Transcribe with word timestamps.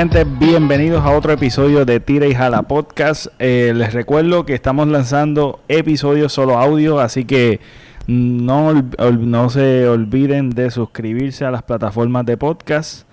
Gente, 0.00 0.24
bienvenidos 0.24 1.04
a 1.04 1.14
otro 1.14 1.30
episodio 1.30 1.84
de 1.84 2.00
Tira 2.00 2.26
y 2.26 2.34
Jala 2.34 2.62
Podcast. 2.62 3.26
Eh, 3.38 3.74
les 3.76 3.92
recuerdo 3.92 4.46
que 4.46 4.54
estamos 4.54 4.88
lanzando 4.88 5.60
episodios 5.68 6.32
solo 6.32 6.58
audio, 6.58 7.00
así 7.00 7.26
que 7.26 7.60
no, 8.06 8.72
no 8.72 9.50
se 9.50 9.86
olviden 9.86 10.48
de 10.48 10.70
suscribirse 10.70 11.44
a 11.44 11.50
las 11.50 11.64
plataformas 11.64 12.24
de 12.24 12.38
podcast 12.38 13.06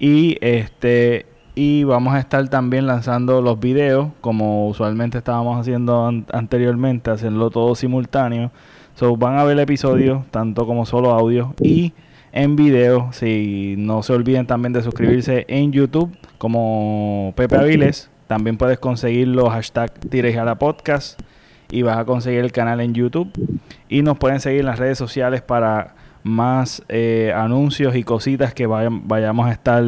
y 0.00 0.36
este 0.40 1.26
y 1.54 1.84
vamos 1.84 2.12
a 2.14 2.18
estar 2.18 2.48
también 2.48 2.88
lanzando 2.88 3.40
los 3.40 3.60
videos 3.60 4.08
como 4.20 4.66
usualmente 4.66 5.18
estábamos 5.18 5.60
haciendo 5.60 6.08
anteriormente, 6.32 7.12
hacerlo 7.12 7.50
todo 7.50 7.76
simultáneo. 7.76 8.50
So, 8.96 9.16
van 9.16 9.38
a 9.38 9.44
ver 9.44 9.52
el 9.52 9.60
episodio 9.60 10.24
tanto 10.32 10.66
como 10.66 10.86
solo 10.86 11.12
audio 11.12 11.54
y 11.60 11.92
en 12.32 12.56
video. 12.56 13.12
Si 13.12 13.74
no 13.78 14.02
se 14.02 14.12
olviden 14.12 14.46
también 14.46 14.72
de 14.72 14.82
suscribirse 14.82 15.44
en 15.48 15.72
YouTube 15.72 16.16
como 16.38 17.32
Pepe 17.36 17.56
Aviles. 17.56 18.10
También 18.26 18.56
puedes 18.56 18.78
conseguir 18.78 19.28
los 19.28 19.50
hashtag 19.50 19.92
Tires 20.08 20.36
a 20.38 20.44
la 20.44 20.58
podcast 20.58 21.20
y 21.70 21.82
vas 21.82 21.98
a 21.98 22.04
conseguir 22.04 22.40
el 22.40 22.52
canal 22.52 22.80
en 22.80 22.94
YouTube. 22.94 23.30
Y 23.88 24.02
nos 24.02 24.18
pueden 24.18 24.40
seguir 24.40 24.60
en 24.60 24.66
las 24.66 24.78
redes 24.78 24.98
sociales 24.98 25.42
para 25.42 25.94
más 26.22 26.82
eh, 26.88 27.32
anuncios 27.34 27.94
y 27.96 28.04
cositas 28.04 28.54
que 28.54 28.66
vayamos 28.66 29.46
a 29.46 29.52
estar 29.52 29.84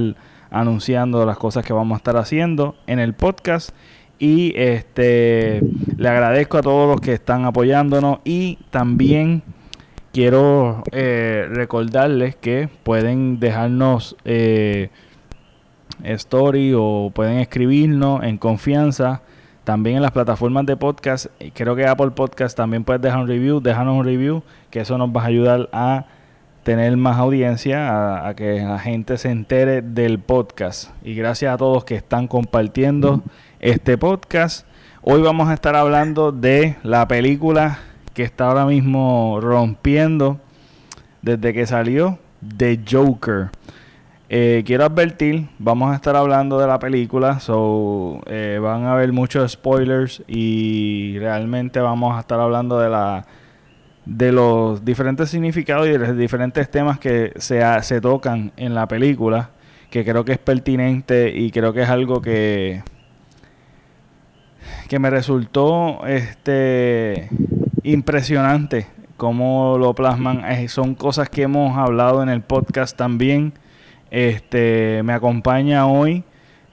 anunciando 0.51 1.25
las 1.27 1.39
cosas 1.39 1.65
que 1.65 1.73
vamos 1.73 1.97
a 1.97 1.99
estar 1.99 2.17
haciendo 2.17 2.75
en 2.87 2.99
el 2.99 3.15
podcast. 3.15 3.71
Y 4.19 4.53
este 4.57 5.61
le 5.97 6.09
agradezco 6.09 6.59
a 6.59 6.63
todos 6.63 6.89
los 6.89 7.01
que 7.01 7.13
están 7.13 7.45
apoyándonos 7.45 8.21
y 8.25 8.59
también 8.71 9.43
quiero 10.15 10.85
eh, 10.93 11.49
recordarles 11.51 12.37
que 12.37 12.69
pueden 12.85 13.41
dejarnos 13.41 14.17
eh, 14.25 14.91
story 16.05 16.73
o 16.73 17.11
pueden 17.13 17.41
escribirnos 17.41 18.23
en 18.23 18.39
confianza. 18.39 19.23
También 19.65 19.97
en 19.97 20.03
las 20.03 20.13
plataformas 20.13 20.67
de 20.67 20.77
podcast, 20.77 21.27
creo 21.53 21.75
que 21.75 21.87
Apple 21.87 22.13
Podcast 22.13 22.57
también 22.57 22.85
puedes 22.85 23.03
dejar 23.03 23.19
un 23.19 23.27
review, 23.27 23.61
déjanos 23.61 23.99
un 23.99 24.05
review, 24.05 24.45
que 24.71 24.81
eso 24.81 24.97
nos 24.99 25.09
va 25.09 25.23
a 25.23 25.27
ayudar 25.27 25.69
a 25.73 26.07
tener 26.63 26.97
más 26.97 27.19
audiencia, 27.19 27.89
a, 27.89 28.29
a, 28.29 28.35
que 28.35 28.61
la 28.61 28.79
gente 28.79 29.19
se 29.19 29.31
entere 29.31 29.83
del 29.83 30.21
podcast. 30.21 30.91
Y 31.03 31.15
gracias 31.15 31.53
a 31.53 31.57
todos 31.57 31.85
que 31.85 31.97
están 31.97 32.29
compartiendo 32.29 33.23
este 33.59 33.99
podcast. 33.99 34.65
Hoy 35.03 35.23
vamos 35.23 35.49
a 35.49 35.55
estar 35.55 35.75
hablando 35.75 36.31
de 36.31 36.77
la 36.85 37.09
película 37.09 37.79
que 38.15 38.23
está 38.23 38.47
ahora 38.47 38.65
mismo 38.65 39.39
rompiendo 39.43 40.41
desde 41.21 41.53
que 41.53 41.67
salió 41.67 42.19
The 42.57 42.81
Joker. 42.89 43.51
Eh, 44.29 44.63
quiero 44.65 44.85
advertir, 44.85 45.49
vamos 45.59 45.93
a 45.93 45.97
estar 45.97 46.17
hablando 46.17 46.59
de 46.59 46.67
la 46.67 46.79
película, 46.79 47.41
so 47.41 48.21
eh, 48.27 48.59
van 48.63 48.85
a 48.85 48.93
haber 48.93 49.13
muchos 49.13 49.53
spoilers 49.53 50.23
y 50.27 51.19
realmente 51.19 51.81
vamos 51.81 52.17
a 52.17 52.21
estar 52.21 52.41
hablando 52.41 52.79
de 52.79 52.89
la 52.89 53.27
de 54.07 54.33
los 54.33 54.85
diferentes 54.85 55.31
significados 55.31 55.87
y 55.87 55.93
de 55.93 55.99
los 55.99 56.17
diferentes 56.17 56.71
temas 56.71 56.99
que 56.99 57.33
se, 57.37 57.63
se 57.83 58.01
tocan 58.01 58.53
en 58.57 58.75
la 58.75 58.87
película, 58.87 59.51
que 59.91 60.05
creo 60.05 60.25
que 60.25 60.33
es 60.33 60.39
pertinente 60.39 61.33
y 61.35 61.51
creo 61.51 61.73
que 61.73 61.83
es 61.83 61.89
algo 61.89 62.21
que 62.21 62.83
que 64.89 64.99
me 64.99 65.11
resultó 65.11 66.07
este 66.07 67.29
impresionante 67.85 68.87
cómo 69.17 69.77
lo 69.79 69.95
plasman. 69.95 70.45
Eh, 70.51 70.69
son 70.69 70.95
cosas 70.95 71.29
que 71.29 71.43
hemos 71.43 71.77
hablado 71.79 72.23
en 72.23 72.29
el 72.29 72.41
podcast 72.41 72.97
también. 72.97 73.53
Este 74.11 75.03
me 75.05 75.13
acompaña 75.13 75.87
hoy 75.87 76.25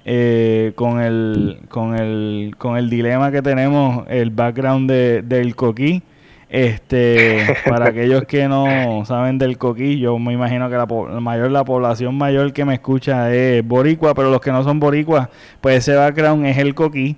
eh, 0.06 0.74
con 0.76 1.02
el 1.02 1.60
con 1.70 1.96
el 1.96 2.56
con 2.58 2.78
el 2.78 2.90
dilema 2.90 3.32
que 3.32 3.42
tenemos, 3.42 4.06
el 4.10 4.32
background 4.32 4.90
de, 4.90 5.22
del 5.22 5.56
coquí. 5.56 6.02
Este, 6.50 7.46
para 7.66 7.90
aquellos 7.90 8.26
que 8.26 8.46
no 8.50 9.06
saben 9.06 9.38
del 9.38 9.58
coquí, 9.58 10.00
yo 10.00 10.20
me 10.20 10.34
imagino 10.34 10.70
que 10.70 10.76
la, 10.76 10.86
mayor, 11.22 11.50
la 11.50 11.64
población 11.64 12.18
mayor 12.18 12.52
que 12.52 12.66
me 12.66 12.74
escucha 12.74 13.34
es 13.34 13.66
boricua, 13.66 14.14
pero 14.14 14.30
los 14.30 14.42
que 14.42 14.52
no 14.52 14.62
son 14.62 14.78
boricuas, 14.78 15.30
pues 15.62 15.78
ese 15.78 15.96
background 15.96 16.46
es 16.46 16.58
el 16.58 16.76
coquí. 16.76 17.16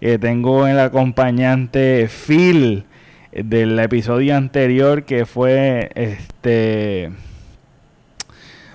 Eh, 0.00 0.18
tengo 0.18 0.68
el 0.68 0.78
acompañante 0.78 2.08
Phil 2.08 2.84
del 3.32 3.78
episodio 3.78 4.36
anterior 4.36 5.04
que 5.04 5.24
fue 5.26 5.90
este 5.94 7.10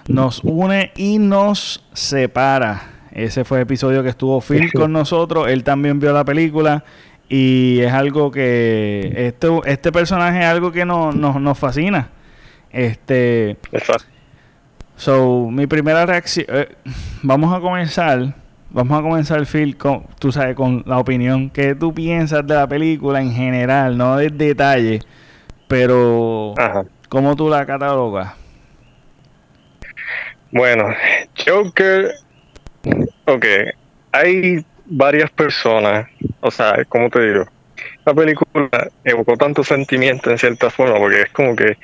nos 0.08 0.42
une 0.44 0.92
y 0.96 1.18
nos 1.18 1.84
separa. 1.94 2.92
Ese 3.12 3.44
fue 3.44 3.60
el 3.60 3.64
episodio 3.64 4.04
que 4.04 4.10
estuvo 4.10 4.42
Phil 4.42 4.72
con 4.72 4.92
nosotros. 4.92 5.48
Él 5.48 5.64
también 5.64 6.00
vio 6.00 6.14
la 6.14 6.26
película 6.26 6.84
y 7.30 7.80
es 7.80 7.92
algo 7.92 8.30
que 8.30 9.14
este, 9.16 9.48
este 9.66 9.92
personaje 9.92 10.40
es 10.40 10.46
algo 10.46 10.72
que 10.72 10.86
no, 10.86 11.12
nos 11.12 11.58
fascina. 11.58 12.10
Este. 12.72 13.58
So, 14.98 15.50
mi 15.50 15.66
primera 15.66 16.06
reacción. 16.06 16.46
Eh, 16.50 16.76
vamos 17.24 17.54
a 17.54 17.60
comenzar 17.60 18.36
vamos 18.75 19.00
a 19.00 19.02
comenzar, 19.02 19.46
Phil, 19.46 19.78
con, 19.78 20.06
tú 20.19 20.34
sabes, 20.34 20.53
con 20.53 20.84
la 20.86 21.00
opinión 21.00 21.50
que 21.50 21.75
tú 21.75 21.94
piensas 21.94 22.46
de 22.46 22.56
la 22.56 22.68
película 22.68 23.22
en 23.22 23.31
general, 23.31 23.97
no 23.97 24.18
de 24.18 24.30
detalle, 24.30 25.00
pero 25.69 26.53
¿cómo 27.08 27.38
tú 27.38 27.50
la 27.50 27.66
catalogas? 27.66 28.34
Bueno, 30.52 30.90
Joker, 31.38 32.16
ok, 33.25 33.46
hay 34.12 34.66
varias 34.85 35.31
personas, 35.31 36.09
o 36.41 36.52
sea, 36.52 36.84
¿cómo 36.90 37.09
te 37.09 37.31
digo? 37.31 37.46
La 38.06 38.14
película 38.14 38.90
evocó 39.06 39.38
tanto 39.38 39.64
sentimiento 39.64 40.30
en 40.31 40.38
cierta 40.38 40.69
forma, 40.69 40.97
porque 40.97 41.22
es 41.22 41.30
como 41.30 41.56
que 41.56 41.78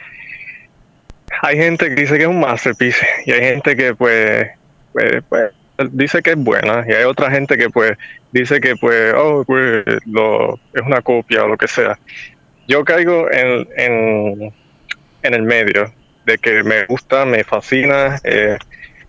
hay 1.42 1.56
gente 1.56 1.88
que 1.88 1.96
dice 1.96 2.18
que 2.18 2.24
es 2.24 2.30
un 2.30 2.42
masterpiece 2.42 3.08
y 3.26 3.32
hay 3.32 3.40
gente 3.40 3.78
que 3.78 3.96
pues, 3.96 4.50
pues, 4.92 5.24
pues 5.30 5.52
dice 5.92 6.22
que 6.22 6.32
es 6.32 6.38
buena 6.38 6.84
y 6.88 6.94
hay 6.94 7.04
otra 7.04 7.32
gente 7.32 7.58
que 7.58 7.70
pues 7.70 7.94
dice 8.32 8.60
que 8.60 8.76
pues, 8.76 9.14
oh, 9.16 9.44
pues 9.46 9.84
es 9.88 10.82
una 10.86 11.02
copia 11.02 11.44
o 11.44 11.48
lo 11.48 11.58
que 11.58 11.68
sea. 11.68 11.98
Yo 12.68 12.84
caigo 12.86 13.32
en, 13.32 13.68
en, 13.76 14.54
en 15.24 15.34
el 15.34 15.44
medio 15.44 15.94
de 16.26 16.38
que 16.38 16.64
me 16.64 16.86
gusta, 16.86 17.26
me 17.26 17.44
fascina, 17.44 18.20
eh, 18.24 18.58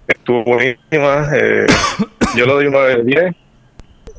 estuvo 0.07 0.45
buenísima, 0.45 1.29
eh, 1.35 1.67
yo 2.37 2.47
lo 2.47 2.55
doy 2.55 2.67
uno 2.67 2.81
de 2.83 3.05
10. 3.05 3.35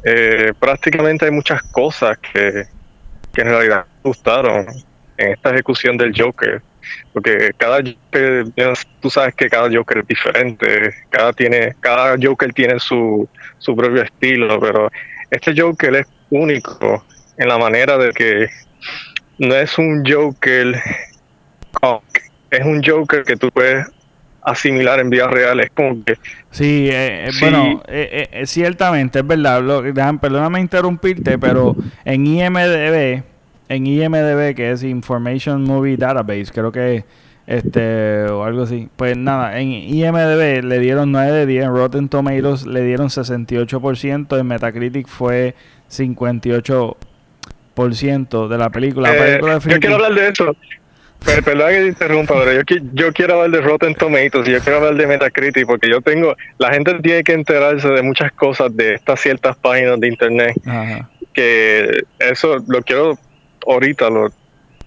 Eh, 0.05 0.53
prácticamente 0.59 1.25
hay 1.25 1.31
muchas 1.31 1.63
cosas 1.63 2.17
que, 2.17 2.65
que 3.33 3.41
en 3.41 3.47
realidad 3.47 3.85
me 4.03 4.09
gustaron 4.09 4.67
en 5.17 5.31
esta 5.31 5.51
ejecución 5.51 5.97
del 5.97 6.13
Joker 6.15 6.61
porque 7.11 7.51
cada 7.57 7.77
Joker, 7.77 8.45
tú 8.99 9.09
sabes 9.09 9.35
que 9.35 9.49
cada 9.49 9.69
Joker 9.71 9.99
es 9.99 10.07
diferente, 10.07 10.93
cada 11.09 11.33
tiene, 11.33 11.75
cada 11.79 12.15
Joker 12.21 12.53
tiene 12.53 12.79
su, 12.79 13.27
su 13.57 13.75
propio 13.75 14.03
estilo, 14.03 14.59
pero 14.59 14.89
este 15.31 15.53
Joker 15.59 15.95
es 15.95 16.07
único 16.29 17.05
en 17.37 17.47
la 17.47 17.57
manera 17.57 17.97
de 17.97 18.11
que 18.11 18.47
no 19.39 19.55
es 19.55 19.77
un 19.77 20.03
Joker, 20.05 20.75
es 22.51 22.65
un 22.65 22.83
Joker 22.83 23.23
que 23.23 23.35
tú 23.35 23.49
puedes 23.51 23.87
asimilar 24.43 24.99
en 24.99 25.09
vida 25.09 25.27
real. 25.27 25.59
Es 25.59 25.71
como 25.71 26.03
que. 26.03 26.17
Sí, 26.51 26.89
eh, 26.91 27.27
eh, 27.27 27.31
bueno, 27.39 27.81
eh, 27.87 28.43
ciertamente, 28.45 29.19
es 29.19 29.27
verdad. 29.27 29.61
Lo, 29.61 29.81
perdóname 30.19 30.59
interrumpirte, 30.59 31.37
pero 31.37 31.75
en 32.05 32.27
IMDB 32.27 33.23
en 33.73 33.87
IMDB, 33.87 34.53
que 34.55 34.71
es 34.71 34.83
Information 34.83 35.63
Movie 35.63 35.97
Database, 35.97 36.51
creo 36.53 36.71
que 36.71 37.03
este 37.47 38.25
o 38.25 38.43
algo 38.43 38.61
así. 38.63 38.89
Pues 38.95 39.17
nada, 39.17 39.59
en 39.59 39.71
IMDB 39.71 40.63
le 40.63 40.79
dieron 40.79 41.11
9 41.11 41.31
de 41.31 41.45
10, 41.45 41.65
en 41.65 41.75
Rotten 41.75 42.07
Tomatoes 42.09 42.65
le 42.65 42.81
dieron 42.83 43.09
68%, 43.09 44.39
en 44.39 44.47
Metacritic 44.47 45.07
fue 45.07 45.53
58% 45.91 48.47
de 48.47 48.57
la 48.57 48.69
película. 48.69 49.13
Eh, 49.13 49.41
yo 49.41 49.59
quiero 49.79 49.95
hablar 49.95 50.13
de 50.13 50.29
eso. 50.29 50.55
perdón 51.43 51.69
que 51.69 51.79
te 51.79 51.87
interrumpa, 51.87 52.35
pero 52.43 52.53
yo, 52.53 52.61
yo 52.93 53.11
quiero 53.13 53.33
hablar 53.35 53.51
de 53.51 53.61
Rotten 53.61 53.95
Tomatoes 53.95 54.47
y 54.47 54.51
yo 54.51 54.59
quiero 54.59 54.79
hablar 54.79 54.95
de 54.95 55.07
Metacritic 55.07 55.65
porque 55.65 55.89
yo 55.89 56.01
tengo, 56.01 56.35
la 56.57 56.73
gente 56.73 56.93
tiene 57.01 57.23
que 57.23 57.31
enterarse 57.33 57.87
de 57.89 58.01
muchas 58.01 58.31
cosas 58.33 58.75
de 58.75 58.95
estas 58.95 59.19
ciertas 59.19 59.55
páginas 59.57 59.99
de 59.99 60.07
internet 60.07 60.55
que 61.33 62.03
eso 62.19 62.57
lo 62.67 62.81
quiero 62.83 63.17
ahorita 63.67 64.09
lo, 64.09 64.29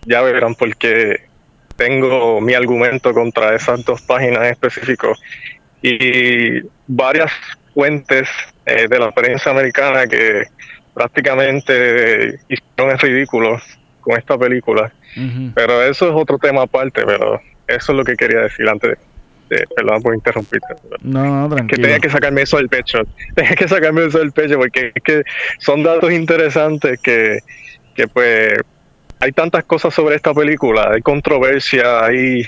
ya 0.07 0.23
verán 0.23 0.55
porque 0.55 1.21
tengo 1.77 2.41
mi 2.41 2.55
argumento 2.55 3.13
contra 3.13 3.55
esas 3.55 3.85
dos 3.85 4.03
páginas 4.03 4.45
en 4.45 4.53
específico 4.53 5.15
y 5.83 6.61
varias 6.87 7.31
fuentes 7.75 8.29
eh, 8.65 8.89
de 8.89 8.99
la 8.99 9.13
prensa 9.13 9.51
americana 9.51 10.07
que 10.07 10.45
prácticamente 10.95 12.41
hicieron 12.49 12.93
el 12.93 12.99
ridículo 12.99 13.61
con 14.01 14.19
esta 14.19 14.39
película. 14.39 14.93
Pero 15.55 15.83
eso 15.83 16.09
es 16.09 16.15
otro 16.15 16.39
tema 16.39 16.63
aparte, 16.63 17.03
pero 17.07 17.41
eso 17.67 17.93
es 17.93 17.97
lo 17.97 18.05
que 18.05 18.17
quería 18.17 18.41
decir 18.41 18.69
antes. 18.69 18.99
este, 19.49 19.65
perdón 19.75 20.03
por 20.03 20.15
interrumpirte. 20.15 20.75
No, 21.03 21.25
no, 21.25 21.49
tranquilo. 21.49 21.77
Que 21.77 21.83
tenía 21.83 21.99
que 22.01 22.11
sacarme 22.11 22.43
eso 22.43 22.57
del 22.59 22.69
pecho. 22.69 22.99
Tenía 23.35 23.55
que 23.55 23.69
sacarme 23.69 24.07
eso 24.07 24.19
del 24.19 24.33
pecho 24.33 24.59
porque 24.59 24.93
es 24.95 25.03
que 25.03 25.23
son 25.59 25.83
datos 25.83 26.13
interesantes 26.13 27.01
que, 27.01 27.39
que 27.97 28.07
pues 28.07 28.53
hay 29.19 29.33
tantas 29.33 29.65
cosas 29.65 29.95
sobre 29.95 30.17
esta 30.17 30.35
película, 30.35 30.91
hay 30.93 31.03
controversia, 31.03 32.05
hay, 32.05 32.43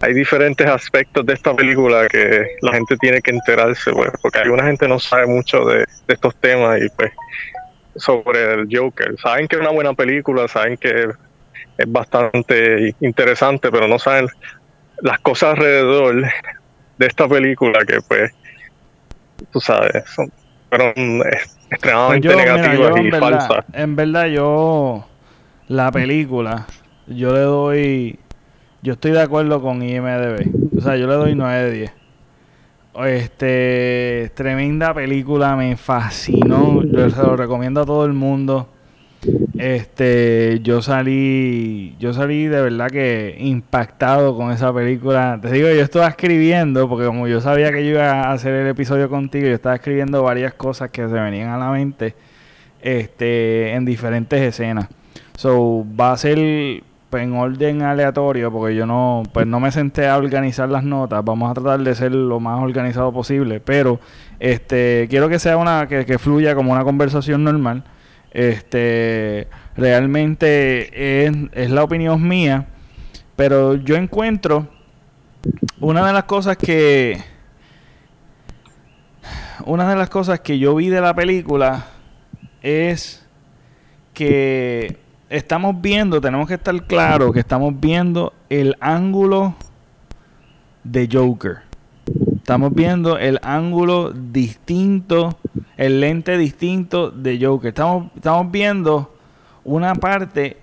hay 0.00 0.14
diferentes 0.14 0.66
aspectos 0.66 1.24
de 1.24 1.32
esta 1.32 1.54
película 1.54 2.06
que 2.08 2.46
la 2.60 2.72
gente 2.72 2.96
tiene 2.98 3.22
que 3.22 3.30
enterarse, 3.30 3.90
pues, 3.92 4.10
porque 4.20 4.40
alguna 4.40 4.64
gente 4.64 4.86
no 4.86 4.98
sabe 4.98 5.26
mucho 5.26 5.64
de, 5.64 5.84
estos 6.06 6.36
temas 6.36 6.80
y 6.82 6.88
pues 6.90 7.12
sobre 7.96 8.54
el 8.54 8.68
Joker. 8.70 9.16
Saben 9.20 9.48
que 9.48 9.56
es 9.56 9.62
una 9.62 9.70
buena 9.70 9.94
película, 9.94 10.46
saben 10.48 10.76
que 10.76 11.08
es 11.78 11.86
bastante 11.92 12.94
interesante, 13.00 13.70
pero 13.70 13.88
no 13.88 13.98
saben 13.98 14.28
las 15.00 15.18
cosas 15.20 15.54
alrededor 15.54 16.22
de 16.98 17.06
esta 17.06 17.26
película 17.26 17.84
que 17.86 18.00
pues 18.06 18.32
tú 19.50 19.60
sabes 19.60 20.04
son 20.14 20.30
fueron 20.72 21.22
extremadamente 21.72 22.28
pues 22.28 22.36
negativas 22.36 23.00
y 23.00 23.10
falsas 23.10 23.64
en 23.72 23.96
verdad 23.96 24.26
yo 24.26 25.06
la 25.68 25.90
película 25.90 26.66
yo 27.06 27.32
le 27.32 27.40
doy 27.40 28.18
yo 28.82 28.94
estoy 28.94 29.12
de 29.12 29.22
acuerdo 29.22 29.62
con 29.62 29.80
IMDB. 29.82 30.76
O 30.76 30.80
sea 30.80 30.96
yo 30.96 31.06
le 31.06 31.14
doy 31.14 31.34
9 31.34 31.62
de 31.64 31.70
10 31.72 31.92
este 33.06 34.30
tremenda 34.34 34.92
película 34.92 35.56
me 35.56 35.76
fascinó 35.76 36.82
yo 36.82 37.08
se 37.08 37.22
lo 37.22 37.36
recomiendo 37.36 37.82
a 37.82 37.86
todo 37.86 38.04
el 38.04 38.12
mundo 38.12 38.68
este, 39.56 40.60
yo 40.62 40.82
salí, 40.82 41.94
yo 42.00 42.12
salí 42.12 42.46
de 42.46 42.60
verdad 42.60 42.88
que 42.88 43.36
impactado 43.38 44.36
con 44.36 44.50
esa 44.50 44.72
película. 44.72 45.38
Te 45.40 45.50
digo, 45.52 45.68
yo 45.68 45.82
estaba 45.82 46.08
escribiendo, 46.08 46.88
porque 46.88 47.06
como 47.06 47.28
yo 47.28 47.40
sabía 47.40 47.70
que 47.70 47.84
yo 47.84 47.92
iba 47.92 48.10
a 48.10 48.32
hacer 48.32 48.52
el 48.54 48.66
episodio 48.66 49.08
contigo, 49.08 49.46
yo 49.46 49.54
estaba 49.54 49.76
escribiendo 49.76 50.22
varias 50.22 50.54
cosas 50.54 50.90
que 50.90 51.02
se 51.08 51.14
venían 51.14 51.50
a 51.50 51.58
la 51.58 51.70
mente, 51.70 52.16
este, 52.80 53.74
en 53.74 53.84
diferentes 53.84 54.40
escenas. 54.40 54.88
So, 55.36 55.86
va 55.98 56.12
a 56.12 56.16
ser 56.16 56.82
pues, 57.08 57.22
en 57.22 57.34
orden 57.34 57.82
aleatorio, 57.82 58.50
porque 58.50 58.74
yo 58.74 58.86
no, 58.86 59.22
pues 59.32 59.46
no 59.46 59.60
me 59.60 59.70
senté 59.70 60.08
a 60.08 60.16
organizar 60.16 60.68
las 60.68 60.82
notas. 60.82 61.24
Vamos 61.24 61.50
a 61.50 61.54
tratar 61.54 61.80
de 61.80 61.94
ser 61.94 62.12
lo 62.12 62.40
más 62.40 62.60
organizado 62.60 63.12
posible, 63.12 63.60
pero 63.60 64.00
este, 64.40 65.06
quiero 65.08 65.28
que 65.28 65.38
sea 65.38 65.56
una, 65.56 65.86
que, 65.86 66.04
que 66.04 66.18
fluya 66.18 66.56
como 66.56 66.72
una 66.72 66.82
conversación 66.82 67.44
normal. 67.44 67.84
Este, 68.32 69.48
realmente 69.76 71.26
es, 71.26 71.70
la 71.70 71.84
opinión 71.84 72.26
mía, 72.26 72.66
pero 73.36 73.74
yo 73.74 73.96
encuentro 73.96 74.68
una 75.80 76.06
de 76.06 76.12
las 76.14 76.24
cosas 76.24 76.56
que 76.56 77.22
una 79.66 79.88
de 79.88 79.96
las 79.96 80.08
cosas 80.08 80.40
que 80.40 80.58
yo 80.58 80.74
vi 80.74 80.88
de 80.88 81.00
la 81.00 81.14
película 81.14 81.86
es 82.62 83.26
que 84.14 84.98
estamos 85.28 85.80
viendo, 85.80 86.20
tenemos 86.20 86.48
que 86.48 86.54
estar 86.54 86.86
claros 86.86 87.32
que 87.32 87.40
estamos 87.40 87.78
viendo 87.78 88.32
el 88.48 88.76
ángulo 88.80 89.54
de 90.84 91.08
Joker. 91.12 91.71
Estamos 92.42 92.74
viendo 92.74 93.18
el 93.18 93.38
ángulo 93.42 94.10
distinto 94.12 95.38
el 95.76 96.00
lente 96.00 96.38
distinto 96.38 97.10
de 97.10 97.44
Joker. 97.44 97.68
Estamos, 97.68 98.10
estamos 98.14 98.50
viendo 98.52 99.14
una 99.64 99.94
parte 99.94 100.58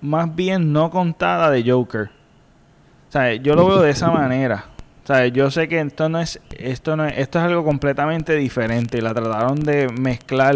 más 0.00 0.34
bien 0.34 0.72
no 0.72 0.90
contada 0.90 1.50
de 1.50 1.68
Joker. 1.68 2.10
O 3.08 3.12
sea, 3.12 3.34
yo 3.34 3.54
lo 3.54 3.66
veo 3.66 3.80
de 3.80 3.90
esa 3.90 4.10
manera. 4.10 4.66
O 5.04 5.06
sea, 5.06 5.26
yo 5.28 5.50
sé 5.50 5.68
que 5.68 5.80
esto 5.80 6.10
no 6.10 6.20
es, 6.20 6.40
esto 6.50 6.96
no 6.96 7.06
es, 7.06 7.16
esto 7.16 7.38
es 7.38 7.44
algo 7.46 7.64
completamente 7.64 8.36
diferente. 8.36 8.98
Y 8.98 9.00
la 9.00 9.14
trataron 9.14 9.60
de 9.60 9.88
mezclar 9.88 10.54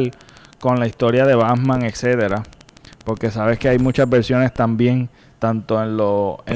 con 0.61 0.79
la 0.79 0.87
historia 0.87 1.25
de 1.25 1.35
Batman, 1.35 1.83
etcétera. 1.85 2.43
Porque 3.05 3.31
sabes 3.31 3.59
que 3.59 3.71
hay 3.71 3.79
muchas 3.79 4.09
versiones 4.09 4.53
también, 4.53 5.09
tanto 5.39 5.83
en, 5.83 5.99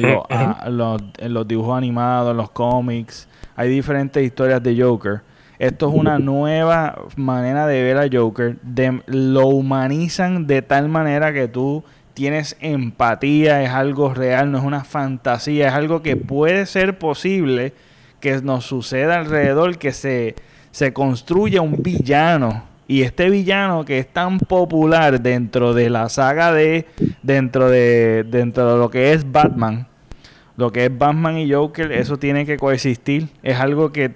en, 0.05 0.19
ah, 0.31 0.67
los, 0.69 1.03
en 1.19 1.33
los 1.33 1.49
dibujos 1.49 1.79
animados, 1.79 2.33
en 2.33 2.37
los 2.37 2.51
cómics. 2.51 3.27
Hay 3.57 3.71
diferentes 3.71 4.23
historias 4.23 4.63
de 4.63 4.81
Joker. 4.81 5.23
Esto 5.59 5.89
es 5.89 5.95
una 5.95 6.19
nueva 6.19 7.07
manera 7.17 7.67
de 7.67 7.83
ver 7.83 7.97
a 7.97 8.09
Joker. 8.13 8.59
lo 9.07 9.49
humanizan 9.49 10.47
de 10.47 10.61
tal 10.61 10.89
manera 10.89 11.33
que 11.33 11.49
tú 11.49 11.83
tienes 12.13 12.57
empatía, 12.61 13.63
es 13.63 13.71
algo 13.71 14.13
real, 14.13 14.51
no 14.51 14.59
es 14.59 14.65
una 14.65 14.85
fantasía, 14.85 15.69
es 15.69 15.75
algo 15.75 16.03
que 16.03 16.17
puede 16.17 16.67
ser 16.67 16.99
posible 16.99 17.73
que 18.21 18.41
nos 18.43 18.65
suceda 18.65 19.19
alrededor, 19.19 19.79
que 19.79 19.93
se, 19.93 20.35
se 20.71 20.93
construya 20.93 21.63
un 21.63 21.83
villano. 21.83 22.65
Y 22.89 23.03
este 23.03 23.31
villano 23.31 23.85
que 23.85 23.99
es 23.99 24.09
tan 24.13 24.39
popular 24.39 25.21
dentro 25.21 25.75
de 25.75 25.91
la 25.91 26.09
saga 26.09 26.53
de, 26.53 26.87
dentro 27.23 27.69
de, 27.69 28.25
dentro 28.25 28.75
de 28.75 28.79
lo 28.79 28.91
que 28.91 29.13
es 29.13 29.31
Batman, 29.31 29.87
lo 30.57 30.73
que 30.73 30.87
es 30.87 30.99
Batman 30.99 31.39
y 31.39 31.53
Joker, 31.53 31.93
eso 31.93 32.19
tiene 32.19 32.47
que 32.47 32.57
coexistir. 32.57 33.29
Es 33.43 33.59
algo 33.59 33.93
que 33.93 34.15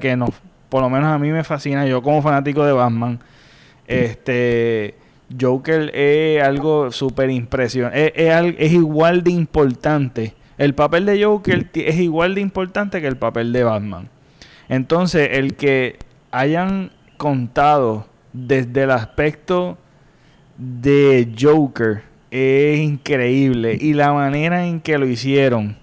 que 0.00 0.16
no, 0.16 0.26
por 0.68 0.82
lo 0.82 0.90
menos 0.90 1.08
a 1.08 1.18
mí 1.18 1.30
me 1.30 1.44
fascina, 1.44 1.86
yo 1.86 2.02
como 2.02 2.20
fanático 2.20 2.64
de 2.64 2.72
Batman, 2.72 3.20
este 3.86 4.94
Joker 5.40 5.90
es 5.94 6.42
algo 6.42 6.92
súper 6.92 7.30
impresionante, 7.30 8.12
es, 8.14 8.54
es, 8.58 8.72
igual 8.72 9.22
de 9.22 9.30
importante. 9.30 10.34
El 10.58 10.74
papel 10.74 11.06
de 11.06 11.24
Joker 11.24 11.70
es 11.74 11.96
igual 11.96 12.34
de 12.34 12.42
importante 12.42 13.00
que 13.00 13.06
el 13.06 13.16
papel 13.16 13.52
de 13.52 13.64
Batman. 13.64 14.10
Entonces, 14.68 15.30
el 15.32 15.54
que 15.54 15.98
hayan 16.30 16.92
contado 17.16 18.06
desde 18.32 18.82
el 18.82 18.90
aspecto 18.90 19.78
de 20.58 21.32
Joker 21.38 22.11
es 22.32 22.80
increíble. 22.80 23.76
Y 23.78 23.92
la 23.92 24.12
manera 24.12 24.66
en 24.66 24.80
que 24.80 24.96
lo 24.96 25.06
hicieron, 25.06 25.76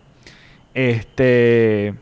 este 0.73 1.93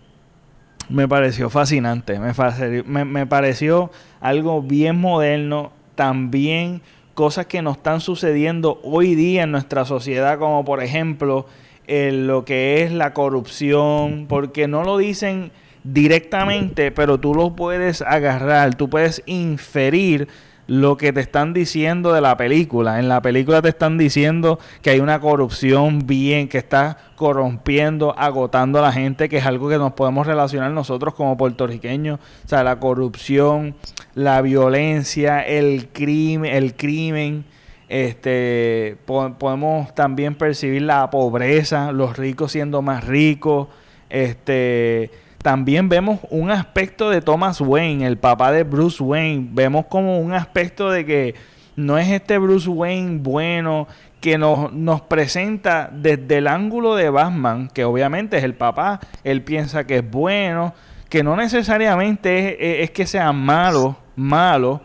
me 0.89 1.05
pareció 1.05 1.49
fascinante, 1.49 2.17
me, 2.17 3.03
me, 3.03 3.25
pareció 3.27 3.91
algo 4.21 4.61
bien 4.61 4.95
moderno, 4.95 5.73
también 5.95 6.81
cosas 7.13 7.47
que 7.47 7.61
nos 7.61 7.75
están 7.75 7.99
sucediendo 7.99 8.79
hoy 8.83 9.13
día 9.13 9.43
en 9.43 9.51
nuestra 9.51 9.83
sociedad, 9.83 10.39
como 10.39 10.63
por 10.63 10.81
ejemplo 10.81 11.45
lo 11.87 12.45
que 12.45 12.83
es 12.83 12.93
la 12.93 13.13
corrupción, 13.13 14.27
porque 14.29 14.69
no 14.69 14.83
lo 14.83 14.97
dicen 14.97 15.51
directamente, 15.83 16.91
pero 16.91 17.19
tú 17.19 17.35
lo 17.35 17.53
puedes 17.53 18.01
agarrar, 18.01 18.75
tú 18.75 18.89
puedes 18.89 19.23
inferir 19.25 20.29
lo 20.67 20.97
que 20.97 21.13
te 21.13 21.21
están 21.21 21.53
diciendo 21.53 22.13
de 22.13 22.21
la 22.21 22.35
película. 22.37 22.99
En 22.99 23.07
la 23.07 23.21
película 23.21 23.61
te 23.61 23.69
están 23.69 23.97
diciendo 23.97 24.59
que 24.81 24.91
hay 24.91 24.99
una 24.99 25.19
corrupción 25.19 26.05
bien, 26.05 26.49
que 26.49 26.57
está 26.57 26.97
corrompiendo, 27.15 28.13
agotando 28.17 28.79
a 28.79 28.81
la 28.81 28.91
gente, 28.91 29.29
que 29.29 29.37
es 29.37 29.45
algo 29.45 29.69
que 29.69 29.77
nos 29.77 29.93
podemos 29.93 30.27
relacionar 30.27 30.71
nosotros 30.71 31.13
como 31.13 31.37
puertorriqueños. 31.37 32.19
O 32.45 32.47
sea, 32.47 32.63
la 32.63 32.79
corrupción, 32.79 33.75
la 34.13 34.41
violencia, 34.41 35.41
el 35.41 35.87
crimen, 35.87 36.53
el 36.53 36.75
crimen. 36.75 37.45
Este, 37.89 38.97
podemos 39.05 39.95
también 39.95 40.35
percibir 40.35 40.81
la 40.81 41.09
pobreza, 41.09 41.93
los 41.93 42.17
ricos 42.17 42.51
siendo 42.51 42.81
más 42.81 43.05
ricos, 43.05 43.69
este, 44.09 45.09
también 45.41 45.89
vemos 45.89 46.19
un 46.29 46.51
aspecto 46.51 47.09
de 47.09 47.21
Thomas 47.21 47.61
Wayne, 47.61 48.05
el 48.05 48.17
papá 48.17 48.51
de 48.51 48.63
Bruce 48.63 49.01
Wayne. 49.01 49.49
Vemos 49.51 49.85
como 49.85 50.19
un 50.19 50.33
aspecto 50.33 50.89
de 50.89 51.05
que 51.05 51.35
no 51.75 51.97
es 51.97 52.09
este 52.09 52.37
Bruce 52.37 52.69
Wayne 52.69 53.19
bueno 53.19 53.87
que 54.19 54.37
nos, 54.37 54.73
nos 54.73 55.01
presenta 55.01 55.89
desde 55.91 56.39
el 56.39 56.47
ángulo 56.47 56.95
de 56.95 57.09
Batman, 57.09 57.69
que 57.71 57.85
obviamente 57.85 58.37
es 58.37 58.43
el 58.43 58.55
papá, 58.55 58.99
él 59.23 59.43
piensa 59.43 59.85
que 59.85 59.97
es 59.97 60.09
bueno, 60.09 60.73
que 61.09 61.23
no 61.23 61.35
necesariamente 61.35 62.83
es, 62.83 62.91
que 62.91 63.05
sea 63.05 63.31
malo, 63.31 63.95
malo, 64.15 64.81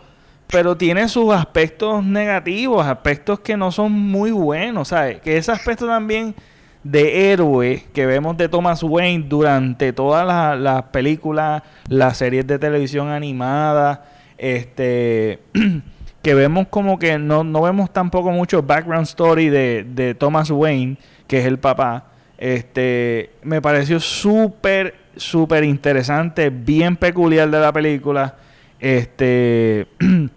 pero 0.49 0.77
tiene 0.77 1.09
sus 1.09 1.33
aspectos 1.33 2.05
negativos, 2.05 2.87
aspectos 2.87 3.41
que 3.41 3.57
no 3.57 3.73
son 3.73 3.93
muy 3.93 4.31
buenos, 4.31 4.89
¿sabes? 4.89 5.21
Que 5.21 5.39
ese 5.39 5.51
aspecto 5.51 5.87
también 5.87 6.35
de 6.85 7.33
héroe 7.33 7.85
que 7.93 8.07
vemos 8.07 8.37
de 8.37 8.49
Thomas 8.49 8.83
Wayne 8.83 9.25
durante 9.29 9.93
todas 9.93 10.59
las, 10.59 10.83
películas, 10.85 11.63
las 11.89 12.17
series 12.17 12.47
de 12.47 12.59
televisión 12.59 13.09
animadas, 13.09 14.01
este 14.39 15.41
que 16.23 16.35
vemos 16.35 16.69
como 16.69 16.99
que 16.99 17.19
no, 17.19 17.45
no 17.45 17.63
vemos 17.63 17.93
tampoco 17.93 18.31
mucho 18.31 18.63
background 18.63 19.07
story 19.07 19.49
de, 19.49 19.85
de 19.89 20.15
Thomas 20.15 20.51
Wayne, 20.51 20.97
que 21.27 21.39
es 21.39 21.47
el 21.47 21.59
papá. 21.59 22.07
Este, 22.39 23.31
me 23.43 23.63
pareció 23.63 24.01
súper, 24.01 24.95
súper 25.17 25.63
interesante, 25.65 26.51
bien 26.51 26.97
peculiar 26.97 27.51
de 27.51 27.61
la 27.61 27.73
película. 27.73 28.37
Este, 28.81 29.87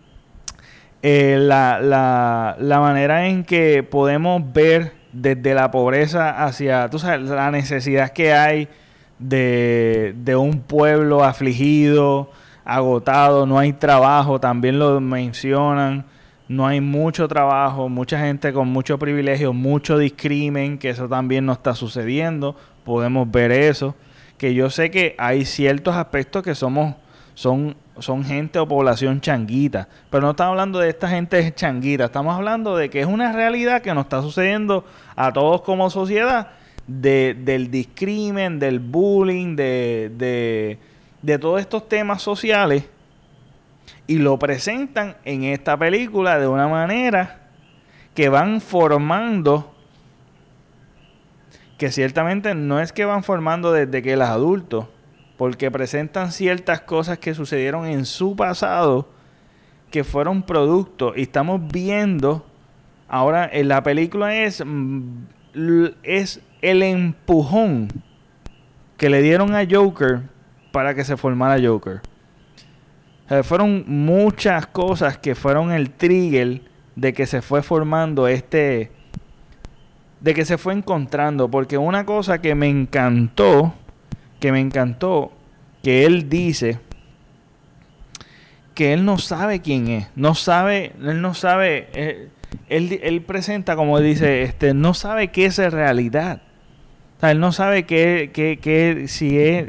eh, 1.01 1.37
la, 1.39 1.79
la, 1.81 2.55
la 2.59 2.79
manera 2.79 3.27
en 3.27 3.43
que 3.43 3.81
podemos 3.81 4.41
ver 4.53 5.04
desde 5.15 5.53
la 5.53 5.71
pobreza 5.71 6.43
hacia, 6.43 6.89
tú 6.89 6.99
sabes, 6.99 7.29
la 7.29 7.49
necesidad 7.49 8.11
que 8.11 8.33
hay 8.33 8.67
de, 9.17 10.13
de 10.17 10.35
un 10.35 10.59
pueblo 10.59 11.23
afligido, 11.23 12.31
agotado, 12.65 13.45
no 13.45 13.57
hay 13.57 13.71
trabajo, 13.71 14.41
también 14.41 14.77
lo 14.77 14.99
mencionan, 14.99 16.05
no 16.49 16.67
hay 16.67 16.81
mucho 16.81 17.29
trabajo, 17.29 17.87
mucha 17.87 18.19
gente 18.19 18.51
con 18.51 18.67
mucho 18.67 18.99
privilegio, 18.99 19.53
mucho 19.53 19.97
discrimen, 19.97 20.77
que 20.77 20.89
eso 20.89 21.07
también 21.07 21.45
no 21.45 21.53
está 21.53 21.73
sucediendo, 21.75 22.57
podemos 22.83 23.31
ver 23.31 23.53
eso, 23.53 23.95
que 24.37 24.53
yo 24.53 24.69
sé 24.69 24.91
que 24.91 25.15
hay 25.17 25.45
ciertos 25.45 25.95
aspectos 25.95 26.43
que 26.43 26.55
somos, 26.55 26.95
son, 27.35 27.77
son 27.99 28.23
gente 28.23 28.59
o 28.59 28.67
población 28.67 29.21
changuita, 29.21 29.87
pero 30.09 30.23
no 30.23 30.31
estamos 30.31 30.51
hablando 30.51 30.79
de 30.79 30.89
esta 30.89 31.07
gente 31.07 31.51
changuita, 31.55 32.05
estamos 32.05 32.35
hablando 32.35 32.75
de 32.75 32.89
que 32.89 33.01
es 33.01 33.07
una 33.07 33.31
realidad 33.31 33.81
que 33.81 33.93
nos 33.93 34.05
está 34.05 34.21
sucediendo 34.21 34.85
a 35.15 35.31
todos 35.31 35.61
como 35.61 35.89
sociedad, 35.89 36.51
de, 36.87 37.35
del 37.39 37.71
discrimen, 37.71 38.59
del 38.59 38.79
bullying, 38.79 39.55
de, 39.55 40.11
de, 40.15 40.79
de 41.21 41.39
todos 41.39 41.59
estos 41.59 41.89
temas 41.89 42.21
sociales 42.21 42.85
y 44.07 44.19
lo 44.19 44.37
presentan 44.37 45.17
en 45.25 45.43
esta 45.43 45.77
película 45.77 46.37
de 46.39 46.47
una 46.47 46.67
manera 46.67 47.39
que 48.13 48.29
van 48.29 48.61
formando 48.61 49.75
que 51.77 51.91
ciertamente 51.91 52.55
no 52.55 52.79
es 52.79 52.93
que 52.93 53.05
van 53.05 53.23
formando 53.23 53.73
desde 53.73 54.01
que 54.01 54.13
él 54.13 54.21
es 54.21 54.29
adulto, 54.29 54.89
porque 55.37 55.71
presentan 55.71 56.31
ciertas 56.31 56.81
cosas 56.81 57.19
que 57.19 57.33
sucedieron 57.33 57.85
en 57.85 58.05
su 58.05 58.35
pasado 58.35 59.09
que 59.91 60.03
fueron 60.03 60.43
producto 60.43 61.13
y 61.15 61.23
estamos 61.23 61.61
viendo 61.71 62.45
ahora 63.07 63.49
en 63.51 63.67
la 63.67 63.83
película 63.83 64.35
es 64.35 64.63
mm, 64.65 65.23
es 66.03 66.41
el 66.61 66.83
empujón 66.83 67.87
que 68.97 69.09
le 69.09 69.21
dieron 69.21 69.55
a 69.55 69.65
Joker 69.69 70.21
para 70.71 70.93
que 70.93 71.03
se 71.03 71.15
formara 71.15 71.61
Joker. 71.65 72.01
Fueron 73.43 73.85
muchas 73.87 74.67
cosas 74.67 75.17
que 75.17 75.33
fueron 75.33 75.71
el 75.71 75.89
trigger 75.89 76.61
de 76.95 77.13
que 77.13 77.25
se 77.25 77.41
fue 77.41 77.63
formando 77.63 78.27
este, 78.27 78.91
de 80.19 80.33
que 80.33 80.45
se 80.45 80.57
fue 80.57 80.73
encontrando, 80.73 81.49
porque 81.49 81.77
una 81.77 82.05
cosa 82.05 82.39
que 82.39 82.55
me 82.55 82.67
encantó, 82.67 83.73
que 84.45 84.51
me 84.51 84.59
encantó, 84.59 85.31
que 85.81 86.05
él 86.05 86.29
dice 86.29 86.77
que 88.75 88.93
él 88.93 89.03
no 89.03 89.17
sabe 89.17 89.59
quién 89.59 89.87
es, 89.87 90.07
no 90.15 90.35
sabe, 90.35 90.91
él 91.01 91.19
no 91.19 91.33
sabe, 91.33 91.87
eh, 91.93 92.29
él, 92.69 92.99
él, 93.01 93.23
presenta 93.23 93.75
como 93.75 93.99
dice, 93.99 94.43
este, 94.43 94.75
no 94.75 94.93
sabe 94.93 95.29
qué 95.29 95.47
es 95.47 95.57
realidad. 95.57 96.43
Él 97.23 97.39
no 97.39 97.53
sabe 97.53 97.87
qué, 97.87 98.29
qué, 98.31 98.59
qué 98.61 99.07
si 99.07 99.39
es 99.39 99.65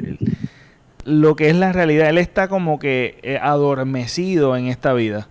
lo 1.05 1.35
que 1.35 1.49
es 1.49 1.55
la 1.55 1.73
realidad. 1.73 2.09
Él 2.09 2.19
está 2.19 2.47
como 2.47 2.77
que 2.77 3.17
eh, 3.23 3.39
adormecido 3.41 4.55
en 4.57 4.67
esta 4.67 4.93
vida. 4.93 5.27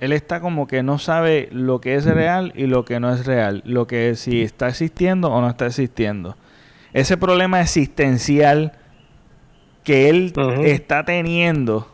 Él 0.00 0.12
está 0.12 0.40
como 0.40 0.66
que 0.66 0.82
no 0.82 0.98
sabe 0.98 1.50
lo 1.52 1.82
que 1.82 1.96
es 1.96 2.06
real 2.06 2.54
y 2.56 2.68
lo 2.68 2.86
que 2.86 3.00
no 3.00 3.12
es 3.12 3.26
real. 3.26 3.60
Lo 3.66 3.86
que 3.86 4.14
si 4.14 4.40
está 4.40 4.68
existiendo 4.68 5.30
o 5.30 5.42
no 5.42 5.50
está 5.50 5.66
existiendo. 5.66 6.38
Ese 6.98 7.16
problema 7.16 7.60
existencial 7.60 8.72
que 9.84 10.10
él 10.10 10.32
está 10.64 11.04
teniendo, 11.04 11.86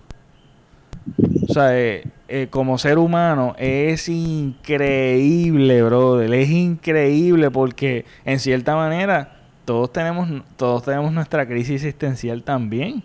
o 1.49 1.53
sea, 1.53 1.79
eh, 1.79 2.05
eh, 2.29 2.49
como 2.49 2.79
ser 2.79 2.99
humano, 2.99 3.55
es 3.59 4.09
increíble, 4.09 5.83
brother. 5.83 6.33
Es 6.33 6.49
increíble 6.49 7.51
porque 7.51 8.07
en 8.25 8.41
cierta 8.41 8.77
manera 8.77 9.37
todos 9.67 9.93
tenemos, 9.93 10.29
todos 10.57 10.83
tenemos 10.83 11.13
nuestra 11.13 11.47
crisis 11.47 11.83
existencial 11.83 12.43
también 12.43 13.03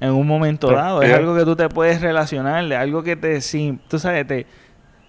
en 0.00 0.10
un 0.10 0.26
momento 0.26 0.70
dado. 0.72 1.00
Es 1.00 1.14
algo 1.14 1.36
que 1.36 1.44
tú 1.44 1.54
te 1.54 1.68
puedes 1.68 2.00
relacionar, 2.00 2.72
algo 2.72 3.04
que 3.04 3.14
te, 3.14 3.40
sí, 3.40 3.78
tú 3.88 4.00
sabes, 4.00 4.26
te, 4.26 4.46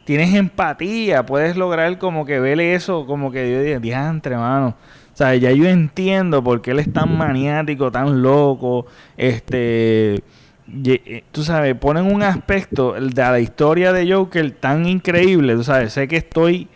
tienes 0.05 0.35
empatía, 0.35 1.25
puedes 1.25 1.57
lograr 1.57 1.97
como 1.97 2.25
que 2.25 2.39
verle 2.39 2.75
eso, 2.75 3.07
como 3.07 3.31
que 3.31 3.51
yo 3.51 3.61
diga, 3.61 3.79
diantre, 3.79 4.37
mano. 4.37 4.75
O 5.15 5.17
sea, 5.17 5.33
ya 5.35 5.51
yo 5.51 5.65
entiendo 5.65 6.43
por 6.43 6.61
qué 6.61 6.71
él 6.71 6.79
es 6.79 6.91
tan 6.91 7.17
maniático, 7.17 7.91
tan 7.91 8.21
loco, 8.21 8.85
este... 9.17 10.23
Eh, 10.83 11.23
tú 11.31 11.43
sabes, 11.43 11.75
ponen 11.75 12.11
un 12.11 12.23
aspecto 12.23 12.93
de 12.93 13.13
la 13.13 13.39
historia 13.39 13.93
de 13.93 14.11
Joker 14.11 14.51
tan 14.51 14.85
increíble, 14.87 15.55
tú 15.55 15.63
sabes, 15.63 15.93
sé 15.93 16.07
que 16.07 16.17
estoy 16.17 16.67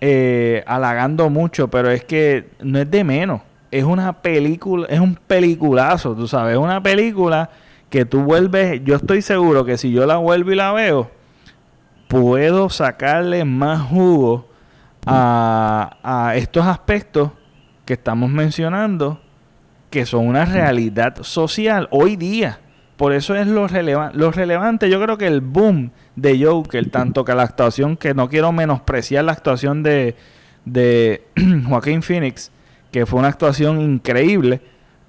eh, 0.00 0.64
halagando 0.66 1.28
mucho, 1.28 1.68
pero 1.68 1.90
es 1.90 2.02
que 2.04 2.48
no 2.60 2.78
es 2.78 2.90
de 2.90 3.04
menos 3.04 3.42
es 3.70 3.84
una 3.84 4.20
película, 4.20 4.86
es 4.88 5.00
un 5.00 5.14
peliculazo, 5.14 6.14
tú 6.14 6.26
sabes, 6.26 6.54
es 6.54 6.58
una 6.58 6.82
película 6.82 7.50
que 7.88 8.04
tú 8.04 8.20
vuelves, 8.20 8.82
yo 8.84 8.96
estoy 8.96 9.22
seguro 9.22 9.64
que 9.64 9.78
si 9.78 9.92
yo 9.92 10.06
la 10.06 10.16
vuelvo 10.16 10.52
y 10.52 10.56
la 10.56 10.72
veo, 10.72 11.10
puedo 12.08 12.68
sacarle 12.68 13.44
más 13.44 13.82
jugo 13.82 14.46
a, 15.06 16.32
estos 16.36 16.66
aspectos 16.66 17.30
que 17.84 17.94
estamos 17.94 18.30
mencionando, 18.30 19.20
que 19.90 20.06
son 20.06 20.26
una 20.26 20.44
realidad 20.44 21.22
social 21.22 21.88
hoy 21.90 22.16
día. 22.16 22.60
Por 22.96 23.12
eso 23.12 23.34
es 23.34 23.46
lo, 23.46 23.66
relevante 23.66 24.18
lo 24.18 24.30
relevante. 24.30 24.90
Yo 24.90 25.00
creo 25.02 25.16
que 25.16 25.26
el 25.26 25.40
boom 25.40 25.90
de 26.16 26.44
Joker, 26.44 26.90
tanto 26.90 27.24
que 27.24 27.34
la 27.34 27.44
actuación, 27.44 27.96
que 27.96 28.14
no 28.14 28.28
quiero 28.28 28.52
menospreciar 28.52 29.24
la 29.24 29.32
actuación 29.32 29.82
de, 29.82 30.16
de 30.64 31.26
Joaquín 31.68 32.02
Phoenix, 32.02 32.52
que 32.92 33.06
fue 33.06 33.18
una 33.18 33.28
actuación 33.28 33.80
increíble, 33.80 34.60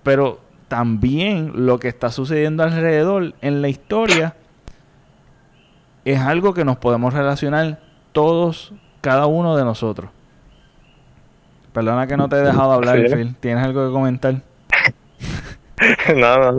pero 0.03 0.39
también 0.67 1.65
lo 1.65 1.79
que 1.79 1.89
está 1.89 2.09
sucediendo 2.11 2.63
alrededor 2.63 3.33
en 3.41 3.61
la 3.61 3.67
historia 3.67 4.35
es 6.05 6.19
algo 6.19 6.53
que 6.53 6.65
nos 6.65 6.77
podemos 6.77 7.13
relacionar 7.13 7.81
todos, 8.11 8.73
cada 9.01 9.25
uno 9.25 9.57
de 9.57 9.65
nosotros. 9.65 10.09
Perdona 11.73 12.07
que 12.07 12.17
no 12.17 12.29
te 12.29 12.37
he 12.37 12.41
dejado 12.41 12.71
hablar, 12.71 12.97
Phil. 13.09 13.35
¿Tienes 13.39 13.63
algo 13.63 13.87
que 13.87 13.93
comentar? 13.93 14.35
Nada, 16.15 16.53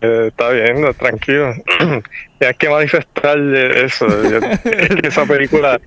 eh, 0.00 0.26
está 0.28 0.50
bien, 0.50 0.84
tranquilo. 0.94 1.52
Tienes 2.38 2.56
que 2.58 2.68
manifestar 2.68 3.38
eso. 3.38 4.06
esa 5.02 5.26
película, 5.26 5.80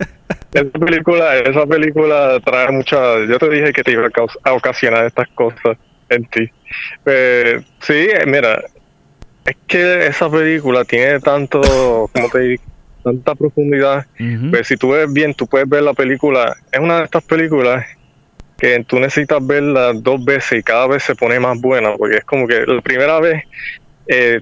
esa 0.53 0.79
película, 0.79 1.37
esa 1.39 1.65
película 1.65 2.39
trae 2.43 2.71
mucha. 2.71 3.25
Yo 3.25 3.37
te 3.39 3.49
dije 3.49 3.73
que 3.73 3.83
te 3.83 3.91
iba 3.91 4.07
a, 4.43 4.53
ocasionar 4.53 5.05
estas 5.05 5.27
cosas 5.29 5.77
en 6.09 6.25
ti. 6.25 6.49
Eh, 7.05 7.61
sí, 7.81 8.07
mira, 8.27 8.61
es 9.45 9.57
que 9.67 10.07
esa 10.07 10.29
película 10.29 10.85
tiene 10.85 11.19
tanto, 11.19 12.09
como 12.13 12.29
te 12.29 12.59
tanta 13.05 13.35
profundidad. 13.35 14.07
Pues 14.49 14.67
si 14.67 14.77
tú 14.77 14.89
ves 14.89 15.11
bien, 15.13 15.35
tú 15.35 15.45
puedes 15.45 15.69
ver 15.69 15.83
la 15.83 15.93
película. 15.93 16.57
Es 16.71 16.79
una 16.79 16.97
de 16.97 17.03
estas 17.05 17.23
películas 17.23 17.85
que 18.57 18.83
tú 18.83 18.99
necesitas 18.99 19.45
verla 19.45 19.93
dos 19.93 20.25
veces 20.25 20.59
y 20.59 20.63
cada 20.63 20.87
vez 20.87 21.03
se 21.03 21.13
pone 21.13 21.39
más 21.39 21.61
buena, 21.61 21.93
porque 21.95 22.17
es 22.17 22.23
como 22.23 22.47
que 22.47 22.65
la 22.65 22.81
primera 22.81 23.19
vez 23.19 23.43
eh, 24.07 24.41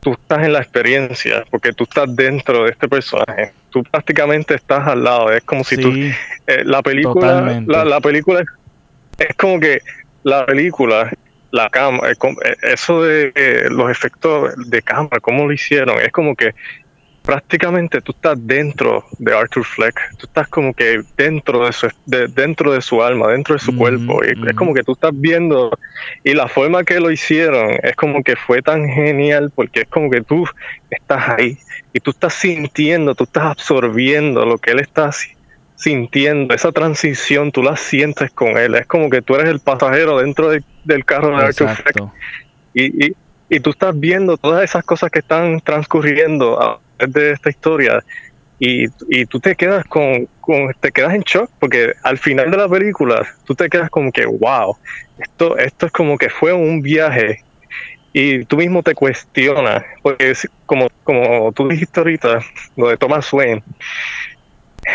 tú 0.00 0.12
estás 0.12 0.44
en 0.44 0.52
la 0.52 0.58
experiencia, 0.58 1.44
porque 1.50 1.72
tú 1.72 1.84
estás 1.84 2.14
dentro 2.14 2.64
de 2.64 2.72
este 2.72 2.86
personaje, 2.86 3.52
tú 3.70 3.82
prácticamente 3.82 4.56
estás 4.56 4.86
al 4.86 5.04
lado, 5.04 5.32
es 5.32 5.42
como 5.44 5.64
si 5.64 5.78
tú... 5.78 5.90
Eh, 5.90 6.64
la 6.64 6.82
película, 6.82 7.62
la, 7.66 8.00
película 8.00 8.44
es, 9.16 9.36
como 9.36 9.58
que 9.58 9.80
la 10.24 10.44
película, 10.44 11.10
la 11.52 11.70
cámara, 11.70 12.10
eh, 12.10 12.56
eso 12.62 13.02
de 13.02 13.68
los 13.70 13.90
efectos 13.90 14.52
de 14.68 14.82
cámara, 14.82 15.20
cómo 15.20 15.46
lo 15.46 15.52
hicieron, 15.52 15.98
es 16.00 16.10
como 16.10 16.34
que 16.34 16.52
prácticamente 17.22 18.00
tú 18.00 18.12
estás 18.12 18.36
dentro 18.46 19.04
de 19.18 19.36
Arthur 19.36 19.64
Fleck, 19.64 19.94
tú 20.18 20.26
estás 20.26 20.48
como 20.48 20.74
que 20.74 21.02
dentro 21.16 21.64
de 21.64 21.72
su, 21.72 21.88
dentro 22.06 22.72
de 22.72 22.82
su 22.82 23.02
alma, 23.02 23.28
dentro 23.28 23.54
de 23.54 23.60
su 23.60 23.76
cuerpo, 23.76 24.20
y 24.24 24.48
es 24.48 24.54
como 24.54 24.74
que 24.74 24.82
tú 24.82 24.92
estás 24.92 25.12
viendo, 25.14 25.70
y 26.24 26.34
la 26.34 26.48
forma 26.48 26.82
que 26.82 26.98
lo 26.98 27.10
hicieron 27.10 27.76
es 27.82 27.94
como 27.94 28.22
que 28.24 28.34
fue 28.34 28.60
tan 28.60 28.88
genial, 28.88 29.52
porque 29.54 29.82
es 29.82 29.88
como 29.88 30.10
que 30.10 30.22
tú 30.22 30.46
estás 30.90 31.28
ahí, 31.28 31.58
y 31.92 32.00
tú 32.00 32.10
estás 32.10 32.34
sintiendo, 32.34 33.14
tú 33.14 33.24
estás 33.24 33.44
absorbiendo 33.44 34.44
lo 34.44 34.58
que 34.58 34.72
él 34.72 34.80
está 34.80 35.10
sintiendo, 35.76 36.54
esa 36.54 36.72
transición 36.72 37.52
tú 37.52 37.62
la 37.62 37.76
sientes 37.76 38.32
con 38.32 38.58
él, 38.58 38.74
es 38.74 38.86
como 38.86 39.08
que 39.08 39.22
tú 39.22 39.36
eres 39.36 39.48
el 39.48 39.60
pasajero 39.60 40.18
dentro 40.18 40.50
del 40.50 41.04
carro 41.04 41.36
de 41.36 41.44
Arthur 41.44 41.68
Fleck, 41.68 41.96
y, 42.74 43.06
y, 43.06 43.16
y 43.48 43.60
tú 43.60 43.70
estás 43.70 43.98
viendo 43.98 44.36
todas 44.36 44.64
esas 44.64 44.82
cosas 44.82 45.10
que 45.10 45.20
están 45.20 45.60
transcurriendo 45.60 46.80
de 47.08 47.32
esta 47.32 47.50
historia 47.50 48.02
y, 48.58 48.86
y 49.08 49.26
tú 49.26 49.40
te 49.40 49.56
quedas 49.56 49.84
con, 49.86 50.28
te 50.80 50.92
quedas 50.92 51.14
en 51.14 51.22
shock 51.22 51.50
porque 51.58 51.94
al 52.04 52.16
final 52.16 52.50
de 52.50 52.56
la 52.56 52.68
película 52.68 53.26
tú 53.44 53.54
te 53.54 53.68
quedas 53.68 53.90
como 53.90 54.12
que 54.12 54.24
wow 54.24 54.76
esto 55.18 55.56
esto 55.58 55.86
es 55.86 55.92
como 55.92 56.16
que 56.16 56.28
fue 56.28 56.52
un 56.52 56.80
viaje 56.80 57.42
y 58.12 58.44
tú 58.44 58.58
mismo 58.58 58.82
te 58.82 58.94
cuestionas 58.94 59.82
porque 60.02 60.32
como 60.66 60.86
como 61.02 61.52
tú 61.52 61.66
dijiste 61.68 61.98
ahorita 61.98 62.40
lo 62.76 62.88
de 62.88 62.96
Thomas 62.96 63.32
Wayne 63.32 63.62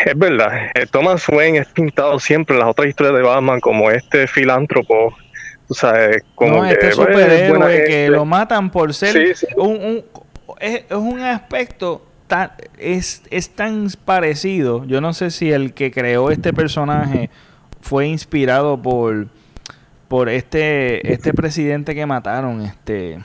es 0.06 0.16
verdad 0.18 0.70
eh, 0.74 0.86
Thomas 0.90 1.28
Wayne 1.28 1.58
es 1.58 1.68
pintado 1.68 2.18
siempre 2.20 2.54
en 2.54 2.60
las 2.60 2.70
otras 2.70 2.88
historias 2.88 3.16
de 3.16 3.22
Batman 3.22 3.60
como 3.60 3.90
este 3.90 4.26
filántropo 4.26 5.14
tú 5.66 5.74
sabes, 5.74 6.22
como 6.34 6.56
no, 6.56 6.64
este 6.64 6.88
que, 6.88 6.96
pues, 6.96 7.08
superhéroe 7.08 7.84
que 7.84 8.08
lo 8.08 8.24
matan 8.24 8.70
por 8.70 8.94
ser 8.94 9.12
Sí, 9.12 9.46
sí. 9.46 9.46
Un, 9.56 9.76
un- 9.76 10.04
es, 10.60 10.84
es 10.88 10.96
un 10.96 11.20
aspecto 11.20 12.04
tan 12.26 12.52
es, 12.78 13.22
es 13.30 13.50
tan 13.50 13.88
parecido. 14.04 14.84
Yo 14.84 15.00
no 15.00 15.12
sé 15.12 15.30
si 15.30 15.50
el 15.52 15.72
que 15.72 15.90
creó 15.90 16.30
este 16.30 16.52
personaje 16.52 17.30
fue 17.80 18.06
inspirado 18.06 18.80
por 18.80 19.28
por 20.08 20.28
este 20.28 21.12
este 21.12 21.32
presidente 21.34 21.94
que 21.94 22.06
mataron, 22.06 22.62
este 22.62 23.18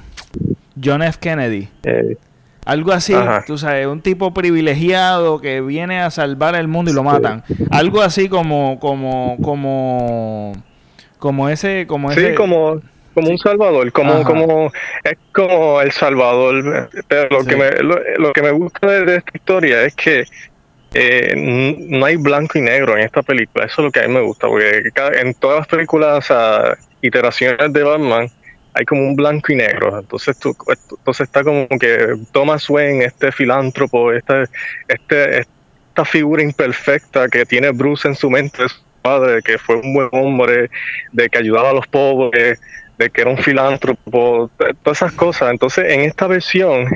John 0.83 1.01
F. 1.01 1.17
Kennedy. 1.19 1.69
Eh, 1.83 2.17
Algo 2.65 2.93
así, 2.93 3.13
Ajá. 3.13 3.43
tú 3.45 3.57
sabes, 3.57 3.87
un 3.87 4.01
tipo 4.01 4.33
privilegiado 4.33 5.41
que 5.41 5.59
viene 5.59 5.99
a 6.01 6.09
salvar 6.09 6.55
el 6.55 6.69
mundo 6.69 6.91
y 6.91 6.93
lo 6.93 7.01
Sí. 7.01 7.07
matan. 7.07 7.43
Algo 7.71 8.01
así 8.01 8.29
como 8.29 8.79
como 8.79 9.37
como 9.41 10.53
como 11.19 11.49
ese 11.49 11.85
como 11.87 12.09
ese 12.11 12.29
sí, 12.31 12.35
como, 12.35 12.79
como 13.13 13.29
un 13.29 13.37
salvador, 13.37 13.91
como, 13.91 14.13
Ajá. 14.13 14.23
como 14.23 14.71
es 15.03 15.17
como 15.31 15.81
el 15.81 15.91
salvador. 15.91 16.89
Pero 17.07 17.29
lo 17.29 17.41
Sí. 17.43 17.47
que 17.49 17.55
me, 17.55 17.69
lo, 17.83 17.99
lo 18.17 18.33
que 18.33 18.41
me 18.41 18.51
gusta 18.51 18.87
de, 18.91 19.05
de 19.05 19.15
esta 19.17 19.31
historia 19.33 19.83
es 19.83 19.95
que 19.95 20.25
eh, 20.95 21.33
no 21.35 22.05
hay 22.05 22.15
blanco 22.17 22.57
y 22.59 22.61
negro 22.61 22.95
en 22.97 23.03
esta 23.03 23.21
película. 23.23 23.65
Eso 23.65 23.81
es 23.81 23.85
lo 23.85 23.91
que 23.91 23.99
a 24.01 24.07
mí 24.07 24.13
me 24.13 24.21
gusta, 24.21 24.47
porque 24.47 24.89
cada- 24.93 25.19
en 25.19 25.33
todas 25.33 25.57
las 25.59 25.67
películas, 25.67 26.17
o 26.19 26.21
sea, 26.21 26.77
iteraciones 27.01 27.73
de 27.73 27.83
Batman, 27.83 28.27
hay 28.75 28.85
como 28.85 29.01
un 29.01 29.15
blanco 29.15 29.51
y 29.51 29.55
negro. 29.55 29.99
Entonces, 29.99 30.37
tú, 30.39 30.55
entonces 30.67 31.25
está 31.27 31.43
como 31.43 31.67
que 31.79 32.15
Thomas 32.31 32.69
Wayne, 32.69 33.05
este 33.05 33.31
filántropo, 33.31 34.11
este, 34.13 34.43
este, 34.87 35.39
esta 35.89 36.05
figura 36.05 36.41
imperfecta 36.43 37.27
que 37.27 37.45
tiene 37.45 37.71
Bruce 37.71 38.07
en 38.07 38.15
su 38.15 38.29
mente, 38.29 38.63
de 38.63 38.69
su 38.69 38.77
padre, 39.01 39.41
que 39.43 39.57
fue 39.57 39.75
un 39.75 39.93
buen 39.93 40.09
hombre, 40.11 40.69
de 41.11 41.29
que 41.29 41.37
ayudaba 41.39 41.71
a 41.71 41.73
los 41.73 41.87
pobres, 41.87 42.59
de 43.03 43.09
que 43.09 43.21
era 43.21 43.29
un 43.29 43.37
filántropo, 43.37 44.49
todas 44.81 44.97
esas 44.97 45.13
cosas. 45.13 45.51
Entonces, 45.51 45.91
en 45.91 46.01
esta 46.01 46.27
versión, 46.27 46.87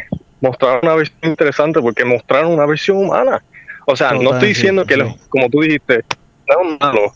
mostraron 0.42 0.80
una 0.84 0.96
versión 0.96 1.20
interesante 1.24 1.80
porque 1.80 2.06
mostraron 2.06 2.54
una 2.54 2.66
versión 2.66 2.98
humana. 2.98 3.42
O 3.86 3.96
sea, 3.96 4.12
no 4.12 4.34
estoy 4.34 4.54
sí, 4.54 4.62
diciendo 4.62 4.86
que, 4.86 4.96
sí. 4.96 5.18
como 5.30 5.50
tú 5.50 5.62
dijiste, 5.62 6.04
no 6.48 6.74
es 6.74 6.80
malo. 6.80 7.14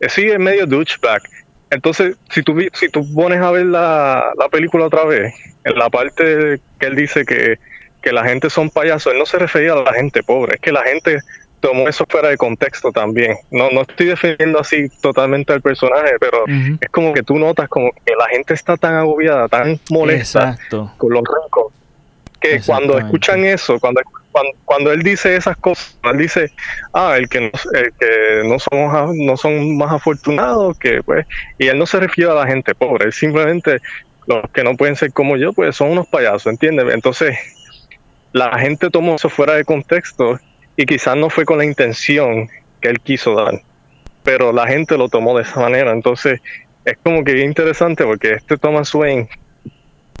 Eh, 0.00 0.08
Sí, 0.08 0.28
es 0.28 0.38
medio 0.38 0.66
douchebag. 0.66 1.22
Entonces, 1.70 2.16
si 2.30 2.42
tú, 2.42 2.56
si 2.72 2.88
tú 2.88 3.04
pones 3.14 3.40
a 3.40 3.50
ver 3.50 3.66
la, 3.66 4.32
la 4.38 4.48
película 4.48 4.86
otra 4.86 5.04
vez, 5.04 5.34
en 5.64 5.78
la 5.78 5.88
parte 5.88 6.60
que 6.78 6.86
él 6.86 6.94
dice 6.94 7.24
que, 7.24 7.58
que 8.02 8.12
la 8.12 8.24
gente 8.24 8.50
son 8.50 8.70
payasos, 8.70 9.12
él 9.12 9.18
no 9.18 9.26
se 9.26 9.38
refería 9.38 9.72
a 9.72 9.82
la 9.82 9.92
gente 9.94 10.22
pobre, 10.22 10.56
es 10.56 10.60
que 10.60 10.72
la 10.72 10.82
gente 10.82 11.20
tomó 11.64 11.88
eso 11.88 12.04
fuera 12.06 12.28
de 12.28 12.36
contexto 12.36 12.92
también. 12.92 13.36
No, 13.50 13.70
no 13.70 13.82
estoy 13.82 14.08
defendiendo 14.08 14.60
así 14.60 14.90
totalmente 15.00 15.50
al 15.54 15.62
personaje, 15.62 16.16
pero 16.20 16.44
es 16.46 16.90
como 16.90 17.14
que 17.14 17.22
tú 17.22 17.38
notas 17.38 17.70
como 17.70 17.90
que 18.04 18.14
la 18.14 18.28
gente 18.28 18.52
está 18.52 18.76
tan 18.76 18.96
agobiada, 18.96 19.48
tan 19.48 19.80
molesta 19.90 20.50
Exacto. 20.50 20.92
con 20.98 21.14
los 21.14 21.22
ricos, 21.22 21.72
que 22.38 22.60
cuando 22.66 22.98
escuchan 22.98 23.46
eso, 23.46 23.80
cuando, 23.80 24.02
cuando, 24.30 24.50
cuando 24.66 24.92
él 24.92 25.02
dice 25.02 25.36
esas 25.36 25.56
cosas, 25.56 25.98
él 26.02 26.18
dice, 26.18 26.52
ah, 26.92 27.14
el 27.16 27.30
que 27.30 27.40
no, 27.40 27.50
el 27.72 27.92
que 27.98 28.42
no 28.44 28.58
somos 28.58 29.16
no 29.16 29.36
son 29.38 29.78
más 29.78 29.90
afortunados, 29.90 30.78
que 30.78 31.02
pues, 31.02 31.26
y 31.58 31.68
él 31.68 31.78
no 31.78 31.86
se 31.86 31.98
refiere 31.98 32.30
a 32.30 32.34
la 32.34 32.46
gente 32.46 32.74
pobre, 32.74 33.06
él 33.06 33.12
simplemente 33.14 33.80
los 34.26 34.50
que 34.52 34.62
no 34.62 34.76
pueden 34.76 34.96
ser 34.96 35.14
como 35.14 35.38
yo, 35.38 35.54
pues 35.54 35.76
son 35.76 35.92
unos 35.92 36.06
payasos, 36.08 36.46
¿entiendes? 36.46 36.92
Entonces, 36.92 37.38
la 38.32 38.58
gente 38.58 38.90
tomó 38.90 39.14
eso 39.14 39.30
fuera 39.30 39.54
de 39.54 39.64
contexto 39.64 40.38
y 40.76 40.86
quizás 40.86 41.16
no 41.16 41.30
fue 41.30 41.44
con 41.44 41.58
la 41.58 41.64
intención 41.64 42.48
que 42.80 42.88
él 42.88 43.00
quiso 43.00 43.34
dar, 43.34 43.62
pero 44.22 44.52
la 44.52 44.66
gente 44.66 44.96
lo 44.96 45.08
tomó 45.08 45.36
de 45.36 45.42
esa 45.42 45.60
manera, 45.60 45.92
entonces 45.92 46.40
es 46.84 46.98
como 47.02 47.24
que 47.24 47.40
interesante 47.40 48.04
porque 48.04 48.32
este 48.32 48.58
Thomas 48.58 48.94
Wayne 48.94 49.28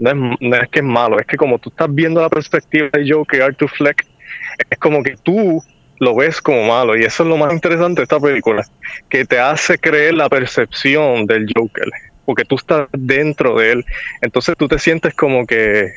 no 0.00 0.10
es, 0.10 0.40
no 0.40 0.56
es 0.56 0.68
que 0.70 0.80
es 0.80 0.84
malo, 0.84 1.18
es 1.18 1.26
que 1.26 1.36
como 1.36 1.58
tú 1.58 1.70
estás 1.70 1.92
viendo 1.92 2.20
la 2.20 2.28
perspectiva 2.28 2.88
de 2.92 3.10
Joker, 3.10 3.42
Arthur 3.42 3.70
Fleck, 3.70 4.06
es 4.70 4.78
como 4.78 5.02
que 5.02 5.16
tú 5.22 5.62
lo 6.00 6.14
ves 6.14 6.40
como 6.40 6.64
malo 6.66 6.96
y 6.96 7.04
eso 7.04 7.22
es 7.22 7.28
lo 7.28 7.36
más 7.36 7.52
interesante 7.52 8.00
de 8.00 8.04
esta 8.04 8.20
película, 8.20 8.64
que 9.08 9.24
te 9.24 9.38
hace 9.38 9.78
creer 9.78 10.14
la 10.14 10.28
percepción 10.28 11.26
del 11.26 11.46
Joker, 11.54 11.88
porque 12.24 12.44
tú 12.44 12.56
estás 12.56 12.88
dentro 12.92 13.58
de 13.58 13.72
él, 13.72 13.84
entonces 14.20 14.56
tú 14.56 14.68
te 14.68 14.78
sientes 14.78 15.14
como 15.14 15.46
que, 15.46 15.92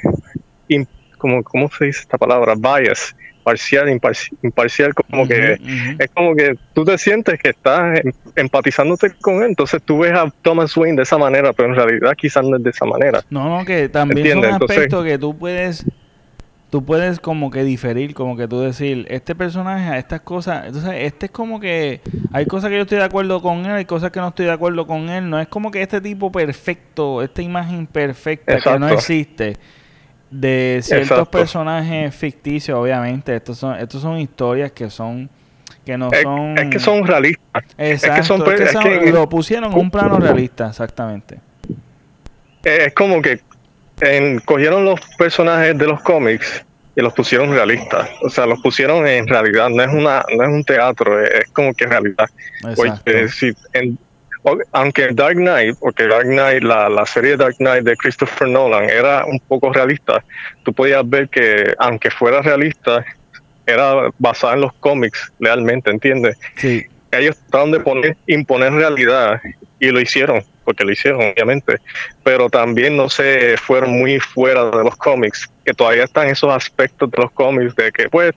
como, 1.17 1.43
¿cómo 1.43 1.69
se 1.71 1.85
dice 1.85 2.01
esta 2.01 2.17
palabra? 2.17 2.53
Bias, 2.55 3.15
parcial, 3.47 3.87
imparci- 3.87 4.35
imparcial, 4.43 4.93
como 4.93 5.25
que 5.25 5.53
es 5.99 6.09
como 6.13 6.35
que 6.35 6.55
tú 6.73 6.83
te 6.83 6.97
sientes 6.97 7.39
que 7.39 7.51
estás 7.51 7.99
em- 8.03 8.11
empatizándote 8.35 9.11
con 9.21 9.35
él, 9.37 9.49
entonces 9.51 9.81
tú 9.83 9.99
ves 9.99 10.11
a 10.11 10.29
Thomas 10.41 10.75
Wayne 10.75 10.97
de 10.97 11.03
esa 11.03 11.17
manera, 11.17 11.53
pero 11.53 11.69
en 11.69 11.75
realidad 11.75 12.13
quizás 12.17 12.43
no 12.43 12.57
es 12.57 12.63
de 12.63 12.71
esa 12.71 12.85
manera. 12.85 13.21
No, 13.29 13.47
no, 13.57 13.63
que 13.63 13.87
también 13.87 14.17
¿Entiendes? 14.17 14.49
son 14.49 14.53
Entonces- 14.55 14.77
aspectos 14.77 15.05
que 15.05 15.17
tú 15.17 15.37
puedes, 15.37 15.85
tú 16.69 16.83
puedes 16.83 17.21
como 17.21 17.49
que 17.49 17.63
diferir, 17.63 18.13
como 18.13 18.35
que 18.35 18.49
tú 18.49 18.59
decir, 18.59 19.05
este 19.09 19.33
personaje 19.35 19.87
a 19.89 19.97
estas 19.97 20.19
cosas, 20.21 20.65
entonces 20.67 20.91
este 20.97 21.27
es 21.27 21.31
como 21.31 21.61
que 21.61 22.01
hay 22.33 22.45
cosas 22.45 22.69
que 22.69 22.75
yo 22.75 22.81
estoy 22.81 22.97
de 22.97 23.05
acuerdo 23.05 23.41
con 23.41 23.65
él, 23.65 23.71
hay 23.71 23.85
cosas 23.85 24.11
que 24.11 24.19
no 24.19 24.27
estoy 24.27 24.47
de 24.47 24.51
acuerdo 24.51 24.85
con 24.85 25.09
él, 25.09 25.29
no 25.29 25.39
es 25.39 25.47
como 25.47 25.71
que 25.71 25.81
este 25.81 26.01
tipo 26.01 26.29
perfecto, 26.31 27.23
esta 27.23 27.41
imagen 27.41 27.87
perfecta 27.87 28.57
que 28.59 28.77
no 28.79 28.89
existe 28.89 29.55
de 30.29 30.79
ciertos 30.83 31.09
Exacto. 31.11 31.31
personajes 31.31 32.13
ficticios, 32.15 32.77
obviamente, 32.77 33.35
estos 33.35 33.57
son, 33.57 33.75
estos 33.79 34.01
son 34.01 34.17
historias 34.19 34.71
que 34.71 34.89
son 34.89 35.29
que 35.85 35.97
no 35.97 36.11
Es, 36.11 36.21
son 36.23 36.57
es 36.57 36.69
que 36.69 36.79
son 36.79 37.07
realistas. 37.07 37.63
Exacto, 37.77 38.23
son 38.23 38.41
es 38.51 38.57
que 38.57 38.63
es 38.65 38.71
son- 38.73 38.83
que- 38.83 39.11
lo 39.11 39.29
pusieron 39.29 39.71
en 39.71 39.79
un 39.79 39.89
plano 39.89 40.17
realista, 40.19 40.67
exactamente. 40.67 41.39
Es 42.63 42.93
como 42.93 43.21
que 43.21 43.39
en- 44.01 44.39
cogieron 44.41 44.83
los 44.83 44.99
personajes 45.17 45.77
de 45.77 45.87
los 45.87 46.01
cómics 46.01 46.65
y 46.95 47.01
los 47.01 47.13
pusieron 47.13 47.51
realistas. 47.51 48.09
O 48.21 48.29
sea, 48.29 48.45
los 48.45 48.59
pusieron 48.61 49.07
en 49.07 49.27
realidad. 49.27 49.69
No 49.69 49.81
es 49.81 49.89
una, 49.93 50.25
no 50.35 50.43
es 50.43 50.49
un 50.49 50.63
teatro, 50.65 51.21
es, 51.23 51.49
como 51.53 51.73
que 51.73 51.85
realidad. 51.85 52.27
Exacto. 52.67 53.01
Porque 53.05 53.29
si 53.29 53.53
en- 53.73 53.93
o- 53.93 54.06
aunque 54.71 55.09
Dark 55.11 55.35
Knight, 55.35 55.77
porque 55.79 56.07
Dark 56.07 56.27
Knight, 56.27 56.63
la, 56.63 56.89
la 56.89 57.05
serie 57.05 57.37
Dark 57.37 57.55
Knight 57.57 57.83
de 57.83 57.95
Christopher 57.97 58.47
Nolan 58.47 58.89
era 58.89 59.25
un 59.25 59.39
poco 59.39 59.71
realista, 59.73 60.23
tú 60.63 60.73
podías 60.73 61.07
ver 61.09 61.29
que 61.29 61.73
aunque 61.79 62.09
fuera 62.11 62.41
realista, 62.41 63.05
era 63.65 64.09
basada 64.17 64.53
en 64.53 64.61
los 64.61 64.73
cómics 64.73 65.31
realmente, 65.39 65.91
¿entiendes? 65.91 66.37
Sí, 66.55 66.85
ellos 67.11 67.37
trataron 67.37 67.71
de 67.71 67.79
poner, 67.79 68.17
imponer 68.27 68.73
realidad 68.73 69.41
y 69.79 69.89
lo 69.89 69.99
hicieron, 69.99 70.43
porque 70.63 70.83
lo 70.83 70.91
hicieron, 70.91 71.21
obviamente, 71.21 71.77
pero 72.23 72.49
también 72.49 72.97
no 72.97 73.09
se 73.09 73.57
fueron 73.57 73.91
muy 73.91 74.19
fuera 74.19 74.65
de 74.65 74.83
los 74.83 74.95
cómics, 74.95 75.49
que 75.65 75.73
todavía 75.73 76.05
están 76.05 76.27
esos 76.27 76.51
aspectos 76.51 77.11
de 77.11 77.17
los 77.21 77.31
cómics 77.31 77.75
de 77.75 77.91
que 77.91 78.09
pues 78.09 78.33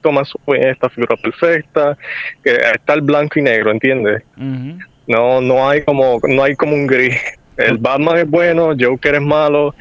Wayne 0.47 0.71
esta 0.71 0.89
figura 0.91 1.17
perfecta, 1.17 1.97
que 2.45 2.57
está 2.75 2.95
el 2.95 3.03
blanco 3.03 3.39
y 3.39 3.43
negro, 3.43 3.71
¿entiendes? 3.71 4.23
ujú. 4.37 4.79
No, 5.11 5.41
no 5.41 5.69
hay 5.69 5.83
como, 5.83 6.21
no 6.23 6.45
hay 6.45 6.55
como 6.55 6.73
un 6.73 6.87
gris. 6.87 7.17
El 7.57 7.79
Batman 7.79 8.19
es 8.19 8.31
bueno, 8.31 8.75
Joker 8.79 9.17
es 9.17 9.21
malo, 9.21 9.75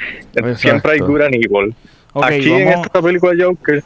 siempre 0.55 0.93
hay 0.93 0.99
good 0.99 1.21
and 1.21 1.35
evil. 1.35 1.75
Aquí 2.15 2.51
en 2.51 2.69
esta 2.69 2.99
película 2.99 3.33
de 3.33 3.43
Joker, 3.43 3.83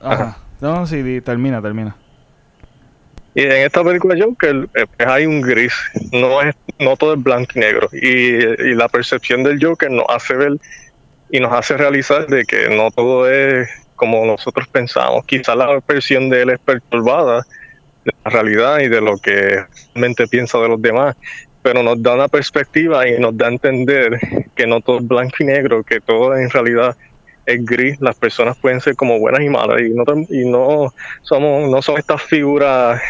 Ajá. 0.00 0.38
No, 0.60 0.86
sí, 0.86 1.20
termina, 1.20 1.60
termina. 1.60 1.96
Y 3.34 3.42
en 3.42 3.52
esta 3.52 3.82
película 3.82 4.14
Joker 4.16 4.68
eh, 4.74 4.86
pues 4.96 5.08
hay 5.08 5.26
un 5.26 5.40
gris, 5.40 5.74
no 6.12 6.40
es 6.40 6.54
no 6.78 6.96
todo 6.96 7.14
es 7.14 7.22
blanco 7.22 7.50
y 7.56 7.58
negro. 7.58 7.88
Y, 7.92 8.36
y 8.36 8.74
la 8.74 8.88
percepción 8.88 9.42
del 9.42 9.58
Joker 9.60 9.90
nos 9.90 10.06
hace 10.08 10.34
ver 10.34 10.52
y 11.28 11.40
nos 11.40 11.52
hace 11.52 11.76
realizar 11.76 12.28
de 12.28 12.44
que 12.44 12.68
no 12.68 12.92
todo 12.92 13.28
es 13.28 13.68
como 13.96 14.24
nosotros 14.24 14.68
pensamos. 14.68 15.24
Quizás 15.26 15.56
la 15.56 15.80
percepción 15.80 16.30
de 16.30 16.42
él 16.42 16.50
es 16.50 16.60
perturbada 16.60 17.44
de 18.04 18.12
la 18.24 18.30
realidad 18.30 18.80
y 18.80 18.88
de 18.88 19.00
lo 19.00 19.18
que 19.18 19.64
realmente 19.94 20.26
piensa 20.26 20.58
de 20.58 20.68
los 20.68 20.80
demás, 20.80 21.16
pero 21.62 21.82
nos 21.82 22.02
da 22.02 22.14
una 22.14 22.28
perspectiva 22.28 23.08
y 23.08 23.18
nos 23.18 23.36
da 23.36 23.46
a 23.46 23.50
entender 23.50 24.18
que 24.54 24.66
no 24.66 24.80
todo 24.80 24.98
es 24.98 25.08
blanco 25.08 25.36
y 25.40 25.44
negro, 25.44 25.82
que 25.82 26.00
todo 26.00 26.36
en 26.36 26.50
realidad 26.50 26.96
es 27.46 27.64
gris. 27.64 28.00
Las 28.00 28.16
personas 28.16 28.56
pueden 28.58 28.80
ser 28.80 28.96
como 28.96 29.18
buenas 29.18 29.40
y 29.40 29.48
malas 29.48 29.80
y 29.80 29.90
no, 29.90 30.04
y 30.28 30.48
no 30.48 30.92
somos 31.22 31.70
no 31.70 31.82
son 31.82 31.98
estas 31.98 32.22
figuras 32.22 33.00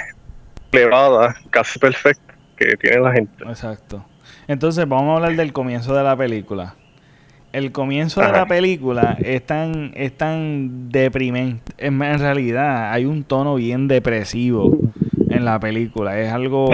elevadas, 0.73 1.37
casi 1.51 1.79
perfectas 1.79 2.37
que 2.57 2.77
tiene 2.77 3.01
la 3.01 3.13
gente. 3.13 3.45
Exacto. 3.45 4.05
Entonces, 4.47 4.87
vamos 4.87 5.13
a 5.13 5.17
hablar 5.17 5.37
del 5.37 5.53
comienzo 5.53 5.95
de 5.95 6.03
la 6.03 6.17
película. 6.17 6.75
El 7.55 7.71
comienzo 7.71 8.21
de 8.21 8.33
la 8.33 8.47
película 8.47 9.17
es 9.21 9.47
tan, 9.47 9.93
es 9.95 10.17
tan 10.19 10.91
deprimente. 10.91 11.73
Es 11.79 11.93
más, 11.93 12.15
en 12.15 12.19
realidad, 12.19 12.93
hay 12.93 13.05
un 13.05 13.23
tono 13.23 13.55
bien 13.55 13.87
depresivo 13.87 14.77
en 15.31 15.45
la 15.45 15.61
película. 15.61 16.19
Es 16.19 16.33
algo 16.33 16.69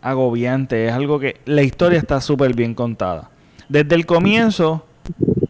agobiante. 0.00 0.86
Es 0.86 0.94
algo 0.94 1.20
que. 1.20 1.42
La 1.44 1.60
historia 1.60 1.98
está 1.98 2.22
súper 2.22 2.54
bien 2.54 2.72
contada. 2.72 3.28
Desde 3.68 3.96
el 3.96 4.06
comienzo, 4.06 4.86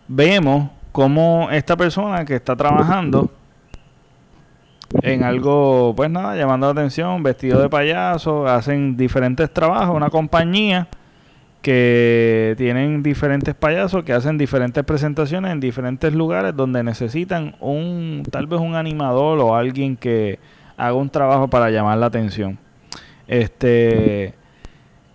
vemos 0.09 0.71
cómo 0.91 1.49
esta 1.53 1.77
persona 1.77 2.25
que 2.25 2.35
está 2.35 2.57
trabajando 2.57 3.31
en 5.03 5.23
algo, 5.23 5.95
pues 5.95 6.11
nada, 6.11 6.35
llamando 6.35 6.67
la 6.67 6.81
atención, 6.81 7.23
vestido 7.23 7.63
de 7.63 7.69
payaso, 7.69 8.49
hacen 8.49 8.97
diferentes 8.97 9.55
trabajos, 9.55 9.95
una 9.95 10.11
compañía 10.11 10.89
que 11.63 12.55
tienen 12.57 13.03
diferentes 13.03 13.55
payasos 13.55 14.05
que 14.05 14.13
hacen 14.13 14.39
diferentes 14.39 14.85
presentaciones 14.85 15.53
en 15.53 15.61
diferentes 15.61 16.15
lugares 16.15 16.55
donde 16.55 16.83
necesitan 16.83 17.57
un 17.61 18.23
tal 18.31 18.47
vez 18.47 18.61
un 18.61 18.75
animador 18.75 19.39
o 19.41 19.57
alguien 19.57 19.97
que 19.97 20.39
haga 20.77 20.95
un 20.95 21.11
trabajo 21.11 21.49
para 21.49 21.71
llamar 21.71 21.99
la 21.99 22.07
atención. 22.07 22.59
Este 23.27 24.35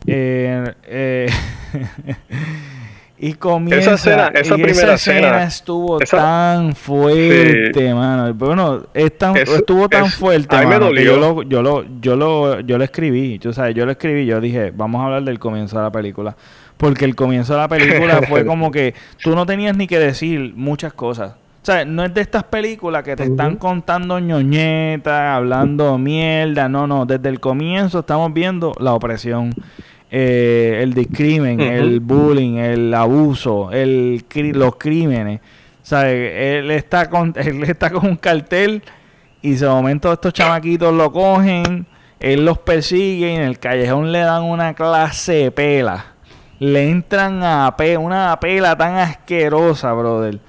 eh, 0.06 0.74
eh 0.84 1.30
Y 3.26 3.36
comienza. 3.36 3.94
Esa 3.94 4.28
esa 4.34 4.56
primera 4.56 4.96
escena, 4.96 5.44
estuvo 5.44 5.98
tan 6.00 6.76
fuerte, 6.76 7.94
mano. 7.94 8.34
Bueno, 8.34 8.84
estuvo 8.94 9.88
tan 9.88 10.08
fuerte, 10.08 10.54
mano, 10.66 10.92
yo 10.92 11.16
lo, 11.16 11.42
yo 11.44 11.62
lo, 11.62 11.86
yo 12.02 12.18
lo, 12.18 12.60
yo 12.60 12.78
lo 12.78 12.84
escribí. 12.84 13.40
Tú 13.40 13.54
sabes, 13.54 13.76
yo 13.76 13.86
lo 13.86 13.94
escribí. 13.94 14.26
Yo 14.26 14.42
dije, 14.42 14.74
vamos 14.76 15.00
a 15.00 15.06
hablar 15.06 15.24
del 15.24 15.40
comienzo 15.40 15.78
de 15.78 15.84
la 15.84 15.92
película. 15.94 16.36
Porque 16.76 17.06
el 17.06 17.16
comienzo 17.16 17.54
de 17.54 17.60
la 17.60 17.70
película 17.70 18.24
fue 18.28 18.46
como 18.46 18.72
que 18.72 18.94
tú 19.22 19.34
no 19.36 19.46
tenías 19.46 19.78
ni 19.78 19.88
que 19.88 20.00
decir 20.00 20.52
muchas 20.54 20.92
cosas. 20.92 21.32
O 21.32 21.66
sea, 21.66 21.86
no 21.86 22.04
es 22.04 22.14
de 22.14 22.20
estas 22.20 22.44
películas 22.44 23.04
que 23.04 23.16
te 23.16 23.24
están 23.24 23.56
contando 23.56 24.20
ñoñetas, 24.20 25.38
hablando 25.38 25.98
mierda. 25.98 26.68
No, 26.68 26.88
no. 26.88 27.06
Desde 27.06 27.30
el 27.30 27.40
comienzo 27.40 28.00
estamos 28.00 28.34
viendo 28.34 28.74
la 28.82 28.94
opresión 28.94 29.54
eh, 30.16 30.84
el 30.84 30.94
discrimen, 30.94 31.60
el 31.60 32.00
bullying, 32.00 32.58
el 32.58 32.94
abuso, 32.94 33.72
el 33.72 34.24
los 34.54 34.76
crímenes. 34.76 35.42
¿Sabe? 35.82 36.60
Él 36.60 36.70
está 36.70 37.10
con 37.10 37.34
él 37.36 37.64
está 37.64 37.90
con 37.90 38.06
un 38.06 38.16
cartel 38.16 38.84
y 39.42 39.56
de 39.56 39.68
momento 39.68 40.14
estos 40.14 40.32
chamaquitos 40.32 40.94
lo 40.94 41.12
cogen, 41.12 41.88
él 42.20 42.46
los 42.46 42.60
persigue 42.60 43.32
y 43.32 43.36
en 43.38 43.42
el 43.42 43.58
callejón 43.58 44.12
le 44.12 44.20
dan 44.20 44.44
una 44.44 44.76
clase 44.76 45.34
de 45.34 45.52
pela. 45.52 46.14
Le 46.60 46.92
entran 46.92 47.42
a 47.42 47.76
pe 47.76 47.98
una 47.98 48.40
pela 48.40 48.78
tan 48.78 48.98
asquerosa, 48.98 49.94
brother, 49.94 50.40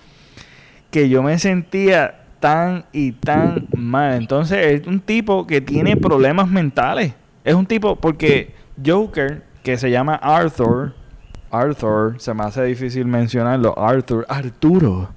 que 0.91 1.09
yo 1.09 1.23
me 1.23 1.39
sentía 1.39 2.21
tan 2.39 2.85
y 2.93 3.13
tan 3.13 3.67
mal. 3.75 4.13
Entonces 4.13 4.83
es 4.83 4.87
un 4.87 5.01
tipo 5.01 5.47
que 5.47 5.63
tiene 5.63 5.97
problemas 5.97 6.49
mentales. 6.49 7.15
Es 7.43 7.55
un 7.55 7.65
tipo 7.65 7.97
porque 7.97 8.55
Joker 8.85 9.54
que 9.65 9.79
se 9.79 9.91
llama 9.91 10.15
Arthur. 10.15 10.93
Arthur, 11.51 12.17
se 12.19 12.35
me 12.35 12.45
hace 12.45 12.63
difícil 12.65 13.07
mencionarlo. 13.07 13.77
Arthur, 13.77 14.27
Arturo. 14.29 15.09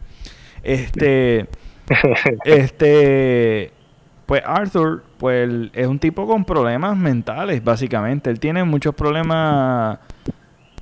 Este, 0.63 1.47
este, 2.45 3.71
pues 4.25 4.41
Arthur, 4.45 5.03
pues 5.17 5.69
es 5.73 5.87
un 5.87 5.99
tipo 5.99 6.25
con 6.25 6.45
problemas 6.45 6.95
mentales, 6.97 7.63
básicamente. 7.63 8.29
Él 8.29 8.39
tiene 8.39 8.63
muchos 8.63 8.95
problemas, 8.95 9.99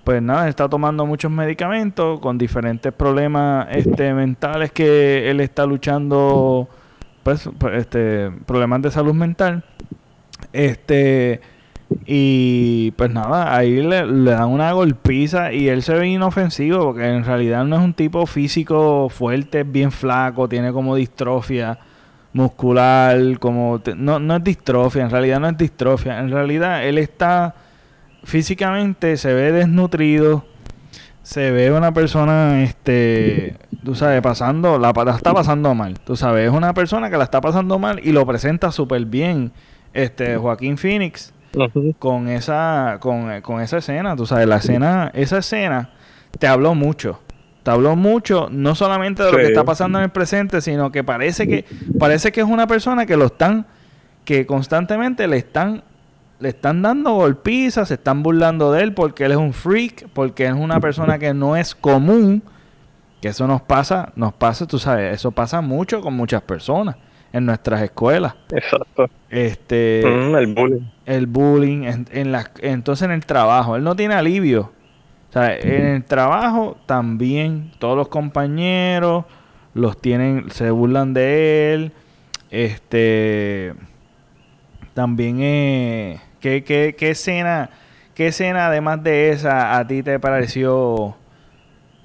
pues 0.03 0.21
nada, 0.21 0.47
está 0.47 0.69
tomando 0.69 1.05
muchos 1.05 1.31
medicamentos 1.31 2.19
con 2.19 2.37
diferentes 2.37 2.93
problemas 2.93 3.67
este, 3.71 4.13
mentales 4.13 4.71
que 4.71 5.29
él 5.29 5.39
está 5.39 5.65
luchando, 5.65 6.69
pues, 7.23 7.49
este, 7.73 8.29
problemas 8.45 8.83
de 8.83 8.91
salud 8.91 9.13
mental. 9.15 9.63
Este, 10.53 11.41
y 12.05 12.91
pues 12.91 13.11
nada, 13.11 13.55
ahí 13.55 13.81
le, 13.81 14.05
dan 14.05 14.49
una 14.49 14.71
golpiza 14.71 15.53
y 15.53 15.69
él 15.69 15.83
se 15.83 15.93
ve 15.93 16.07
inofensivo 16.07 16.83
porque 16.83 17.07
en 17.07 17.23
realidad 17.23 17.63
no 17.63 17.75
es 17.77 17.81
un 17.81 17.93
tipo 17.93 18.25
físico 18.25 19.09
fuerte, 19.09 19.63
bien 19.63 19.91
flaco, 19.91 20.49
tiene 20.49 20.71
como 20.71 20.95
distrofia 20.95 21.77
muscular, 22.33 23.39
como 23.39 23.81
no, 23.95 24.19
no 24.19 24.35
es 24.35 24.43
distrofia, 24.43 25.03
en 25.03 25.09
realidad 25.09 25.39
no 25.39 25.47
es 25.47 25.57
distrofia, 25.57 26.19
en 26.19 26.31
realidad 26.31 26.85
él 26.85 26.97
está 26.97 27.55
físicamente, 28.23 29.15
se 29.17 29.33
ve 29.33 29.51
desnutrido, 29.51 30.43
se 31.21 31.51
ve 31.51 31.71
una 31.71 31.93
persona, 31.93 32.63
este, 32.63 33.55
tú 33.83 33.95
sabes, 33.95 34.21
pasando, 34.21 34.77
la 34.79 34.91
está 35.15 35.33
pasando 35.33 35.73
mal, 35.75 35.99
tú 35.99 36.15
sabes, 36.15 36.47
es 36.47 36.51
una 36.51 36.73
persona 36.73 37.09
que 37.09 37.17
la 37.17 37.23
está 37.23 37.41
pasando 37.41 37.79
mal 37.79 38.01
y 38.03 38.11
lo 38.11 38.25
presenta 38.25 38.71
súper 38.71 39.05
bien, 39.05 39.53
este, 39.93 40.35
Joaquín 40.35 40.77
Phoenix 40.77 41.34
con 41.99 42.27
esa 42.27 42.97
con, 42.99 43.41
con, 43.41 43.61
esa 43.61 43.77
escena, 43.77 44.15
tú 44.15 44.25
sabes, 44.25 44.47
la 44.47 44.57
escena, 44.57 45.11
esa 45.13 45.39
escena 45.39 45.91
te 46.39 46.47
habló 46.47 46.75
mucho. 46.75 47.19
Te 47.63 47.71
habló 47.71 47.95
mucho 47.95 48.47
no 48.51 48.75
solamente 48.75 49.23
de 49.23 49.31
lo 49.31 49.37
que 49.37 49.47
está 49.47 49.63
pasando 49.63 49.97
en 49.97 50.05
el 50.05 50.11
presente, 50.11 50.61
sino 50.61 50.91
que 50.91 51.03
parece 51.03 51.47
que 51.47 51.65
parece 51.97 52.31
que 52.31 52.41
es 52.41 52.47
una 52.47 52.67
persona 52.67 53.05
que 53.05 53.17
lo 53.17 53.25
están 53.25 53.65
que 54.23 54.45
constantemente 54.45 55.27
le 55.27 55.37
están 55.37 55.83
le 56.39 56.49
están 56.49 56.81
dando 56.81 57.13
golpizas, 57.13 57.87
se 57.87 57.95
están 57.95 58.21
burlando 58.21 58.71
de 58.71 58.83
él 58.83 58.93
porque 58.93 59.25
él 59.25 59.31
es 59.31 59.37
un 59.37 59.53
freak, 59.53 60.09
porque 60.09 60.45
es 60.45 60.53
una 60.53 60.79
persona 60.79 61.17
que 61.17 61.33
no 61.33 61.55
es 61.55 61.73
común, 61.73 62.43
que 63.21 63.29
eso 63.29 63.47
nos 63.47 63.61
pasa, 63.61 64.11
nos 64.15 64.33
pasa, 64.33 64.67
tú 64.67 64.77
sabes, 64.77 65.15
eso 65.15 65.31
pasa 65.31 65.61
mucho 65.61 66.01
con 66.01 66.13
muchas 66.13 66.41
personas 66.43 66.97
en 67.35 67.45
nuestras 67.45 67.81
escuelas. 67.81 68.33
Exacto. 68.49 69.09
Este, 69.29 70.03
mm, 70.05 70.35
el 70.37 70.47
bullying. 70.53 70.81
El 71.05 71.27
bullying, 71.27 71.83
en, 72.11 72.31
la, 72.31 72.49
entonces 72.61 73.05
en 73.05 73.11
el 73.11 73.25
trabajo, 73.25 73.75
él 73.75 73.83
no 73.83 73.93
tiene 73.93 74.13
alivio. 74.13 74.71
O 75.29 75.33
sea, 75.33 75.53
en 75.53 75.85
el 75.87 76.03
trabajo 76.05 76.77
también 76.85 77.73
todos 77.77 77.97
los 77.97 78.07
compañeros 78.07 79.25
los 79.73 79.99
tienen, 79.99 80.49
se 80.51 80.71
burlan 80.71 81.13
de 81.13 81.73
él. 81.73 81.91
Este, 82.51 83.73
también, 84.93 85.39
eh, 85.41 86.21
¿qué, 86.39 86.63
qué, 86.63 86.95
qué 86.97 87.09
escena, 87.09 87.69
qué 88.13 88.27
escena 88.27 88.67
además 88.67 89.03
de 89.03 89.31
esa 89.31 89.77
a 89.77 89.85
ti 89.85 90.03
te 90.03 90.21
pareció 90.21 91.17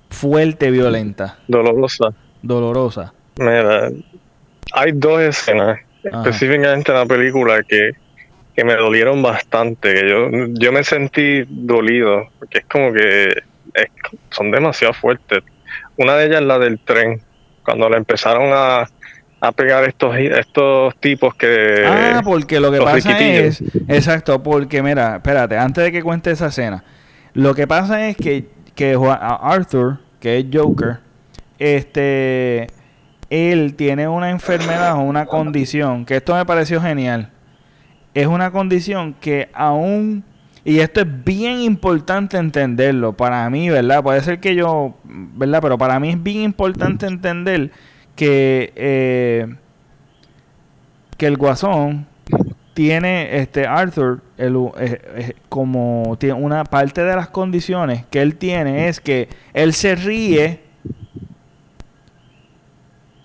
fuerte, 0.08 0.72
violenta? 0.72 1.38
Dolorosa. 1.46 2.06
Dolorosa. 2.42 3.14
Mira, 3.36 3.90
hay 4.72 4.92
dos 4.92 5.20
escenas 5.20 5.80
específicamente 6.02 6.92
en 6.92 6.98
la 6.98 7.06
película 7.06 7.62
que, 7.62 7.92
me 8.62 8.74
dolieron 8.74 9.22
bastante, 9.22 9.94
que 9.94 10.06
yo, 10.06 10.28
yo 10.52 10.70
me 10.70 10.84
sentí 10.84 11.44
dolido, 11.48 12.28
porque 12.38 12.58
es 12.58 12.64
como 12.66 12.92
que 12.92 13.32
son 14.28 14.50
demasiado 14.50 14.92
fuertes. 14.92 15.42
Una 15.96 16.14
de 16.16 16.26
ellas 16.26 16.42
es 16.42 16.46
la 16.46 16.58
del 16.58 16.78
tren, 16.78 17.22
cuando 17.64 17.88
le 17.88 17.96
empezaron 17.96 18.50
a, 18.52 18.86
pegar 19.56 19.84
estos 19.84 20.14
estos 20.14 20.94
tipos 20.96 21.34
que... 21.36 21.84
Ah, 21.86 22.20
porque 22.22 22.60
lo 22.60 22.70
que 22.70 22.80
pasa 22.80 23.18
es... 23.18 23.62
Exacto, 23.88 24.42
porque 24.42 24.82
mira, 24.82 25.16
espérate, 25.16 25.56
antes 25.56 25.82
de 25.82 25.90
que 25.90 26.02
cuente 26.02 26.30
esa 26.30 26.48
escena, 26.48 26.84
lo 27.32 27.54
que 27.54 27.66
pasa 27.66 28.08
es 28.08 28.16
que, 28.18 28.44
que 28.74 28.94
Arthur, 29.00 30.00
que 30.20 30.36
es 30.36 30.44
Joker, 30.52 30.98
este 31.58 32.66
él 33.30 33.74
tiene 33.76 34.08
una 34.08 34.30
enfermedad 34.30 34.96
o 34.96 35.00
una 35.00 35.24
condición, 35.26 36.04
que 36.04 36.16
esto 36.16 36.34
me 36.34 36.44
pareció 36.44 36.80
genial. 36.82 37.30
Es 38.12 38.26
una 38.26 38.50
condición 38.50 39.14
que 39.14 39.48
aún, 39.54 40.24
y 40.64 40.80
esto 40.80 41.00
es 41.00 41.24
bien 41.24 41.60
importante 41.60 42.36
entenderlo, 42.36 43.16
para 43.16 43.48
mí, 43.48 43.70
¿verdad? 43.70 44.02
Puede 44.02 44.20
ser 44.20 44.40
que 44.40 44.56
yo, 44.56 44.96
¿verdad? 45.04 45.60
Pero 45.62 45.78
para 45.78 46.00
mí 46.00 46.10
es 46.10 46.22
bien 46.22 46.42
importante 46.42 47.06
entender 47.06 47.70
que, 48.16 48.72
eh, 48.74 49.54
que 51.16 51.26
el 51.26 51.36
guasón 51.36 52.06
tiene, 52.74 53.38
este 53.38 53.66
Arthur, 53.66 54.22
eh, 54.38 54.50
eh, 54.78 55.32
como 55.48 56.16
tiene 56.18 56.34
una 56.34 56.64
parte 56.64 57.04
de 57.04 57.14
las 57.14 57.28
condiciones 57.28 58.06
que 58.06 58.22
él 58.22 58.36
tiene 58.36 58.88
es 58.88 59.00
que 59.00 59.28
él 59.52 59.72
se 59.72 59.94
ríe 59.94 60.69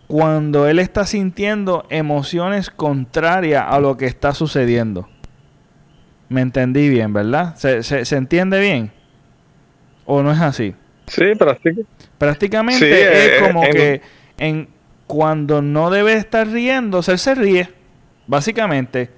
cuando 0.08 0.68
él 0.68 0.80
está 0.80 1.06
sintiendo 1.06 1.86
emociones 1.90 2.70
contrarias 2.70 3.66
a 3.68 3.80
lo 3.80 3.98
que 3.98 4.06
está 4.06 4.34
sucediendo. 4.34 5.10
Me 6.30 6.42
entendí 6.42 6.90
bien, 6.90 7.14
¿verdad? 7.14 7.56
¿Se, 7.56 7.84
se, 7.84 8.16
entiende 8.16 8.60
bien? 8.60 8.92
¿O 10.06 10.22
no 10.22 10.32
es 10.32 10.40
así? 10.40 10.76
Sí, 11.08 11.36
prácticamente. 11.38 11.86
Prácticamente 12.18 13.02
es 13.02 13.42
eh, 13.42 13.46
como 13.46 13.62
que 13.62 14.02
en, 14.38 14.70
cuando 15.08 15.62
no 15.62 15.90
debe 15.90 16.14
estar 16.14 16.48
riéndose, 16.48 17.12
él 17.12 17.20
se 17.20 17.36
ríe. 17.36 17.70
Básicamente. 18.28 19.10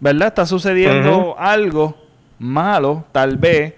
¿Verdad? 0.00 0.28
Está 0.28 0.46
sucediendo 0.46 1.34
algo 1.38 1.96
malo, 2.38 3.04
tal 3.12 3.36
vez, 3.36 3.74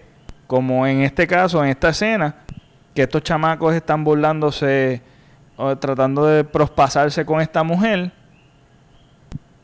como 0.46 0.86
en 0.86 1.02
este 1.02 1.26
caso, 1.26 1.62
en 1.62 1.70
esta 1.70 1.90
escena, 1.90 2.36
que 2.94 3.02
estos 3.02 3.22
chamacos 3.22 3.74
están 3.74 4.02
burlándose 4.02 5.02
tratando 5.80 6.26
de 6.26 6.44
prospasarse 6.44 7.24
con 7.24 7.40
esta 7.40 7.62
mujer 7.62 8.12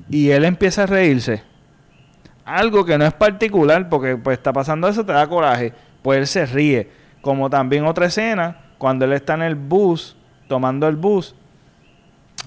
y 0.09 0.31
él 0.31 0.45
empieza 0.45 0.85
a 0.85 0.87
reírse. 0.87 1.43
Algo 2.45 2.85
que 2.85 2.99
no 2.99 3.05
es 3.05 3.13
particular 3.13 3.89
porque 3.89 4.17
pues 4.17 4.39
está 4.39 4.53
pasando 4.53 4.89
eso, 4.89 5.05
te 5.05 5.13
da 5.13 5.27
coraje. 5.27 5.73
Pues 6.03 6.19
él 6.19 6.27
se 6.27 6.47
ríe. 6.47 6.91
Como 7.21 7.49
también 7.49 7.87
otra 7.87 8.07
escena, 8.07 8.59
cuando 8.79 9.05
él 9.05 9.13
está 9.13 9.35
en 9.35 9.43
el 9.43 9.55
bus, 9.55 10.17
tomando 10.49 10.89
el 10.89 10.97
bus, 10.97 11.35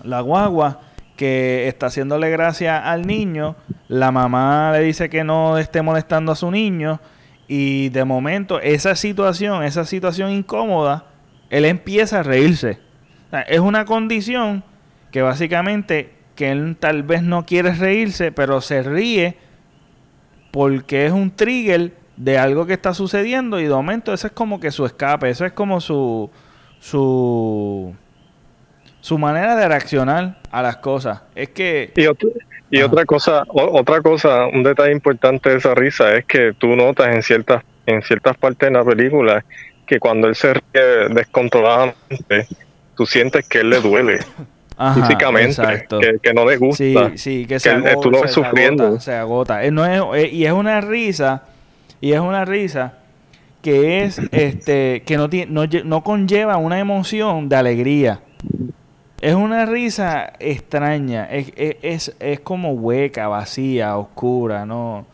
la 0.03 0.21
guagua, 0.21 0.81
que 1.15 1.67
está 1.67 1.85
haciéndole 1.87 2.29
gracia 2.29 2.91
al 2.91 3.07
niño, 3.07 3.55
la 3.87 4.11
mamá 4.11 4.71
le 4.73 4.81
dice 4.81 5.09
que 5.09 5.23
no 5.23 5.57
esté 5.57 5.81
molestando 5.81 6.33
a 6.33 6.35
su 6.35 6.51
niño 6.51 6.99
y 7.47 7.89
de 7.89 8.03
momento 8.03 8.59
esa 8.59 8.95
situación, 8.95 9.63
esa 9.63 9.85
situación 9.85 10.31
incómoda, 10.31 11.05
él 11.49 11.65
empieza 11.65 12.19
a 12.19 12.23
reírse. 12.23 12.79
Es 13.41 13.59
una 13.59 13.85
condición 13.85 14.63
que 15.11 15.21
básicamente 15.21 16.11
que 16.35 16.51
él 16.51 16.75
tal 16.79 17.03
vez 17.03 17.23
no 17.23 17.45
quiere 17.45 17.73
reírse, 17.73 18.31
pero 18.31 18.61
se 18.61 18.83
ríe 18.83 19.37
porque 20.51 21.05
es 21.05 21.11
un 21.11 21.31
trigger 21.31 21.93
de 22.17 22.37
algo 22.37 22.65
que 22.65 22.73
está 22.73 22.93
sucediendo 22.93 23.59
y 23.59 23.63
de 23.63 23.69
momento 23.69 24.13
ese 24.13 24.27
es 24.27 24.33
como 24.33 24.59
que 24.59 24.71
su 24.71 24.85
escape, 24.85 25.29
eso 25.29 25.45
es 25.45 25.53
como 25.53 25.81
su 25.81 26.29
su 26.79 27.93
su 29.01 29.17
manera 29.17 29.55
de 29.55 29.67
reaccionar 29.67 30.39
a 30.51 30.61
las 30.61 30.77
cosas. 30.77 31.21
Es 31.35 31.49
que 31.49 31.91
y, 31.95 32.77
y 32.77 32.81
otra 32.81 33.05
cosa, 33.05 33.43
otra 33.49 34.01
cosa, 34.01 34.47
un 34.47 34.63
detalle 34.63 34.91
importante 34.91 35.49
de 35.49 35.57
esa 35.57 35.75
risa 35.75 36.15
es 36.15 36.25
que 36.25 36.53
tú 36.57 36.75
notas 36.75 37.13
en 37.13 37.21
ciertas 37.21 37.63
en 37.85 38.01
ciertas 38.01 38.35
partes 38.37 38.69
de 38.69 38.77
la 38.77 38.83
película 38.83 39.45
que 39.85 39.99
cuando 39.99 40.27
él 40.27 40.35
se 40.35 40.53
ríe 40.53 41.09
descontroladamente, 41.11 42.47
tú 42.95 43.05
sientes 43.05 43.47
que 43.47 43.59
él 43.59 43.69
le 43.69 43.81
duele. 43.81 44.19
físicamente, 44.93 45.87
que, 46.21 46.33
no 46.33 46.45
le 46.45 46.57
gusta. 46.57 46.83
Sí, 47.11 47.17
sí, 47.17 47.45
que, 47.45 47.59
se 47.59 47.69
agota, 47.69 47.95
tú 48.01 48.11
lo 48.11 48.27
sufriendo. 48.27 48.99
se 48.99 49.13
agota. 49.13 49.69
No 49.71 49.85
es, 49.85 50.25
eh, 50.25 50.29
y 50.29 50.45
es 50.45 50.51
una 50.51 50.81
risa, 50.81 51.43
y 52.01 52.11
es 52.11 52.19
una 52.19 52.45
risa 52.45 52.93
que 53.61 54.03
es, 54.03 54.19
este, 54.31 55.03
que 55.05 55.17
no, 55.17 55.29
tiene, 55.29 55.51
no, 55.51 55.65
no 55.83 56.03
conlleva 56.03 56.57
una 56.57 56.79
emoción 56.79 57.47
de 57.49 57.55
alegría. 57.55 58.19
Es 59.21 59.33
una 59.33 59.65
risa 59.65 60.33
extraña, 60.39 61.25
es, 61.31 61.51
es, 61.55 62.15
es, 62.19 62.39
como 62.41 62.73
hueca, 62.73 63.27
vacía, 63.27 63.97
oscura, 63.97 64.65
no 64.65 65.05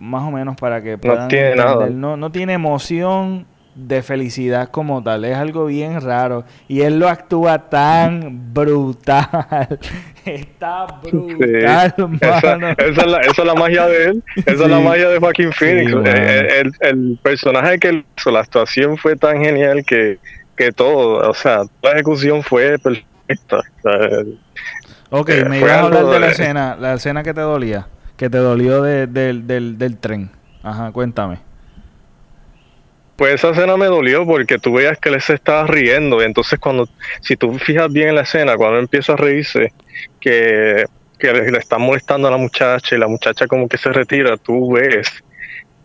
más 0.00 0.22
o 0.22 0.30
menos 0.30 0.56
para 0.56 0.82
que 0.82 0.98
puedan 0.98 1.24
no 1.24 1.28
tiene 1.28 1.54
nada. 1.54 1.88
No, 1.88 2.16
no 2.16 2.32
tiene 2.32 2.54
emoción 2.54 3.46
de 3.88 4.02
felicidad 4.02 4.68
como 4.70 5.02
tal. 5.02 5.24
Es 5.24 5.36
algo 5.36 5.66
bien 5.66 6.00
raro. 6.00 6.44
Y 6.68 6.82
él 6.82 6.98
lo 6.98 7.08
actúa 7.08 7.70
tan 7.70 8.52
brutal. 8.52 9.78
Está 10.24 10.86
brutal, 11.02 11.94
esa, 12.20 13.20
es 13.20 13.38
la, 13.38 13.54
magia 13.54 13.86
de 13.86 14.04
él. 14.04 14.24
Esa 14.36 14.64
es 14.64 14.68
la 14.68 14.80
magia 14.80 15.08
de 15.08 15.18
Joaquín 15.18 15.50
Phoenix. 15.50 15.92
el, 15.92 16.72
el, 16.80 17.18
personaje 17.22 17.78
que 17.78 18.04
hizo, 18.16 18.30
la 18.30 18.40
actuación 18.40 18.98
fue 18.98 19.16
tan 19.16 19.42
genial 19.42 19.82
que, 19.84 20.18
que 20.56 20.72
todo, 20.72 21.28
o 21.28 21.34
sea, 21.34 21.62
la 21.82 21.92
ejecución 21.92 22.42
fue 22.42 22.78
perfecta. 22.78 23.62
ok, 25.08 25.28
eh, 25.30 25.44
me 25.46 25.58
ibas 25.60 25.72
a 25.72 25.80
hablar 25.80 26.06
de 26.06 26.20
la 26.20 26.26
escena, 26.26 26.76
la 26.78 26.94
escena 26.94 27.22
que 27.22 27.32
te 27.32 27.40
dolía, 27.40 27.88
que 28.18 28.28
te 28.28 28.38
dolió 28.38 28.82
del, 28.82 29.46
del 29.46 29.96
tren. 29.96 30.30
Ajá, 30.62 30.92
cuéntame. 30.92 31.49
Pues 33.20 33.34
esa 33.34 33.50
escena 33.50 33.76
me 33.76 33.84
dolió 33.84 34.24
porque 34.24 34.58
tú 34.58 34.72
veías 34.72 34.98
que 34.98 35.10
él 35.10 35.20
se 35.20 35.34
estaba 35.34 35.66
riendo. 35.66 36.22
Y 36.22 36.24
entonces 36.24 36.58
cuando, 36.58 36.88
si 37.20 37.36
tú 37.36 37.52
fijas 37.58 37.92
bien 37.92 38.08
en 38.08 38.14
la 38.14 38.22
escena, 38.22 38.56
cuando 38.56 38.78
empieza 38.78 39.12
a 39.12 39.16
reírse, 39.16 39.74
que, 40.18 40.86
que 41.18 41.30
le, 41.30 41.58
está 41.58 41.76
molestando 41.76 42.28
a 42.28 42.30
la 42.30 42.38
muchacha 42.38 42.96
y 42.96 42.98
la 42.98 43.08
muchacha 43.08 43.46
como 43.46 43.68
que 43.68 43.76
se 43.76 43.92
retira, 43.92 44.38
tú 44.38 44.72
ves 44.72 45.06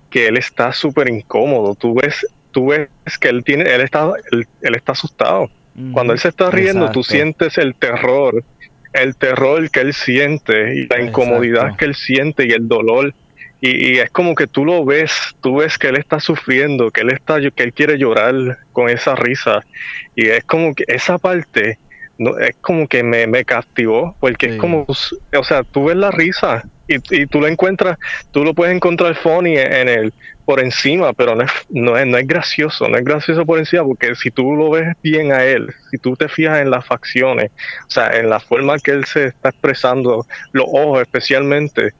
que 0.09 0.27
él 0.27 0.37
está 0.37 0.71
súper 0.71 1.09
incómodo, 1.09 1.75
tú 1.75 1.95
ves, 1.95 2.25
tú 2.51 2.67
ves 2.67 2.87
que 3.19 3.27
él 3.27 3.43
tiene, 3.43 3.63
él 3.63 3.81
está, 3.81 4.13
él, 4.31 4.47
está 4.73 4.93
asustado. 4.93 5.51
Cuando 5.91 6.13
él 6.13 6.19
se 6.19 6.29
está 6.29 6.49
riendo, 6.49 6.89
tú 6.91 7.03
sientes 7.03 7.57
el 7.57 7.75
terror, 7.75 8.45
el 8.93 9.17
terror 9.17 9.69
que 9.71 9.81
él 9.81 9.93
siente 9.93 10.73
y 10.73 10.87
la 10.87 11.01
incomodidad 11.01 11.75
que 11.75 11.83
él 11.83 11.95
siente 11.95 12.47
y 12.47 12.51
el 12.51 12.69
dolor 12.69 13.13
y, 13.61 13.97
es 13.97 14.09
como 14.11 14.35
que 14.35 14.47
tú 14.47 14.65
lo 14.65 14.85
ves, 14.85 15.11
tú 15.41 15.57
ves 15.57 15.77
que 15.77 15.87
él 15.87 15.97
está 15.97 16.19
sufriendo, 16.19 16.91
que 16.91 17.01
él 17.01 17.11
está, 17.11 17.39
que 17.39 17.63
él 17.63 17.73
quiere 17.73 17.97
llorar 17.97 18.33
con 18.73 18.89
esa 18.89 19.15
risa. 19.15 19.61
Y 20.15 20.27
es 20.27 20.43
como 20.43 20.75
que 20.75 20.83
esa 20.87 21.17
parte 21.17 21.79
no, 22.17 22.37
es 22.37 22.55
como 22.61 22.87
que 22.87 23.03
me, 23.03 23.27
me 23.27 23.43
captivó, 23.43 24.15
porque 24.19 24.47
es 24.47 24.57
como, 24.57 24.85
o 24.87 25.43
sea, 25.43 25.63
tú 25.63 25.85
ves 25.85 25.97
la 25.97 26.11
risa 26.11 26.63
y, 26.87 26.95
y, 27.21 27.25
tú 27.27 27.41
lo 27.41 27.47
encuentras, 27.47 27.97
tú 28.31 28.43
lo 28.43 28.53
puedes 28.53 28.75
encontrar 28.75 29.15
funny 29.15 29.57
en 29.57 29.89
el 29.89 30.13
por 30.45 30.59
encima, 30.59 31.11
pero 31.13 31.35
no 31.35 31.43
es, 31.43 31.51
no 31.69 31.97
es, 31.97 32.05
no 32.05 32.17
es 32.17 32.27
gracioso, 32.27 32.87
no 32.87 32.97
es 32.97 33.03
gracioso 33.03 33.45
por 33.45 33.57
encima, 33.57 33.83
porque 33.83 34.13
si 34.15 34.29
tú 34.29 34.55
lo 34.55 34.69
ves 34.69 34.95
bien 35.01 35.31
a 35.31 35.43
él, 35.43 35.73
si 35.89 35.97
tú 35.97 36.15
te 36.15 36.29
fijas 36.29 36.61
en 36.61 36.69
las 36.69 36.85
facciones, 36.85 37.51
o 37.87 37.89
sea, 37.89 38.15
en 38.15 38.29
la 38.29 38.39
forma 38.39 38.77
que 38.77 38.91
él 38.91 39.05
se 39.05 39.25
está 39.25 39.49
expresando, 39.49 40.25
los 40.53 40.65
ojos 40.67 41.01
especialmente, 41.01 41.93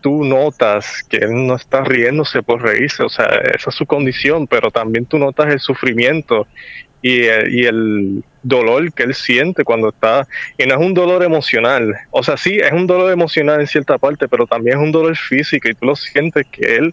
tú 0.00 0.24
notas 0.24 1.02
que 1.08 1.18
él 1.18 1.46
no 1.46 1.56
está 1.56 1.82
riéndose 1.84 2.42
por 2.42 2.62
reírse, 2.62 3.02
o 3.02 3.08
sea, 3.08 3.26
esa 3.54 3.70
es 3.70 3.76
su 3.76 3.86
condición, 3.86 4.46
pero 4.46 4.70
también 4.70 5.06
tú 5.06 5.18
notas 5.18 5.52
el 5.52 5.60
sufrimiento 5.60 6.46
y, 7.02 7.22
y, 7.22 7.64
el 7.64 8.22
dolor 8.42 8.92
que 8.92 9.04
él 9.04 9.14
siente 9.14 9.64
cuando 9.64 9.88
está, 9.88 10.26
y 10.58 10.66
no 10.66 10.74
es 10.74 10.80
un 10.80 10.94
dolor 10.94 11.22
emocional, 11.22 11.94
o 12.10 12.22
sea, 12.22 12.36
sí, 12.36 12.58
es 12.58 12.72
un 12.72 12.86
dolor 12.86 13.12
emocional 13.12 13.60
en 13.60 13.66
cierta 13.66 13.96
parte, 13.98 14.28
pero 14.28 14.46
también 14.46 14.78
es 14.78 14.84
un 14.84 14.92
dolor 14.92 15.16
físico 15.16 15.68
y 15.68 15.74
tú 15.74 15.86
lo 15.86 15.96
sientes 15.96 16.46
que 16.50 16.76
él 16.76 16.92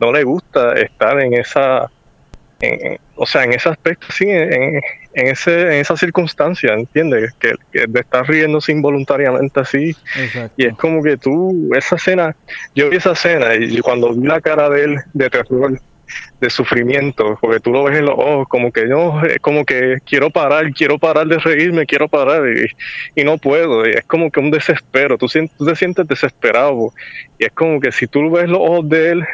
no 0.00 0.12
le 0.12 0.24
gusta 0.24 0.74
estar 0.74 1.20
en 1.20 1.34
esa 1.34 1.90
o 3.16 3.26
sea, 3.26 3.44
en 3.44 3.52
ese 3.52 3.68
aspecto, 3.68 4.06
sí, 4.10 4.26
en, 4.28 4.80
en, 5.14 5.28
ese, 5.28 5.62
en 5.62 5.80
esa 5.80 5.96
circunstancia, 5.96 6.74
¿entiendes? 6.74 7.32
Que, 7.38 7.54
de 7.86 8.00
estar 8.00 8.26
riéndose 8.28 8.72
involuntariamente 8.72 9.60
así. 9.60 9.96
Y 10.56 10.66
es 10.66 10.74
como 10.76 11.02
que 11.02 11.16
tú, 11.16 11.70
esa 11.74 11.96
escena, 11.96 12.36
yo 12.74 12.90
vi 12.90 12.96
esa 12.96 13.12
escena 13.12 13.54
y 13.54 13.78
cuando 13.78 14.14
vi 14.14 14.26
la 14.26 14.40
cara 14.40 14.68
de 14.68 14.84
él 14.84 14.96
de 15.12 15.30
terror, 15.30 15.78
de 16.40 16.50
sufrimiento, 16.50 17.38
porque 17.40 17.60
tú 17.60 17.70
lo 17.70 17.84
ves 17.84 17.98
en 17.98 18.06
los 18.06 18.14
ojos, 18.16 18.48
como 18.48 18.72
que 18.72 18.84
no, 18.84 19.22
como 19.40 19.64
que 19.64 19.98
quiero 20.04 20.30
parar, 20.30 20.72
quiero 20.72 20.98
parar 20.98 21.26
de 21.26 21.38
reírme, 21.38 21.86
quiero 21.86 22.08
parar 22.08 22.42
y, 23.14 23.24
no 23.24 23.38
puedo, 23.38 23.86
y 23.86 23.92
es 23.92 24.04
como 24.04 24.30
que 24.30 24.40
un 24.40 24.50
desespero, 24.50 25.16
tú, 25.16 25.26
tú 25.26 25.64
te 25.64 25.76
sientes 25.76 26.06
desesperado, 26.06 26.92
y 27.38 27.46
es 27.46 27.52
como 27.52 27.80
que 27.80 27.92
si 27.92 28.06
tú 28.06 28.30
ves 28.30 28.48
los 28.48 28.60
ojos 28.60 28.88
de 28.88 29.10
él, 29.10 29.26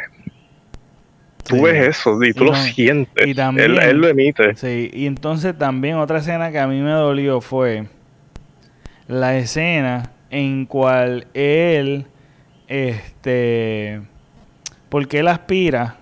Tú 1.47 1.63
ves 1.63 1.87
eso 1.87 2.23
y 2.23 2.33
tú 2.33 2.45
lo 2.45 2.55
sientes. 2.55 3.27
Y 3.27 3.33
también, 3.33 3.77
él, 3.79 3.97
lo 3.97 4.07
emite. 4.07 4.55
Sí, 4.55 4.89
y 4.93 5.05
entonces 5.05 5.57
también 5.57 5.97
otra 5.97 6.19
escena 6.19 6.51
que 6.51 6.59
a 6.59 6.67
mí 6.67 6.79
me 6.79 6.91
dolió 6.91 7.41
fue 7.41 7.85
la 9.07 9.37
escena 9.37 10.11
en 10.29 10.65
cual 10.65 11.27
él, 11.33 12.05
este, 12.67 14.01
porque 14.89 15.19
él 15.19 15.27
aspira, 15.27 15.97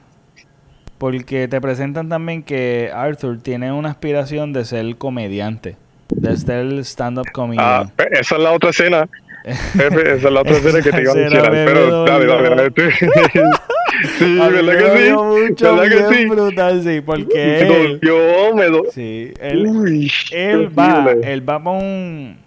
porque 0.98 1.48
te 1.48 1.60
presentan 1.60 2.10
también 2.10 2.44
que 2.44 2.92
Arthur 2.94 3.42
tiene 3.42 3.72
una 3.72 3.90
aspiración 3.90 4.54
de 4.54 4.66
ser 4.66 4.98
comediante, 4.98 5.78
de 6.10 6.38
ser 6.38 6.60
el 6.60 6.80
stand-up 6.80 7.32
comedian. 7.32 7.66
Ah, 7.66 7.92
esa 8.12 8.36
es 8.36 8.42
la 8.42 8.52
otra 8.52 8.70
escena. 8.70 9.10
esa 9.44 10.14
es 10.14 10.24
la 10.24 10.42
otra 10.42 10.58
escena 10.58 10.82
que 10.82 10.92
te 10.92 11.02
iba 11.02 11.12
a 11.12 11.16
mencionar. 11.16 11.52
Pero 11.52 12.06
dale, 12.06 12.26
dale, 12.26 12.50
dale. 12.50 12.72
Sí, 14.18 14.38
¿verdad 14.38 14.78
que 14.78 15.06
sí? 15.06 15.14
Mucho, 15.14 15.76
¿Verdad 15.76 16.10
que 16.10 16.16
sí? 16.16 16.26
brutal, 16.26 16.84
sí, 16.84 17.02
porque 17.02 17.62
él, 17.62 18.00
yo 18.02 18.56
me 18.56 18.66
do... 18.68 18.84
sí, 18.92 19.34
él, 19.40 19.66
Uy, 19.68 20.12
él 20.32 20.70
va, 20.78 21.12
él 21.22 21.50
va 21.50 21.64
para 21.64 21.78
un, 21.78 22.38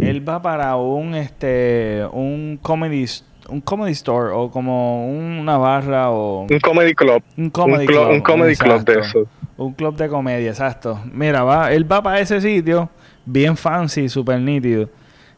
él 0.00 0.28
va 0.28 0.40
para 0.40 0.76
un, 0.76 1.14
este, 1.14 2.04
un 2.12 2.58
comedy, 2.62 3.06
un 3.48 3.60
comedy 3.60 3.92
store 3.92 4.32
o 4.32 4.50
como 4.50 5.08
una 5.10 5.58
barra 5.58 6.10
o 6.10 6.42
un 6.42 6.60
comedy 6.60 6.94
club, 6.94 7.22
un 7.36 7.50
comedy 7.50 7.86
club, 7.86 8.10
un 8.10 8.20
comedy 8.20 8.56
club 8.56 8.84
de 8.84 9.00
eso, 9.00 9.26
un 9.56 9.72
club 9.74 9.96
de 9.96 10.08
comedia, 10.08 10.50
exacto. 10.50 11.00
Mira, 11.12 11.42
va, 11.42 11.72
él 11.72 11.90
va 11.90 12.02
para 12.02 12.20
ese 12.20 12.40
sitio 12.40 12.88
bien 13.26 13.56
fancy, 13.56 14.08
súper 14.08 14.40
nítido. 14.40 14.88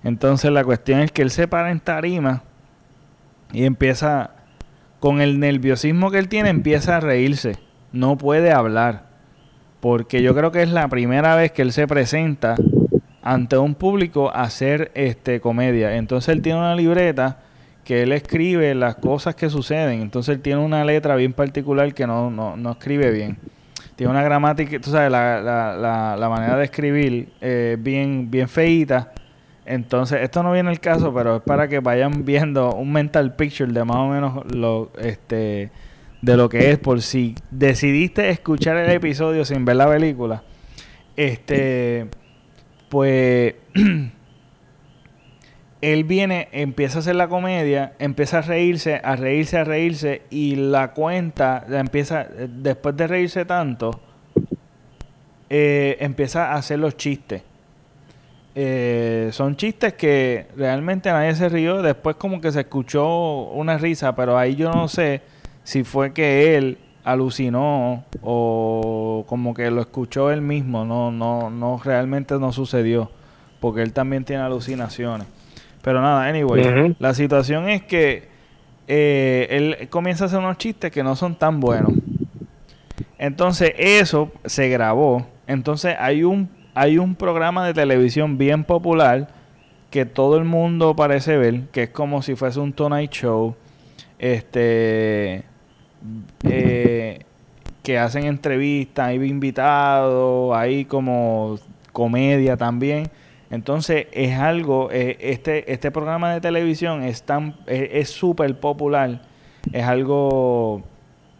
Entonces 0.05 0.51
la 0.51 0.65
cuestión 0.65 1.01
es 1.01 1.13
que 1.13 1.23
él 1.23 1.31
se 1.31 1.47
para 1.47 1.71
en 1.71 1.81
tarima 1.81 2.43
y 3.53 3.65
empieza 3.65 4.31
con 5.03 5.21
el 5.21 5.41
nerviosismo 5.41 6.13
que 6.13 6.19
él 6.21 6.29
tiene, 6.29 6.49
empieza 6.49 6.99
a 6.99 7.01
reírse. 7.01 7.57
No 7.91 8.17
puede 8.17 8.53
hablar. 8.53 9.07
Porque 9.81 10.23
yo 10.23 10.33
creo 10.33 10.53
que 10.53 10.63
es 10.63 10.71
la 10.71 10.87
primera 10.87 11.35
vez 11.35 11.51
que 11.51 11.63
él 11.63 11.73
se 11.73 11.89
presenta 11.89 12.55
ante 13.21 13.59
un 13.59 13.75
público 13.75 14.31
a 14.31 14.43
hacer 14.43 14.93
este, 14.95 15.41
comedia. 15.41 15.97
Entonces 15.97 16.33
él 16.33 16.41
tiene 16.41 16.61
una 16.61 16.77
libreta 16.77 17.41
que 17.85 18.05
él 18.05 18.13
escribe 18.13 18.77
las 18.77 18.95
cosas 18.95 19.35
que 19.35 19.51
suceden. 19.51 20.03
Entonces 20.03 20.37
él 20.37 20.41
tiene 20.41 20.61
una 20.61 20.85
letra 20.85 21.17
bien 21.17 21.33
particular 21.33 21.93
que 21.95 22.07
no, 22.07 22.31
no, 22.31 22.57
no 22.57 22.71
escribe 22.71 23.11
bien. 23.11 23.39
Tiene 23.97 24.13
una 24.13 24.23
gramática, 24.23 24.79
tú 24.81 24.93
sabes, 24.93 25.11
la, 25.11 25.41
la, 25.41 26.17
la, 26.17 26.29
manera 26.29 26.57
de 26.57 26.65
escribir 26.65 27.33
eh, 27.41 27.77
bien, 27.77 28.31
bien 28.31 28.49
feíta 28.49 29.13
entonces, 29.65 30.21
esto 30.23 30.43
no 30.43 30.53
viene 30.53 30.71
el 30.71 30.81
caso, 30.81 31.15
pero 31.15 31.37
es 31.37 31.43
para 31.43 31.69
que 31.69 31.81
vayan 31.81 32.25
viendo 32.25 32.75
un 32.75 32.93
mental 32.93 33.37
picture 33.37 33.73
de 33.73 33.85
más 33.85 33.97
o 33.97 34.09
menos 34.09 34.53
lo 34.53 34.91
este 34.99 35.71
de 36.21 36.37
lo 36.37 36.49
que 36.49 36.71
es 36.71 36.79
por 36.79 37.03
si 37.03 37.35
decidiste 37.51 38.31
escuchar 38.31 38.77
el 38.77 38.91
episodio 38.91 39.45
sin 39.45 39.65
ver 39.65 39.77
la 39.77 39.89
película. 39.89 40.43
Este 41.17 42.09
pues 42.89 43.55
él 45.83 46.05
viene, 46.05 46.49
empieza 46.53 46.99
a 46.99 47.01
hacer 47.01 47.17
la 47.17 47.29
comedia, 47.29 47.95
empieza 47.99 48.39
a 48.39 48.43
reírse, 48.43 49.01
a 49.03 49.17
reírse, 49.17 49.59
a 49.59 49.65
reírse, 49.65 50.23
y 50.31 50.55
la 50.55 50.93
cuenta, 50.93 51.67
empieza, 51.69 52.25
después 52.25 52.97
de 52.97 53.07
reírse 53.09 53.45
tanto, 53.45 54.01
eh, 55.51 55.97
empieza 56.01 56.53
a 56.53 56.55
hacer 56.55 56.79
los 56.79 56.97
chistes. 56.97 57.43
Eh, 58.55 59.31
son 59.33 59.57
chistes 59.57 59.95
que 59.95 60.47
realmente 60.57 61.11
nadie 61.11 61.35
se 61.35 61.49
rió. 61.49 61.83
Después 61.83 62.17
como 62.17 62.41
que 62.41 62.53
se 62.53 62.61
escuchó 62.61 63.51
una 63.53 63.79
risa, 63.79 64.15
pero 64.15 64.37
ahí 64.37 64.57
yo 64.57 64.71
no 64.73 64.89
sé 64.89 65.23
si 65.65 65.85
fue 65.85 66.13
que 66.13 66.57
él 66.57 66.79
alucinó 67.05 68.05
o 68.23 69.25
como 69.27 69.55
que 69.55 69.71
lo 69.71 69.81
escuchó 69.81 70.31
él 70.31 70.43
mismo. 70.43 70.85
No, 70.85 71.11
no, 71.11 71.51
no, 71.51 71.81
realmente 71.83 72.39
no 72.39 72.53
sucedió. 72.53 73.11
Porque 73.61 73.83
él 73.83 73.93
también 73.93 74.25
tiene 74.25 74.43
alucinaciones. 74.43 75.27
Pero 75.83 76.01
nada, 76.01 76.27
anyway, 76.27 76.95
la 76.99 77.15
situación 77.15 77.69
es 77.69 77.83
que 77.83 78.29
eh, 78.87 79.47
él 79.51 79.89
comienza 79.89 80.25
a 80.25 80.27
hacer 80.27 80.39
unos 80.39 80.59
chistes 80.59 80.93
que 80.93 81.03
no 81.03 81.17
son 81.17 81.35
tan 81.35 81.61
buenos. 81.61 81.93
Entonces 83.19 83.73
eso 83.79 84.31
se 84.45 84.69
grabó. 84.69 85.27
Entonces 85.47 85.97
hay 85.99 86.25
un 86.25 86.49
hay 86.75 86.99
un 86.99 87.15
programa 87.15 87.67
de 87.67 87.75
televisión 87.75 88.39
bien 88.39 88.65
popular 88.65 89.29
que 89.91 90.07
todo 90.07 90.39
el 90.39 90.45
mundo 90.45 90.97
parece 90.97 91.37
ver, 91.37 91.69
que 91.69 91.85
es 91.85 91.91
como 91.91 92.23
si 92.23 92.35
fuese 92.35 92.61
un 92.61 92.73
Tonight 92.73 93.11
Show, 93.11 93.55
este, 94.19 95.45
eh, 96.45 97.21
que 97.83 97.99
hacen 97.99 98.25
entrevistas, 98.25 99.09
hay 99.09 99.17
invitados, 99.17 100.57
hay 100.57 100.87
como 100.87 101.59
comedia 101.93 102.57
también. 102.57 103.11
Entonces 103.51 104.07
es 104.13 104.39
algo, 104.39 104.89
eh, 104.91 105.19
este, 105.21 105.71
este 105.71 105.91
programa 105.91 106.33
de 106.33 106.41
televisión 106.41 107.03
es 107.03 107.23
tan, 107.23 107.57
es 107.67 108.09
súper 108.09 108.59
popular, 108.59 109.21
es 109.73 109.85
algo 109.85 110.83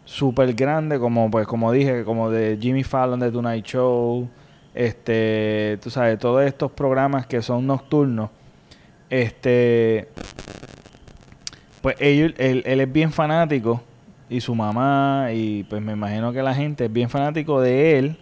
súper 0.05 0.53
grande 0.53 0.99
como 0.99 1.31
pues 1.31 1.47
como 1.47 1.71
dije, 1.71 2.03
como 2.03 2.29
de 2.29 2.59
Jimmy 2.61 2.83
Fallon 2.83 3.19
de 3.19 3.31
Tonight 3.31 3.65
Show, 3.65 4.29
este, 4.73 5.77
tú 5.81 5.89
sabes, 5.89 6.17
todos 6.19 6.43
estos 6.43 6.71
programas 6.71 7.27
que 7.27 7.41
son 7.41 7.67
nocturnos, 7.67 8.29
este, 9.09 10.09
pues 11.81 11.95
él, 11.99 12.33
él, 12.37 12.81
es 12.81 12.91
bien 12.91 13.11
fanático 13.11 13.83
y 14.29 14.41
su 14.41 14.55
mamá 14.55 15.29
y 15.33 15.63
pues 15.65 15.81
me 15.81 15.93
imagino 15.93 16.33
que 16.33 16.41
la 16.41 16.55
gente 16.55 16.85
es 16.85 16.93
bien 16.93 17.09
fanático 17.09 17.61
de 17.61 17.99
él, 17.99 18.17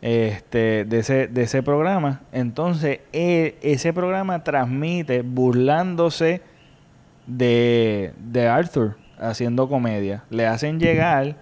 este, 0.00 0.86
de 0.86 0.98
ese, 1.00 1.28
de 1.28 1.42
ese 1.42 1.62
programa. 1.62 2.22
Entonces, 2.32 3.00
ese 3.12 3.92
programa 3.92 4.42
transmite 4.42 5.22
burlándose 5.22 6.40
de, 7.26 8.14
de 8.18 8.48
Arthur 8.48 8.96
haciendo 9.18 9.68
comedia. 9.68 10.24
Le 10.30 10.46
hacen 10.46 10.80
llegar 10.80 11.36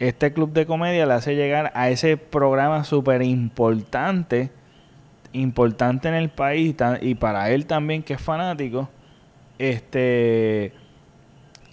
este 0.00 0.32
club 0.32 0.52
de 0.54 0.64
comedia 0.64 1.04
le 1.04 1.12
hace 1.12 1.36
llegar 1.36 1.70
a 1.74 1.90
ese 1.90 2.16
programa 2.16 2.84
súper 2.84 3.20
importante, 3.20 4.50
importante 5.34 6.08
en 6.08 6.14
el 6.14 6.30
país 6.30 6.74
y 7.02 7.14
para 7.14 7.50
él 7.50 7.66
también 7.66 8.02
que 8.02 8.14
es 8.14 8.20
fanático, 8.20 8.88
este, 9.58 10.72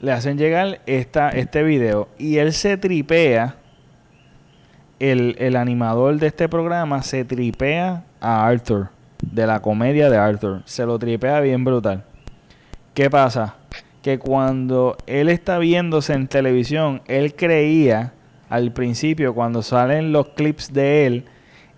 le 0.01 0.11
hacen 0.11 0.37
llegar 0.37 0.81
esta, 0.85 1.29
este 1.29 1.63
video 1.63 2.09
y 2.17 2.37
él 2.37 2.51
se 2.51 2.75
tripea, 2.75 3.55
el, 4.99 5.37
el 5.39 5.55
animador 5.55 6.17
de 6.17 6.27
este 6.27 6.49
programa 6.49 7.03
se 7.03 7.23
tripea 7.23 8.03
a 8.19 8.45
Arthur, 8.45 8.89
de 9.21 9.47
la 9.47 9.61
comedia 9.61 10.09
de 10.09 10.17
Arthur, 10.17 10.63
se 10.65 10.85
lo 10.85 10.99
tripea 10.99 11.39
bien 11.39 11.63
brutal. 11.63 12.03
¿Qué 12.93 13.09
pasa? 13.09 13.55
Que 14.01 14.19
cuando 14.19 14.97
él 15.05 15.29
está 15.29 15.59
viéndose 15.59 16.11
en 16.11 16.27
televisión, 16.27 17.01
él 17.07 17.33
creía 17.33 18.13
al 18.49 18.71
principio, 18.71 19.33
cuando 19.33 19.61
salen 19.61 20.11
los 20.11 20.29
clips 20.29 20.71
de 20.73 21.05
él, 21.05 21.25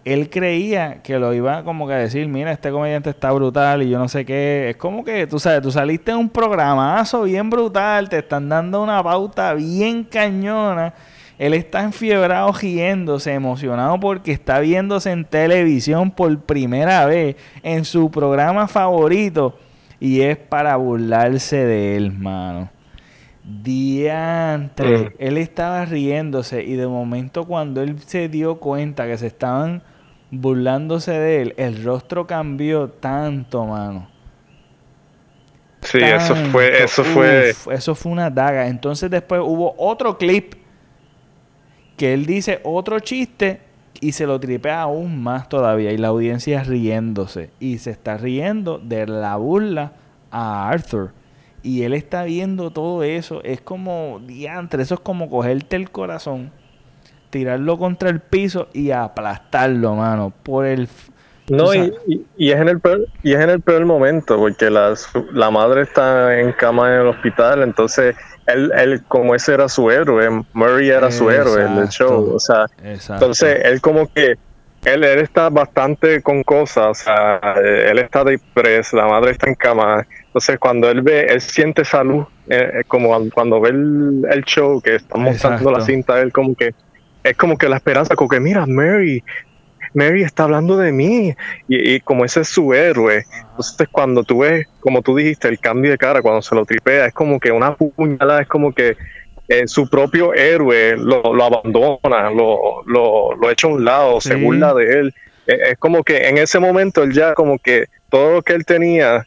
él 0.06 0.30
creía 0.30 1.02
que 1.04 1.20
lo 1.20 1.34
iba 1.34 1.64
como 1.64 1.88
que 1.88 1.94
a 1.94 1.98
decir, 1.98 2.28
mira, 2.28 2.52
este 2.52 2.72
comediante 2.72 3.10
está 3.10 3.32
brutal 3.32 3.84
y 3.84 3.90
yo 3.90 4.00
no 4.00 4.08
sé 4.08 4.26
qué. 4.26 4.70
Es 4.70 4.78
como 4.78 5.04
que, 5.04 5.28
tú 5.28 5.40
sabes, 5.40 5.62
tú 5.62 5.72
saliste 5.72 6.12
en 6.12 6.18
un 6.18 6.30
programazo 6.30 7.24
bien 7.24 7.50
brutal, 7.50 8.10
te 8.10 8.20
están 8.20 8.50
dando 8.50 8.82
una 8.82 9.04
pauta 9.04 9.54
bien 9.54 10.04
cañona. 10.04 10.94
Él 11.38 11.54
está 11.54 11.84
enfiebrado, 11.84 12.52
riéndose, 12.52 13.34
emocionado 13.34 14.00
porque 14.00 14.32
está 14.32 14.60
viéndose 14.60 15.12
en 15.12 15.26
televisión 15.26 16.12
por 16.12 16.38
primera 16.42 17.06
vez 17.06 17.38
en 17.64 17.86
su 17.86 18.12
programa 18.12 18.68
favorito. 18.68 19.58
Y 20.02 20.22
es 20.22 20.38
para 20.38 20.76
burlarse 20.76 21.66
de 21.66 21.96
él, 21.98 22.12
mano. 22.12 22.70
Diantre, 23.50 24.98
mm. 24.98 25.14
él 25.18 25.38
estaba 25.40 25.84
riéndose 25.86 26.64
y 26.64 26.76
de 26.76 26.86
momento 26.86 27.46
cuando 27.46 27.82
él 27.82 28.00
se 28.00 28.30
dio 28.30 28.60
cuenta 28.60 29.08
que 29.08 29.18
se 29.18 29.26
estaban 29.26 29.82
burlándose 30.30 31.12
de 31.12 31.42
él, 31.42 31.54
el 31.58 31.84
rostro 31.84 32.28
cambió 32.28 32.90
tanto, 32.90 33.66
mano. 33.66 34.08
Sí, 35.82 35.98
eso 35.98 36.36
fue, 36.36 36.84
eso 36.84 37.04
fue. 37.04 37.56
Eso 37.72 37.96
fue 37.96 38.12
una 38.12 38.30
daga. 38.30 38.68
Entonces 38.68 39.10
después 39.10 39.42
hubo 39.44 39.74
otro 39.78 40.18
clip 40.18 40.54
que 41.98 42.14
él 42.14 42.28
dice 42.28 42.60
otro 42.64 43.00
chiste 43.00 43.62
y 44.00 44.12
se 44.12 44.28
lo 44.28 44.40
tripea 44.40 44.82
aún 44.82 45.24
más 45.24 45.50
todavía. 45.50 45.92
Y 45.92 45.98
la 45.98 46.10
audiencia 46.10 46.64
riéndose. 46.64 47.50
Y 47.60 47.80
se 47.80 47.90
está 47.92 48.18
riendo 48.18 48.78
de 48.78 49.08
la 49.08 49.38
burla 49.38 49.94
a 50.30 50.70
Arthur 50.70 51.14
y 51.64 51.84
él 51.84 51.94
está 51.94 52.24
viendo 52.24 52.72
todo 52.72 53.04
eso, 53.04 53.44
es 53.44 53.62
como 53.62 54.22
diantre, 54.26 54.84
eso 54.84 54.96
es 54.96 55.00
como 55.02 55.30
cogerte 55.30 55.76
el 55.76 55.92
corazón, 55.92 56.52
tirarlo 57.30 57.78
contra 57.78 58.10
el 58.10 58.20
piso 58.20 58.68
y 58.74 58.92
aplastarlo, 58.92 59.96
mano, 59.96 60.34
por 60.44 60.66
el 60.66 60.88
no, 61.50 61.74
y, 61.74 61.92
y, 62.38 62.52
es 62.52 62.60
en 62.60 62.70
el 62.70 62.80
peor, 62.80 63.08
y 63.24 63.34
es 63.34 63.40
en 63.40 63.50
el 63.50 63.62
peor 63.62 63.84
momento, 63.86 64.38
porque 64.38 64.70
la, 64.70 64.94
la 65.34 65.50
madre 65.50 65.82
está 65.82 66.40
en 66.40 66.52
cama 66.52 66.94
en 66.94 67.02
el 67.02 67.08
hospital, 67.08 67.64
entonces 67.64 68.16
él, 68.46 68.72
él 68.76 69.04
como 69.08 69.34
ese 69.34 69.56
era 69.56 69.68
su 69.68 69.90
héroe, 69.90 70.44
Murray 70.54 70.90
era 70.90 71.12
su 71.12 71.30
héroe 71.30 71.66
en 71.66 71.78
el 71.78 71.90
show, 71.90 72.36
o 72.36 72.40
sea, 72.40 72.68
entonces 72.84 73.62
él 73.66 73.82
como 73.82 74.12
que 74.14 74.38
él, 74.86 75.04
él 75.04 75.20
está 75.20 75.50
bastante 75.50 76.22
con 76.22 76.44
cosas, 76.44 76.86
o 76.88 76.94
sea, 76.94 77.56
él 77.64 78.00
está 78.00 78.24
depreso, 78.24 78.96
la 78.98 79.08
madre 79.08 79.32
está 79.32 79.48
en 79.48 79.56
cama, 79.56 80.08
entonces 80.30 80.60
cuando 80.60 80.92
él 80.92 81.02
ve, 81.02 81.26
él 81.28 81.42
siente 81.42 81.84
salud, 81.84 82.24
eh, 82.48 82.72
eh, 82.74 82.84
como 82.88 83.10
cuando 83.32 83.60
ve 83.60 83.70
el, 83.70 84.44
show 84.46 84.80
que 84.80 84.96
está 84.96 85.18
mostrando 85.18 85.72
la 85.72 85.82
cinta, 85.82 86.22
él 86.22 86.32
como 86.32 86.54
que, 86.54 86.76
es 87.24 87.36
como 87.36 87.58
que 87.58 87.68
la 87.68 87.78
esperanza, 87.78 88.16
como 88.16 88.30
que 88.30 88.40
mira, 88.40 88.68
Mary, 88.68 89.24
Mary 89.96 90.22
está 90.22 90.44
hablando 90.44 90.78
de 90.78 90.92
mí, 90.92 91.34
y, 91.68 92.00
como 92.02 92.26
ese 92.26 92.42
es 92.42 92.48
su 92.48 92.76
héroe, 92.76 93.26
entonces 93.50 93.88
cuando 93.92 94.24
tú 94.24 94.42
ves, 94.42 94.68
como 94.82 95.02
tú 95.02 95.16
dijiste, 95.16 95.48
el 95.48 95.60
cambio 95.60 95.90
de 95.90 95.98
cara, 95.98 96.22
cuando 96.22 96.44
se 96.44 96.54
lo 96.54 96.64
tripea, 96.64 97.08
es 97.08 97.14
como 97.14 97.40
que 97.40 97.52
una 97.52 97.76
puñalada, 97.76 98.44
es 98.44 98.48
como 98.48 98.72
que 98.72 98.98
eh, 99.48 99.68
su 99.68 99.90
propio 99.90 100.36
héroe 100.36 100.96
lo, 100.96 101.44
abandona, 101.44 102.30
lo, 102.30 102.84
lo, 102.86 103.34
lo, 103.36 103.50
echa 103.50 103.66
a 103.66 103.72
un 103.72 103.84
lado, 103.84 104.22
se 104.22 104.36
burla 104.36 104.76
de 104.76 105.00
él. 105.00 105.14
es 105.48 105.76
como 105.80 106.04
que 106.04 106.28
en 106.28 106.38
ese 106.38 106.60
momento 106.60 107.02
él 107.02 107.14
ya 107.14 107.34
como 107.34 107.58
que 107.58 107.88
todo 108.12 108.34
lo 108.34 108.42
que 108.44 108.54
él 108.54 108.64
tenía 108.64 109.26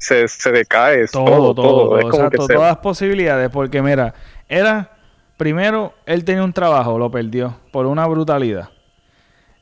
se, 0.00 0.26
se 0.28 0.50
decae. 0.50 1.06
Todo, 1.06 1.54
todo. 1.54 1.54
todo. 1.54 2.00
Exacto, 2.00 2.46
todas 2.46 2.68
las 2.68 2.78
posibilidades. 2.78 3.50
Porque 3.50 3.82
mira, 3.82 4.14
era, 4.48 4.90
primero, 5.36 5.94
él 6.06 6.24
tenía 6.24 6.42
un 6.42 6.52
trabajo, 6.52 6.98
lo 6.98 7.10
perdió 7.10 7.56
por 7.70 7.86
una 7.86 8.06
brutalidad. 8.06 8.70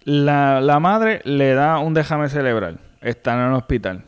La, 0.05 0.61
la 0.61 0.81
madre 0.81 1.21
le 1.25 1.55
da 1.55 1.79
un 1.79 1.93
déjame 1.93 2.29
celebrar. 2.29 2.79
Está 3.01 3.35
en 3.35 3.49
el 3.49 3.55
hospital. 3.55 4.05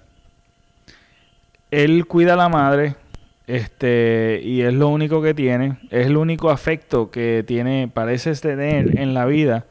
Él 1.70 2.06
cuida 2.06 2.34
a 2.34 2.36
la 2.36 2.48
madre, 2.48 2.96
este, 3.46 4.40
y 4.42 4.62
es 4.62 4.72
lo 4.72 4.88
único 4.88 5.22
que 5.22 5.34
tiene, 5.34 5.78
es 5.90 6.06
el 6.06 6.16
único 6.16 6.50
afecto 6.50 7.10
que 7.10 7.44
tiene, 7.46 7.88
parece 7.92 8.32
tener 8.34 8.98
en 8.98 9.14
la 9.14 9.24
vida. 9.26 9.66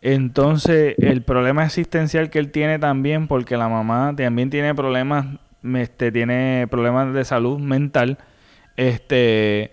Entonces, 0.00 0.94
el 0.98 1.22
problema 1.22 1.64
existencial 1.64 2.28
que 2.28 2.38
él 2.38 2.50
tiene 2.50 2.78
también, 2.78 3.26
porque 3.26 3.56
la 3.56 3.68
mamá 3.68 4.14
también 4.14 4.50
tiene 4.50 4.74
problemas 4.74 5.26
este, 5.74 6.12
tiene 6.12 6.66
problemas 6.70 7.14
de 7.14 7.24
salud 7.24 7.58
mental, 7.58 8.18
este, 8.76 9.72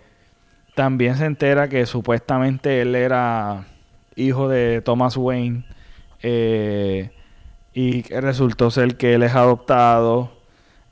también 0.75 1.17
se 1.17 1.25
entera 1.25 1.67
que 1.67 1.85
supuestamente 1.85 2.81
él 2.81 2.95
era 2.95 3.65
hijo 4.15 4.47
de 4.47 4.81
Thomas 4.81 5.17
Wayne 5.17 5.65
eh, 6.21 7.11
y 7.73 8.03
resultó 8.03 8.71
ser 8.71 8.95
que 8.95 9.15
él 9.15 9.23
es 9.23 9.35
adoptado. 9.35 10.31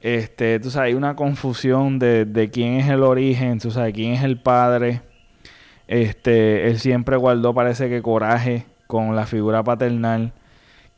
Este, 0.01 0.61
sabes, 0.63 0.75
hay 0.77 0.93
una 0.93 1.15
confusión 1.15 1.99
de, 1.99 2.25
de 2.25 2.49
quién 2.49 2.75
es 2.75 2.89
el 2.89 3.03
origen, 3.03 3.59
tú 3.59 3.71
sabes, 3.71 3.93
quién 3.93 4.13
es 4.13 4.23
el 4.23 4.41
padre. 4.41 5.01
Este, 5.87 6.67
él 6.67 6.79
siempre 6.79 7.17
guardó, 7.17 7.53
parece 7.53 7.89
que 7.89 8.01
coraje 8.01 8.65
con 8.87 9.15
la 9.15 9.25
figura 9.25 9.63
paternal 9.63 10.33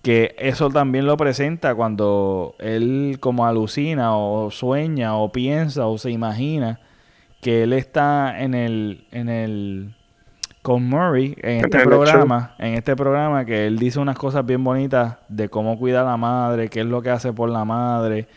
que 0.01 0.35
eso 0.39 0.69
también 0.69 1.05
lo 1.05 1.15
presenta 1.17 1.75
cuando 1.75 2.55
él 2.59 3.17
como 3.19 3.45
alucina 3.45 4.15
o 4.15 4.49
sueña 4.49 5.15
o 5.15 5.31
piensa 5.31 5.85
o 5.87 5.97
se 5.97 6.11
imagina 6.11 6.79
que 7.41 7.63
él 7.63 7.73
está 7.73 8.41
en 8.41 8.53
el 8.53 9.05
en 9.11 9.29
el 9.29 9.95
con 10.61 10.87
Murray 10.87 11.35
en 11.41 11.65
este 11.65 11.79
programa, 11.79 12.55
en 12.59 12.75
este 12.75 12.95
programa 12.95 13.45
que 13.45 13.65
él 13.65 13.79
dice 13.79 13.99
unas 13.99 14.17
cosas 14.17 14.45
bien 14.45 14.63
bonitas 14.63 15.17
de 15.27 15.49
cómo 15.49 15.77
cuida 15.77 16.01
a 16.01 16.03
la 16.03 16.17
madre, 16.17 16.69
qué 16.69 16.81
es 16.81 16.85
lo 16.85 17.01
que 17.01 17.09
hace 17.09 17.33
por 17.33 17.49
la 17.49 17.65
madre 17.65 18.27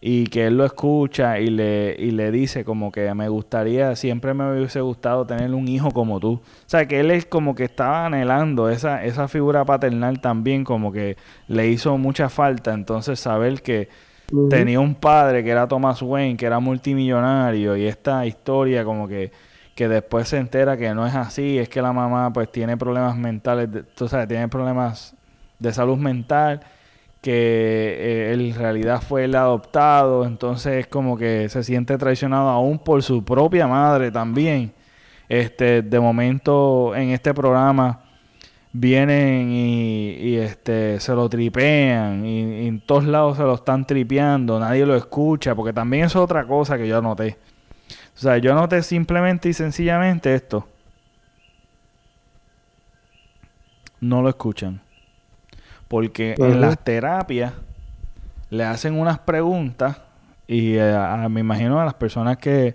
y 0.00 0.26
que 0.26 0.46
él 0.46 0.56
lo 0.56 0.64
escucha 0.64 1.40
y 1.40 1.48
le, 1.48 1.96
y 1.98 2.10
le 2.10 2.30
dice 2.30 2.64
como 2.64 2.92
que 2.92 3.12
me 3.14 3.28
gustaría, 3.28 3.96
siempre 3.96 4.34
me 4.34 4.52
hubiese 4.52 4.80
gustado 4.80 5.26
tener 5.26 5.52
un 5.54 5.68
hijo 5.68 5.90
como 5.90 6.20
tú. 6.20 6.34
O 6.34 6.42
sea, 6.66 6.86
que 6.86 7.00
él 7.00 7.10
es 7.10 7.26
como 7.26 7.54
que 7.54 7.64
estaba 7.64 8.06
anhelando 8.06 8.68
esa, 8.68 9.04
esa 9.04 9.28
figura 9.28 9.64
paternal 9.64 10.20
también, 10.20 10.64
como 10.64 10.92
que 10.92 11.16
le 11.48 11.68
hizo 11.68 11.96
mucha 11.98 12.28
falta. 12.28 12.74
Entonces, 12.74 13.18
saber 13.20 13.62
que 13.62 13.88
tenía 14.50 14.80
un 14.80 14.94
padre 14.94 15.42
que 15.44 15.50
era 15.50 15.66
Thomas 15.68 16.02
Wayne, 16.02 16.36
que 16.36 16.46
era 16.46 16.60
multimillonario, 16.60 17.76
y 17.76 17.86
esta 17.86 18.26
historia 18.26 18.84
como 18.84 19.08
que 19.08 19.32
que 19.76 19.88
después 19.88 20.26
se 20.28 20.38
entera 20.38 20.78
que 20.78 20.94
no 20.94 21.06
es 21.06 21.14
así, 21.14 21.58
es 21.58 21.68
que 21.68 21.82
la 21.82 21.92
mamá 21.92 22.32
pues 22.32 22.50
tiene 22.50 22.78
problemas 22.78 23.14
mentales, 23.14 23.68
tú 23.94 24.08
sabes, 24.08 24.26
tiene 24.26 24.48
problemas 24.48 25.14
de 25.58 25.70
salud 25.70 25.98
mental, 25.98 26.60
que 27.20 27.32
eh, 27.98 28.32
en 28.32 28.54
realidad 28.54 29.02
fue 29.02 29.24
el 29.24 29.34
adoptado, 29.34 30.24
entonces 30.24 30.74
es 30.74 30.86
como 30.86 31.16
que 31.16 31.48
se 31.48 31.64
siente 31.64 31.98
traicionado 31.98 32.48
aún 32.48 32.78
por 32.78 33.02
su 33.02 33.24
propia 33.24 33.66
madre 33.66 34.10
también. 34.10 34.72
Este, 35.28 35.82
de 35.82 36.00
momento 36.00 36.94
en 36.94 37.10
este 37.10 37.34
programa 37.34 38.00
vienen 38.72 39.50
y, 39.50 40.36
este 40.36 41.00
se 41.00 41.14
lo 41.14 41.28
tripean 41.28 42.24
y, 42.24 42.62
y, 42.64 42.66
en 42.68 42.80
todos 42.80 43.04
lados 43.04 43.38
se 43.38 43.42
lo 43.42 43.54
están 43.54 43.86
tripeando, 43.86 44.60
nadie 44.60 44.86
lo 44.86 44.94
escucha, 44.94 45.54
porque 45.54 45.72
también 45.72 46.04
es 46.04 46.16
otra 46.16 46.46
cosa 46.46 46.76
que 46.78 46.86
yo 46.86 47.02
noté. 47.02 47.38
O 48.16 48.18
sea, 48.18 48.38
yo 48.38 48.54
noté 48.54 48.82
simplemente 48.82 49.48
y 49.48 49.52
sencillamente 49.52 50.34
esto. 50.34 50.66
No 54.00 54.22
lo 54.22 54.28
escuchan. 54.28 54.85
Porque 55.88 56.34
en 56.38 56.60
las 56.60 56.78
terapias 56.78 57.52
le 58.50 58.64
hacen 58.64 58.98
unas 58.98 59.18
preguntas 59.20 60.02
y 60.46 60.76
eh, 60.76 61.26
me 61.30 61.40
imagino 61.40 61.80
a 61.80 61.84
las 61.84 61.94
personas 61.94 62.38
que, 62.38 62.74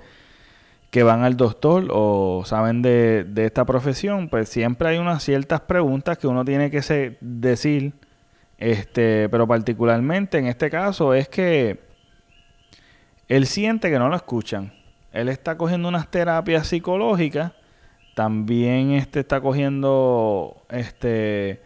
que 0.89 1.03
van 1.03 1.24
al 1.24 1.38
doctor 1.38 1.88
o 1.91 2.43
saben 2.45 2.82
de, 2.82 3.24
de, 3.24 3.45
esta 3.45 3.66
profesión, 3.66 4.30
pues 4.30 4.49
siempre 4.49 4.89
hay 4.89 4.97
unas 4.97 5.24
ciertas 5.24 5.62
preguntas 5.62 6.18
que 6.18 6.28
uno 6.28 6.43
tiene 6.43 6.70
que 6.70 7.18
decir, 7.22 7.93
este, 8.57 9.30
pero 9.30 9.47
particularmente 9.47 10.38
en 10.38 10.47
este 10.47 10.70
caso 10.70 11.14
es 11.14 11.30
que 11.30 11.80
él 13.28 13.47
siente 13.47 13.89
que 13.89 13.97
no 13.97 14.09
lo 14.09 14.16
escuchan. 14.18 14.74
Él 15.14 15.30
está 15.30 15.57
cogiendo 15.57 15.88
unas 15.88 16.12
terapias 16.12 16.68
psicológicas, 16.68 17.53
también 18.14 18.91
este 18.91 19.22
está 19.22 19.39
cogiendo, 19.39 20.64
este, 20.70 21.62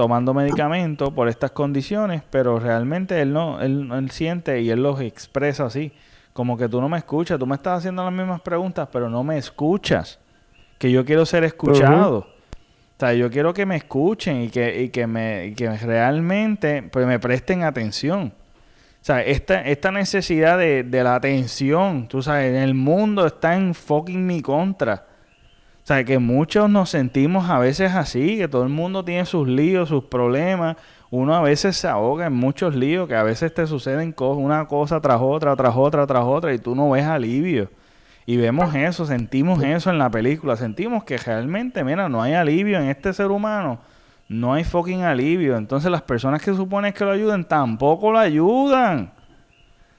tomando 0.00 0.32
medicamentos 0.32 1.10
por 1.12 1.28
estas 1.28 1.50
condiciones, 1.50 2.22
pero 2.30 2.58
realmente 2.58 3.20
él 3.20 3.34
no, 3.34 3.60
él, 3.60 3.90
él 3.92 4.10
siente 4.10 4.62
y 4.62 4.70
él 4.70 4.82
los 4.82 4.98
expresa 5.02 5.66
así, 5.66 5.92
como 6.32 6.56
que 6.56 6.70
tú 6.70 6.80
no 6.80 6.88
me 6.88 6.96
escuchas, 6.96 7.38
tú 7.38 7.46
me 7.46 7.54
estás 7.54 7.80
haciendo 7.80 8.02
las 8.02 8.12
mismas 8.14 8.40
preguntas, 8.40 8.88
pero 8.90 9.10
no 9.10 9.22
me 9.22 9.36
escuchas, 9.36 10.18
que 10.78 10.90
yo 10.90 11.04
quiero 11.04 11.26
ser 11.26 11.44
escuchado. 11.44 12.20
O 12.20 12.98
sea, 12.98 13.12
yo 13.12 13.30
quiero 13.30 13.52
que 13.52 13.66
me 13.66 13.76
escuchen 13.76 14.40
y 14.40 14.48
que, 14.48 14.84
y 14.84 14.88
que, 14.88 15.06
me, 15.06 15.48
y 15.48 15.54
que 15.54 15.68
realmente 15.68 16.82
pues, 16.82 17.06
me 17.06 17.18
presten 17.18 17.62
atención. 17.62 18.32
O 18.32 19.04
sea, 19.04 19.22
esta, 19.22 19.60
esta 19.60 19.90
necesidad 19.90 20.56
de, 20.56 20.82
la 20.90 21.14
atención, 21.14 22.08
tú 22.08 22.22
sabes, 22.22 22.54
el 22.54 22.72
mundo 22.72 23.26
está 23.26 23.54
en 23.54 23.74
fucking 23.74 24.26
mi 24.26 24.40
contra. 24.40 25.08
O 25.82 25.86
sea, 25.86 26.04
que 26.04 26.18
muchos 26.18 26.70
nos 26.70 26.90
sentimos 26.90 27.50
a 27.50 27.58
veces 27.58 27.92
así, 27.92 28.38
que 28.38 28.48
todo 28.48 28.62
el 28.62 28.68
mundo 28.68 29.04
tiene 29.04 29.24
sus 29.26 29.48
líos, 29.48 29.88
sus 29.88 30.04
problemas. 30.04 30.76
Uno 31.10 31.34
a 31.34 31.42
veces 31.42 31.76
se 31.76 31.88
ahoga 31.88 32.26
en 32.26 32.32
muchos 32.32 32.76
líos, 32.76 33.08
que 33.08 33.16
a 33.16 33.22
veces 33.22 33.52
te 33.52 33.66
suceden 33.66 34.14
una 34.18 34.66
cosa 34.66 35.00
tras 35.00 35.20
otra, 35.20 35.56
tras 35.56 35.74
otra, 35.74 36.06
tras 36.06 36.24
otra, 36.24 36.54
y 36.54 36.58
tú 36.58 36.74
no 36.74 36.90
ves 36.90 37.04
alivio. 37.04 37.70
Y 38.26 38.36
vemos 38.36 38.74
eso, 38.74 39.06
sentimos 39.06 39.62
eso 39.62 39.90
en 39.90 39.98
la 39.98 40.10
película, 40.10 40.54
sentimos 40.56 41.02
que 41.04 41.16
realmente, 41.16 41.82
mira, 41.82 42.08
no 42.08 42.22
hay 42.22 42.34
alivio 42.34 42.78
en 42.78 42.88
este 42.88 43.12
ser 43.12 43.30
humano 43.30 43.80
no 44.30 44.54
hay 44.54 44.62
fucking 44.62 45.02
alivio. 45.02 45.56
Entonces 45.56 45.90
las 45.90 46.02
personas 46.02 46.40
que 46.40 46.54
suponen 46.54 46.92
que 46.92 47.04
lo 47.04 47.10
ayuden 47.10 47.44
tampoco 47.44 48.12
lo 48.12 48.18
ayudan. 48.20 49.12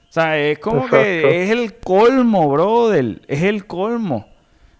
O 0.08 0.12
sea, 0.12 0.38
es 0.38 0.58
como 0.58 0.88
que 0.88 1.44
es 1.44 1.50
el 1.50 1.78
colmo, 1.78 2.50
brother. 2.50 3.20
Es 3.28 3.42
el 3.42 3.66
colmo. 3.66 4.26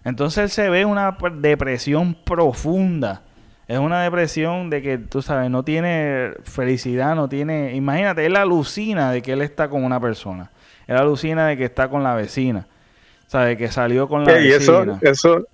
Entonces 0.05 0.51
se 0.51 0.69
ve 0.69 0.85
una 0.85 1.17
depresión 1.35 2.15
profunda. 2.25 3.21
Es 3.67 3.79
una 3.79 4.03
depresión 4.03 4.69
de 4.69 4.81
que, 4.81 4.97
tú 4.97 5.21
sabes, 5.21 5.49
no 5.49 5.63
tiene 5.63 6.31
felicidad, 6.43 7.15
no 7.15 7.29
tiene... 7.29 7.75
Imagínate, 7.75 8.25
él 8.25 8.35
alucina 8.35 9.11
de 9.11 9.21
que 9.21 9.31
él 9.31 9.41
está 9.41 9.69
con 9.69 9.83
una 9.83 9.99
persona. 9.99 10.51
Él 10.87 10.97
alucina 10.97 11.47
de 11.47 11.57
que 11.57 11.63
está 11.63 11.87
con 11.87 12.03
la 12.03 12.13
vecina. 12.13 12.67
O 13.27 13.29
sea, 13.29 13.45
de 13.45 13.57
que 13.57 13.69
salió 13.69 14.07
con 14.09 14.25
la 14.25 14.33
vecina. 14.33 14.49
Y 14.49 14.57
eso, 14.57 14.83
eso, 15.01 15.47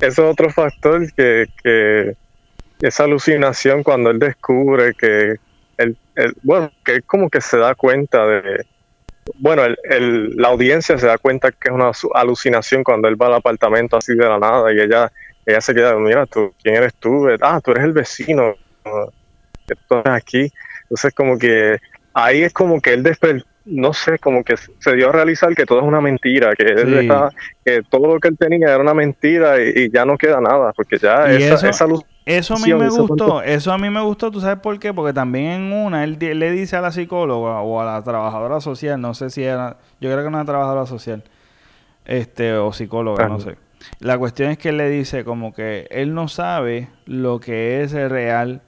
eso 0.00 0.24
es 0.24 0.30
otro 0.30 0.50
factor 0.50 1.10
que, 1.14 1.46
que 1.62 2.16
esa 2.80 3.04
alucinación 3.04 3.82
cuando 3.82 4.10
él 4.10 4.18
descubre 4.18 4.92
que 4.94 5.36
bueno, 6.42 6.70
que 6.84 6.96
es 6.96 7.04
como 7.04 7.30
que 7.30 7.40
se 7.40 7.56
da 7.56 7.74
cuenta 7.74 8.26
de, 8.26 8.66
bueno, 9.36 9.62
el, 9.64 10.36
la 10.36 10.48
audiencia 10.48 10.98
se 10.98 11.06
da 11.06 11.18
cuenta 11.18 11.52
que 11.52 11.68
es 11.68 11.74
una 11.74 11.92
alucinación 12.14 12.84
cuando 12.84 13.08
él 13.08 13.20
va 13.20 13.26
al 13.26 13.34
apartamento 13.34 13.96
así 13.96 14.14
de 14.14 14.28
la 14.28 14.38
nada 14.38 14.72
y 14.72 14.80
ella, 14.80 15.12
ella 15.46 15.60
se 15.60 15.74
queda, 15.74 15.94
mira, 15.96 16.26
tú, 16.26 16.52
¿quién 16.62 16.76
eres 16.76 16.94
tú? 16.94 17.28
Ah, 17.40 17.60
tú 17.62 17.70
eres 17.72 17.84
el 17.84 17.92
vecino 17.92 18.54
estás 19.68 20.06
aquí. 20.06 20.52
Entonces 20.82 21.14
como 21.14 21.38
que 21.38 21.78
ahí 22.14 22.42
es 22.42 22.52
como 22.52 22.80
que 22.80 22.92
él 22.92 23.02
despertó 23.02 23.46
no 23.64 23.92
sé, 23.92 24.18
como 24.18 24.42
que 24.42 24.56
se 24.56 24.96
dio 24.96 25.10
a 25.10 25.12
realizar 25.12 25.54
que 25.54 25.66
todo 25.66 25.78
es 25.78 25.84
una 25.84 26.00
mentira, 26.00 26.52
que, 26.56 26.64
que 27.64 27.82
todo 27.88 28.14
lo 28.14 28.18
que 28.18 28.26
él 28.26 28.36
tenía 28.36 28.70
era 28.70 28.78
una 28.78 28.92
mentira 28.92 29.62
y, 29.62 29.88
ya 29.88 30.04
no 30.04 30.18
queda 30.18 30.40
nada, 30.40 30.72
porque 30.72 30.98
ya 30.98 31.30
esa, 31.30 31.68
esa 31.68 31.86
luz 31.86 32.02
eso 32.24 32.54
a 32.54 32.58
mí 32.58 32.72
me 32.72 32.88
gustó, 32.88 33.42
eso 33.42 33.72
a 33.72 33.78
mí 33.78 33.90
me 33.90 34.00
gustó, 34.00 34.30
¿tú 34.30 34.40
sabes 34.40 34.60
por 34.60 34.78
qué? 34.78 34.94
Porque 34.94 35.12
también 35.12 35.46
en 35.46 35.72
una 35.72 36.04
él 36.04 36.18
le 36.20 36.50
dice 36.52 36.76
a 36.76 36.80
la 36.80 36.92
psicóloga 36.92 37.60
o 37.62 37.80
a 37.80 37.84
la 37.84 38.02
trabajadora 38.02 38.60
social, 38.60 39.00
no 39.00 39.14
sé 39.14 39.30
si 39.30 39.42
era, 39.42 39.78
yo 40.00 40.10
creo 40.10 40.22
que 40.22 40.28
una 40.28 40.44
trabajadora 40.44 40.86
social, 40.86 41.24
este, 42.04 42.54
o 42.54 42.72
psicóloga, 42.72 43.28
no 43.28 43.40
sé. 43.40 43.56
La 43.98 44.16
cuestión 44.18 44.50
es 44.50 44.58
que 44.58 44.68
él 44.68 44.76
le 44.76 44.88
dice 44.88 45.24
como 45.24 45.52
que 45.52 45.88
él 45.90 46.14
no 46.14 46.28
sabe 46.28 46.88
lo 47.06 47.40
que 47.40 47.82
es 47.82 47.92
real, 47.92 48.62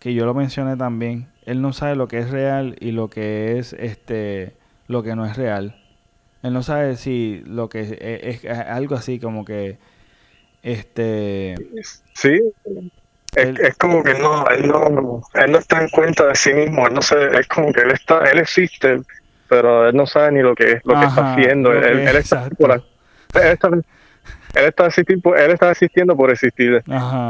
que 0.00 0.12
yo 0.14 0.26
lo 0.26 0.34
mencioné 0.34 0.76
también, 0.76 1.28
él 1.44 1.62
no 1.62 1.72
sabe 1.72 1.94
lo 1.94 2.08
que 2.08 2.18
es 2.18 2.30
real 2.30 2.74
y 2.80 2.90
lo 2.90 3.08
que 3.08 3.58
es, 3.58 3.74
este, 3.74 4.56
lo 4.88 5.04
que 5.04 5.14
no 5.14 5.24
es 5.24 5.36
real. 5.36 5.76
Él 6.42 6.52
no 6.52 6.62
sabe 6.62 6.96
si 6.96 7.42
lo 7.46 7.68
que 7.68 7.80
es 8.42 8.44
algo 8.44 8.96
así 8.96 9.18
como 9.18 9.44
que 9.44 9.78
este. 10.64 11.54
Sí. 12.14 12.40
Es, 13.36 13.76
como 13.76 14.02
que 14.02 14.14
no 14.14 14.48
él, 14.48 14.68
no, 14.68 15.20
él 15.34 15.52
no 15.52 15.58
está 15.58 15.82
en 15.82 15.88
cuenta 15.88 16.26
de 16.28 16.36
sí 16.36 16.52
mismo, 16.52 16.86
él 16.86 16.94
no 16.94 17.02
sé, 17.02 17.16
es 17.36 17.48
como 17.48 17.72
que 17.72 17.80
él 17.80 17.90
está, 17.90 18.20
él 18.30 18.38
existe, 18.38 19.00
pero 19.48 19.88
él 19.88 19.96
no 19.96 20.06
sabe 20.06 20.32
ni 20.32 20.40
lo 20.40 20.54
que, 20.54 20.80
lo 20.84 20.98
que 21.00 21.06
está 21.06 21.32
haciendo. 21.32 21.72
Él, 21.72 22.06
está 22.16 22.48
por, 22.50 22.70
él, 22.70 22.82
está, 23.34 23.68
él, 23.68 23.84
está 24.54 24.86
existiendo, 24.86 25.34
él 25.34 25.50
está 25.50 25.70
existiendo 25.72 26.16
por 26.16 26.30
existir. 26.30 26.82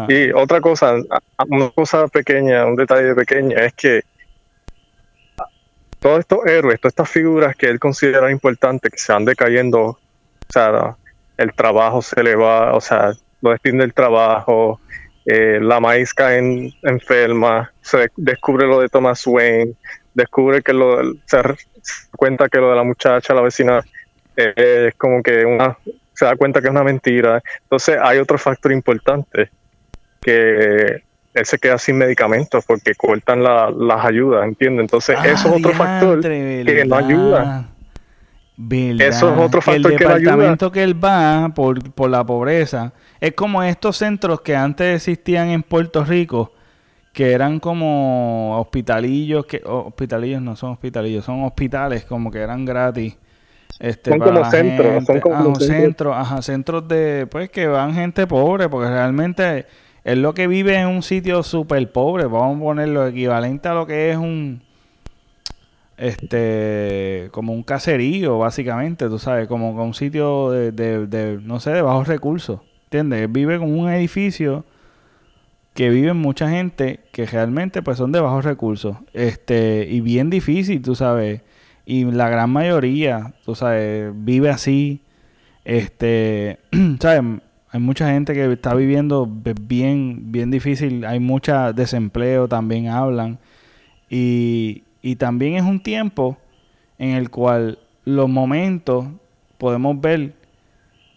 Y 0.09 0.31
otra 0.33 0.61
cosa, 0.61 0.95
una 1.49 1.71
cosa 1.71 2.07
pequeña, 2.09 2.67
un 2.67 2.77
detalle 2.77 3.15
pequeño, 3.15 3.57
es 3.57 3.73
que 3.73 4.03
todos 6.01 6.21
estos 6.21 6.45
héroes, 6.45 6.79
todas 6.81 6.93
estas 6.93 7.09
figuras 7.09 7.57
que 7.57 7.67
él 7.67 7.81
considera 7.81 8.31
importantes, 8.31 8.93
que 8.93 8.99
se 8.99 9.11
van 9.11 9.25
decayendo, 9.25 9.83
o 9.83 9.99
sea, 10.51 10.97
el 11.39 11.55
trabajo 11.55 12.03
se 12.03 12.23
le 12.23 12.37
va, 12.37 12.75
o 12.75 12.81
sea, 12.81 13.15
lo 13.45 13.51
despiden 13.51 13.79
del 13.79 13.93
trabajo, 13.93 14.81
eh, 15.27 15.59
la 15.61 15.79
maíz 15.79 16.15
cae 16.15 16.73
enferma, 16.83 17.71
se 17.83 18.11
descubre 18.17 18.67
lo 18.67 18.81
de 18.81 18.89
Thomas 18.89 19.27
Wayne, 19.27 19.75
descubre 20.15 20.63
que 20.63 20.73
lo 20.73 21.15
se 21.27 21.43
cuenta 22.17 22.49
que 22.49 22.59
lo 22.59 22.71
de 22.71 22.77
la 22.77 22.85
muchacha, 22.85 23.35
la 23.35 23.43
vecina, 23.43 23.83
eh, 24.37 24.89
es 24.89 24.95
como 24.95 25.23
que 25.23 25.45
una, 25.45 25.77
se 26.15 26.25
da 26.25 26.37
cuenta 26.37 26.63
que 26.63 26.69
es 26.69 26.71
una 26.71 26.85
mentira. 26.85 27.43
Entonces 27.63 27.99
hay 28.01 28.19
otro 28.19 28.39
factor 28.39 28.73
importante, 28.73 29.51
que 30.23 31.03
él 31.35 31.47
se 31.47 31.59
queda 31.59 31.77
sin 31.77 31.99
medicamentos 31.99 32.65
porque 32.65 32.95
cortan 32.95 33.43
las 33.43 34.05
ayudas, 34.05 34.45
¿entiendes? 34.45 34.85
Entonces 34.85 35.19
eso 35.23 35.49
es 35.49 35.57
otro 35.57 35.73
factor 35.75 36.23
que 36.23 36.85
no 36.87 36.97
ayuda. 36.97 37.69
Eso 38.57 39.33
es 39.33 39.39
otro 39.39 39.61
factor 39.61 39.93
el 39.93 39.99
departamento 39.99 40.71
que, 40.71 40.83
él 40.83 41.03
va 41.03 41.53
por, 41.55 41.93
por 41.93 42.09
la 42.09 42.25
pobreza. 42.25 42.93
Es 43.21 43.33
como 43.33 43.63
estos 43.63 43.97
centros 43.97 44.41
que 44.43 44.55
antes 44.55 44.97
existían 44.97 45.49
en 45.49 45.63
Puerto 45.63 46.05
Rico 46.05 46.53
que 47.15 47.33
eran 47.33 47.61
como 47.61 48.59
hospitalillos, 48.59 49.47
que 49.47 49.63
hospitalillos 49.65 50.43
no 50.43 50.57
son 50.57 50.73
hospitalillos, 50.73 51.25
son 51.25 51.45
hospitales 51.45 52.05
como 52.05 52.31
que 52.31 52.41
eran 52.41 52.65
gratis. 52.65 53.17
Este, 53.79 54.11
son 54.11 54.19
como 54.19 54.45
centros, 54.51 55.05
son 55.05 55.21
como 55.21 55.53
ah, 55.53 55.61
centros, 55.61 56.17
ajá, 56.17 56.43
centros 56.43 56.87
de, 56.89 57.27
pues 57.31 57.51
que 57.51 57.69
van 57.69 57.95
gente 57.95 58.27
pobre, 58.27 58.69
porque 58.69 58.91
realmente 58.91 59.67
es 60.03 60.19
lo 60.19 60.35
que 60.35 60.49
vive 60.49 60.77
en 60.77 60.89
un 60.89 61.03
sitio 61.03 61.45
súper 61.45 61.91
pobre, 61.93 62.27
vamos 62.27 62.57
a 62.57 62.61
ponerlo 62.61 63.07
equivalente 63.07 63.69
a 63.69 63.75
lo 63.75 63.87
que 63.87 64.11
es 64.11 64.17
un, 64.17 64.64
este, 65.97 67.29
como 67.33 67.53
un 67.53 67.63
caserío, 67.63 68.39
básicamente, 68.39 69.09
tú 69.09 69.19
sabes, 69.19 69.49
como, 69.49 69.71
un 69.71 69.95
sitio 69.95 70.51
de, 70.51 70.73
de, 70.73 71.39
no 71.43 71.61
sé, 71.61 71.71
de 71.71 71.83
bajos 71.83 72.09
recursos, 72.09 72.61
¿entiendes? 72.85 73.31
Vive 73.31 73.59
como 73.59 73.75
un 73.75 73.91
edificio 73.91 74.65
que 75.75 75.91
viven 75.91 76.17
mucha 76.17 76.49
gente 76.49 77.01
que 77.13 77.27
realmente 77.27 77.83
pues 77.83 77.99
son 77.99 78.13
de 78.13 78.21
bajos 78.21 78.45
recursos, 78.45 78.97
este, 79.13 79.87
y 79.91 80.01
bien 80.01 80.31
difícil, 80.31 80.83
tú 80.83 80.95
sabes, 80.95 81.43
y 81.85 82.05
la 82.05 82.29
gran 82.29 82.51
mayoría, 82.51 83.35
tú 83.45 83.55
sabes, 83.55 84.13
vive 84.15 84.51
así, 84.51 85.03
este, 85.65 86.59
sabes, 87.01 87.41
hay 87.71 87.81
mucha 87.81 88.11
gente 88.11 88.35
que 88.35 88.53
está 88.53 88.75
viviendo 88.75 89.27
bien, 89.27 90.31
bien 90.31 90.51
difícil, 90.53 91.05
hay 91.05 91.19
mucha 91.19 91.73
desempleo, 91.73 92.47
también 92.47 92.89
hablan, 92.89 93.39
y, 94.09 94.84
y 95.05 95.17
también 95.17 95.57
es 95.57 95.63
un 95.63 95.83
tiempo 95.83 96.39
en 96.97 97.11
el 97.11 97.29
cual 97.29 97.79
los 98.07 98.27
momentos 98.27 99.05
podemos 99.59 100.01
ver 100.01 100.33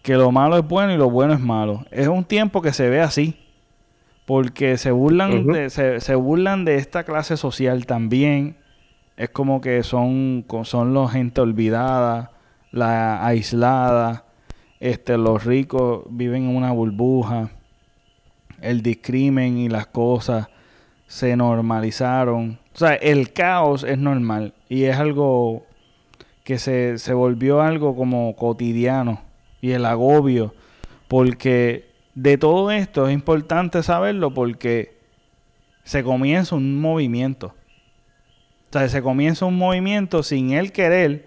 que 0.02 0.12
lo 0.12 0.30
malo 0.30 0.58
es 0.58 0.68
bueno 0.68 0.92
y 0.92 0.98
lo 0.98 1.08
bueno 1.08 1.32
es 1.32 1.40
malo. 1.40 1.86
Es 1.90 2.06
un 2.06 2.22
tiempo 2.22 2.60
que 2.60 2.74
se 2.74 2.90
ve 2.90 3.00
así 3.00 3.38
porque 4.26 4.76
se 4.76 4.90
burlan, 4.90 5.46
de, 5.46 5.70
se, 5.70 6.14
burlan 6.16 6.66
de 6.66 6.76
esta 6.76 7.04
clase 7.04 7.38
social 7.38 7.86
también. 7.86 8.58
Es 9.16 9.30
como 9.30 9.62
que 9.62 9.82
son, 9.82 10.44
son 10.64 10.92
los 10.92 11.10
gente 11.10 11.40
olvidada, 11.40 12.32
la 12.70 13.24
aislada, 13.24 14.26
este, 14.80 15.16
los 15.16 15.46
ricos 15.46 16.02
viven 16.10 16.50
en 16.50 16.56
una 16.56 16.72
burbuja, 16.72 17.52
el 18.60 18.82
discrimen 18.82 19.56
y 19.56 19.70
las 19.70 19.86
cosas 19.86 20.48
se 21.06 21.34
normalizaron. 21.36 22.58
O 22.78 22.80
sea, 22.80 22.94
el 22.94 23.32
caos 23.32 23.82
es 23.82 23.98
normal 23.98 24.54
y 24.68 24.84
es 24.84 24.96
algo 24.96 25.66
que 26.44 26.60
se, 26.60 26.98
se 26.98 27.12
volvió 27.12 27.60
algo 27.60 27.96
como 27.96 28.36
cotidiano 28.36 29.20
y 29.60 29.72
el 29.72 29.84
agobio, 29.84 30.54
porque 31.08 31.90
de 32.14 32.38
todo 32.38 32.70
esto 32.70 33.08
es 33.08 33.14
importante 33.14 33.82
saberlo 33.82 34.32
porque 34.32 34.96
se 35.82 36.04
comienza 36.04 36.54
un 36.54 36.80
movimiento. 36.80 37.48
O 37.48 38.72
sea, 38.72 38.88
se 38.88 39.02
comienza 39.02 39.44
un 39.44 39.58
movimiento 39.58 40.22
sin 40.22 40.52
él 40.52 40.70
querer, 40.70 41.26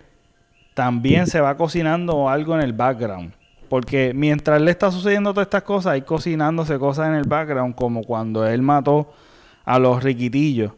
también 0.74 1.28
se 1.28 1.41
va 1.41 1.58
cocinando 1.58 2.30
algo 2.30 2.56
en 2.56 2.62
el 2.62 2.72
background. 2.72 3.34
Porque 3.68 4.14
mientras 4.16 4.62
le 4.62 4.72
está 4.72 4.89
sucediendo 4.89 5.34
todas 5.34 5.47
estas 5.47 5.64
cosas, 5.64 5.91
hay 5.91 6.04
cocinándose 6.04 6.80
cosas 6.80 7.10
en 7.10 7.16
el 7.16 7.26
background, 7.26 7.76
como 7.76 8.04
cuando 8.06 8.47
él 8.47 8.62
mató 8.62 9.12
a 9.66 9.80
los 9.80 10.02
riquitillos, 10.02 10.72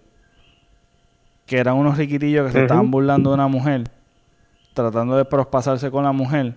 que 1.45 1.57
eran 1.57 1.75
unos 1.75 1.97
riquitillos 1.97 2.47
que 2.47 2.53
se 2.53 2.61
estaban 2.61 2.89
burlando 2.89 3.31
de 3.31 3.35
una 3.35 3.47
mujer, 3.47 3.83
tratando 4.73 5.17
de 5.17 5.25
prospasarse 5.25 5.91
con 5.91 6.03
la 6.03 6.11
mujer. 6.11 6.55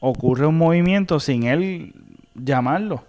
Ocurre 0.00 0.46
un 0.46 0.56
movimiento 0.56 1.18
sin 1.18 1.44
él 1.44 1.92
llamarlo. 2.34 3.04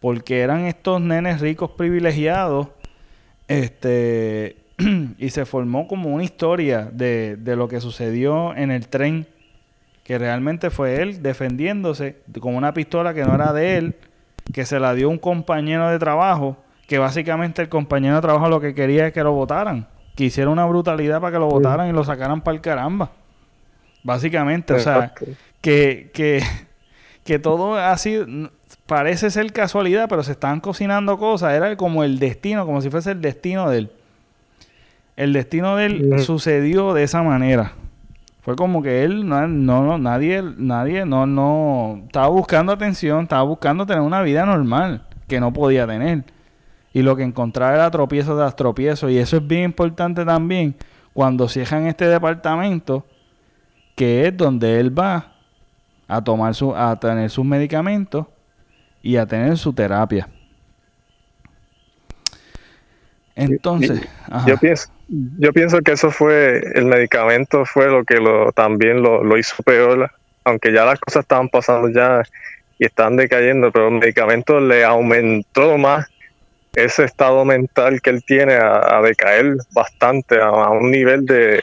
Porque 0.00 0.40
eran 0.40 0.66
estos 0.66 1.00
nenes 1.00 1.40
ricos 1.40 1.70
privilegiados. 1.70 2.68
Este. 3.46 4.56
y 5.18 5.30
se 5.30 5.44
formó 5.44 5.88
como 5.88 6.10
una 6.14 6.22
historia 6.24 6.88
de, 6.92 7.36
de, 7.36 7.56
lo 7.56 7.68
que 7.68 7.80
sucedió 7.80 8.54
en 8.56 8.70
el 8.70 8.88
tren. 8.88 9.26
Que 10.04 10.18
realmente 10.18 10.70
fue 10.70 11.02
él 11.02 11.22
defendiéndose 11.22 12.16
con 12.40 12.56
una 12.56 12.72
pistola 12.72 13.14
que 13.14 13.24
no 13.24 13.34
era 13.34 13.52
de 13.52 13.76
él. 13.76 13.94
Que 14.52 14.64
se 14.64 14.80
la 14.80 14.94
dio 14.94 15.08
un 15.08 15.18
compañero 15.18 15.88
de 15.88 15.98
trabajo. 15.98 16.56
Que 16.88 16.98
básicamente 16.98 17.62
el 17.62 17.68
compañero 17.68 18.16
de 18.16 18.22
trabajo 18.22 18.48
lo 18.48 18.60
que 18.60 18.74
quería 18.74 19.06
es 19.06 19.12
que 19.12 19.22
lo 19.22 19.32
votaran. 19.32 19.86
Que 20.16 20.24
hiciera 20.24 20.50
una 20.50 20.66
brutalidad 20.66 21.20
para 21.20 21.34
que 21.34 21.38
lo 21.38 21.46
votaran 21.46 21.88
y 21.88 21.92
lo 21.92 22.02
sacaran 22.02 22.40
para 22.40 22.56
el 22.56 22.60
caramba. 22.60 23.12
Básicamente, 24.02 24.74
o 24.74 24.80
sea, 24.80 25.12
que, 25.60 26.10
que 26.12 26.42
que 27.28 27.38
todo 27.38 27.76
así 27.76 28.18
parece 28.86 29.30
ser 29.30 29.52
casualidad, 29.52 30.08
pero 30.08 30.22
se 30.22 30.32
están 30.32 30.60
cocinando 30.60 31.18
cosas. 31.18 31.52
Era 31.52 31.76
como 31.76 32.02
el 32.02 32.18
destino, 32.18 32.64
como 32.64 32.80
si 32.80 32.88
fuese 32.88 33.10
el 33.10 33.20
destino 33.20 33.68
de 33.68 33.80
él. 33.80 33.92
El 35.14 35.34
destino 35.34 35.76
de 35.76 35.84
él 35.84 36.20
sucedió 36.20 36.94
de 36.94 37.02
esa 37.02 37.22
manera. 37.22 37.72
Fue 38.40 38.56
como 38.56 38.82
que 38.82 39.04
él, 39.04 39.28
no, 39.28 39.46
no, 39.46 39.98
nadie, 39.98 40.42
nadie, 40.56 41.04
no, 41.04 41.26
no, 41.26 42.00
estaba 42.06 42.28
buscando 42.28 42.72
atención, 42.72 43.24
estaba 43.24 43.42
buscando 43.42 43.84
tener 43.84 44.00
una 44.00 44.22
vida 44.22 44.46
normal 44.46 45.02
que 45.26 45.38
no 45.38 45.52
podía 45.52 45.86
tener. 45.86 46.24
Y 46.92 47.02
lo 47.02 47.16
que 47.16 47.22
encontraba 47.22 47.74
era 47.74 47.90
tropiezo 47.90 48.36
tras 48.36 48.56
tropiezo. 48.56 49.08
Y 49.08 49.18
eso 49.18 49.36
es 49.36 49.46
bien 49.46 49.64
importante 49.64 50.24
también 50.24 50.74
cuando 51.12 51.48
cierran 51.48 51.86
este 51.86 52.06
departamento, 52.06 53.04
que 53.96 54.26
es 54.26 54.36
donde 54.36 54.78
él 54.80 54.96
va 54.96 55.32
a 56.06 56.22
tomar 56.22 56.54
su, 56.54 56.74
a 56.74 56.98
tener 56.98 57.28
sus 57.30 57.44
medicamentos 57.44 58.26
y 59.02 59.16
a 59.16 59.26
tener 59.26 59.56
su 59.58 59.72
terapia. 59.72 60.28
Entonces, 63.34 64.00
yo 64.46 64.56
pienso, 64.56 64.90
yo 65.08 65.52
pienso 65.52 65.80
que 65.80 65.92
eso 65.92 66.10
fue, 66.10 66.60
el 66.74 66.86
medicamento 66.86 67.64
fue 67.64 67.88
lo 67.88 68.04
que 68.04 68.16
lo, 68.16 68.50
también 68.52 69.00
lo, 69.02 69.38
hizo 69.38 69.62
peor, 69.62 70.10
aunque 70.44 70.72
ya 70.72 70.84
las 70.84 70.98
cosas 70.98 71.22
estaban 71.22 71.48
pasando 71.48 71.88
ya 71.88 72.22
y 72.78 72.86
están 72.86 73.16
decayendo, 73.16 73.70
pero 73.70 73.88
el 73.88 73.94
medicamento 73.98 74.60
le 74.60 74.84
aumentó 74.84 75.78
más 75.78 76.08
ese 76.74 77.04
estado 77.04 77.44
mental 77.44 78.00
que 78.00 78.10
él 78.10 78.22
tiene 78.24 78.54
a, 78.54 79.00
decaer 79.02 79.56
bastante, 79.72 80.40
a, 80.40 80.70
un 80.70 80.90
nivel 80.90 81.24
de, 81.24 81.62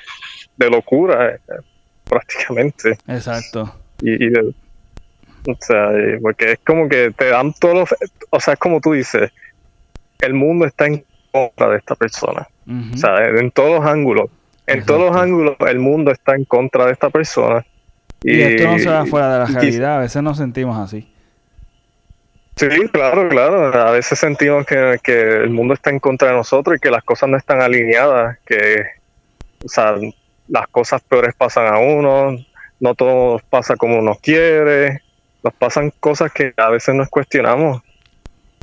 de 0.58 0.70
locura 0.70 1.36
eh, 1.36 1.39
prácticamente. 2.03 2.97
Exacto. 3.08 3.74
Y, 4.01 4.38
o 4.38 5.58
sea, 5.60 5.89
porque 6.22 6.53
es 6.53 6.60
como 6.66 6.89
que 6.89 7.12
te 7.12 7.30
dan 7.30 7.53
todos 7.53 7.76
los, 7.76 7.95
o 8.30 8.39
sea, 8.39 8.53
es 8.53 8.60
como 8.60 8.82
tú 8.82 8.93
dices, 8.93 9.32
el 10.20 10.34
mundo 10.34 10.66
está 10.66 10.88
en 10.88 11.06
contra 11.32 11.70
de 11.70 11.78
esta 11.78 11.95
persona. 11.95 12.47
O 12.68 12.97
sea, 12.97 13.28
en 13.28 13.51
todos 13.51 13.80
los 13.80 13.86
ángulos. 13.86 14.32
En 14.66 14.84
todos 14.84 15.12
los 15.12 15.16
ángulos 15.16 15.56
el 15.68 15.80
mundo 15.80 16.12
está 16.12 16.36
en 16.36 16.45
contra 16.45 16.88
de 16.88 16.93
esta 16.93 17.12
persona. 17.12 17.64
Y, 18.24 18.41
esto 18.41 18.72
no 18.72 18.80
se 18.80 18.89
va 18.89 19.06
fuera 19.06 19.32
de 19.32 19.39
la 19.39 19.60
realidad, 19.60 19.97
a 19.97 19.99
veces 19.99 20.24
nos 20.24 20.38
sentimos 20.38 20.78
así. 20.80 21.08
Sí, 22.56 22.68
claro, 22.91 23.28
claro. 23.28 23.74
A 23.74 23.91
veces 23.91 24.18
sentimos 24.18 24.66
que, 24.66 24.97
que, 25.03 25.20
el 25.20 25.49
mundo 25.49 25.74
está 25.74 25.89
en 25.89 25.99
contra 25.99 26.30
de 26.30 26.36
nosotros 26.36 26.78
y 26.78 26.80
que 26.80 26.89
las 26.89 27.03
cosas 27.03 27.30
no 27.30 27.38
están 27.38 27.62
alineadas, 27.62 28.38
que 28.45 28.86
o 29.64 29.68
sea, 29.68 29.95
las 30.47 30.68
cosas 30.68 31.01
peores 31.01 31.34
pasan 31.36 31.74
a 31.74 31.80
uno, 31.80 32.38
no 32.80 32.95
todo 32.95 33.41
pasa 33.49 33.76
como 33.76 33.97
uno 33.97 34.18
quiere, 34.22 35.01
nos 35.43 35.53
pasan 35.56 35.91
cosas 35.99 36.32
que 36.32 36.53
a 36.56 36.70
veces 36.70 36.95
nos 36.95 37.10
cuestionamos. 37.10 37.82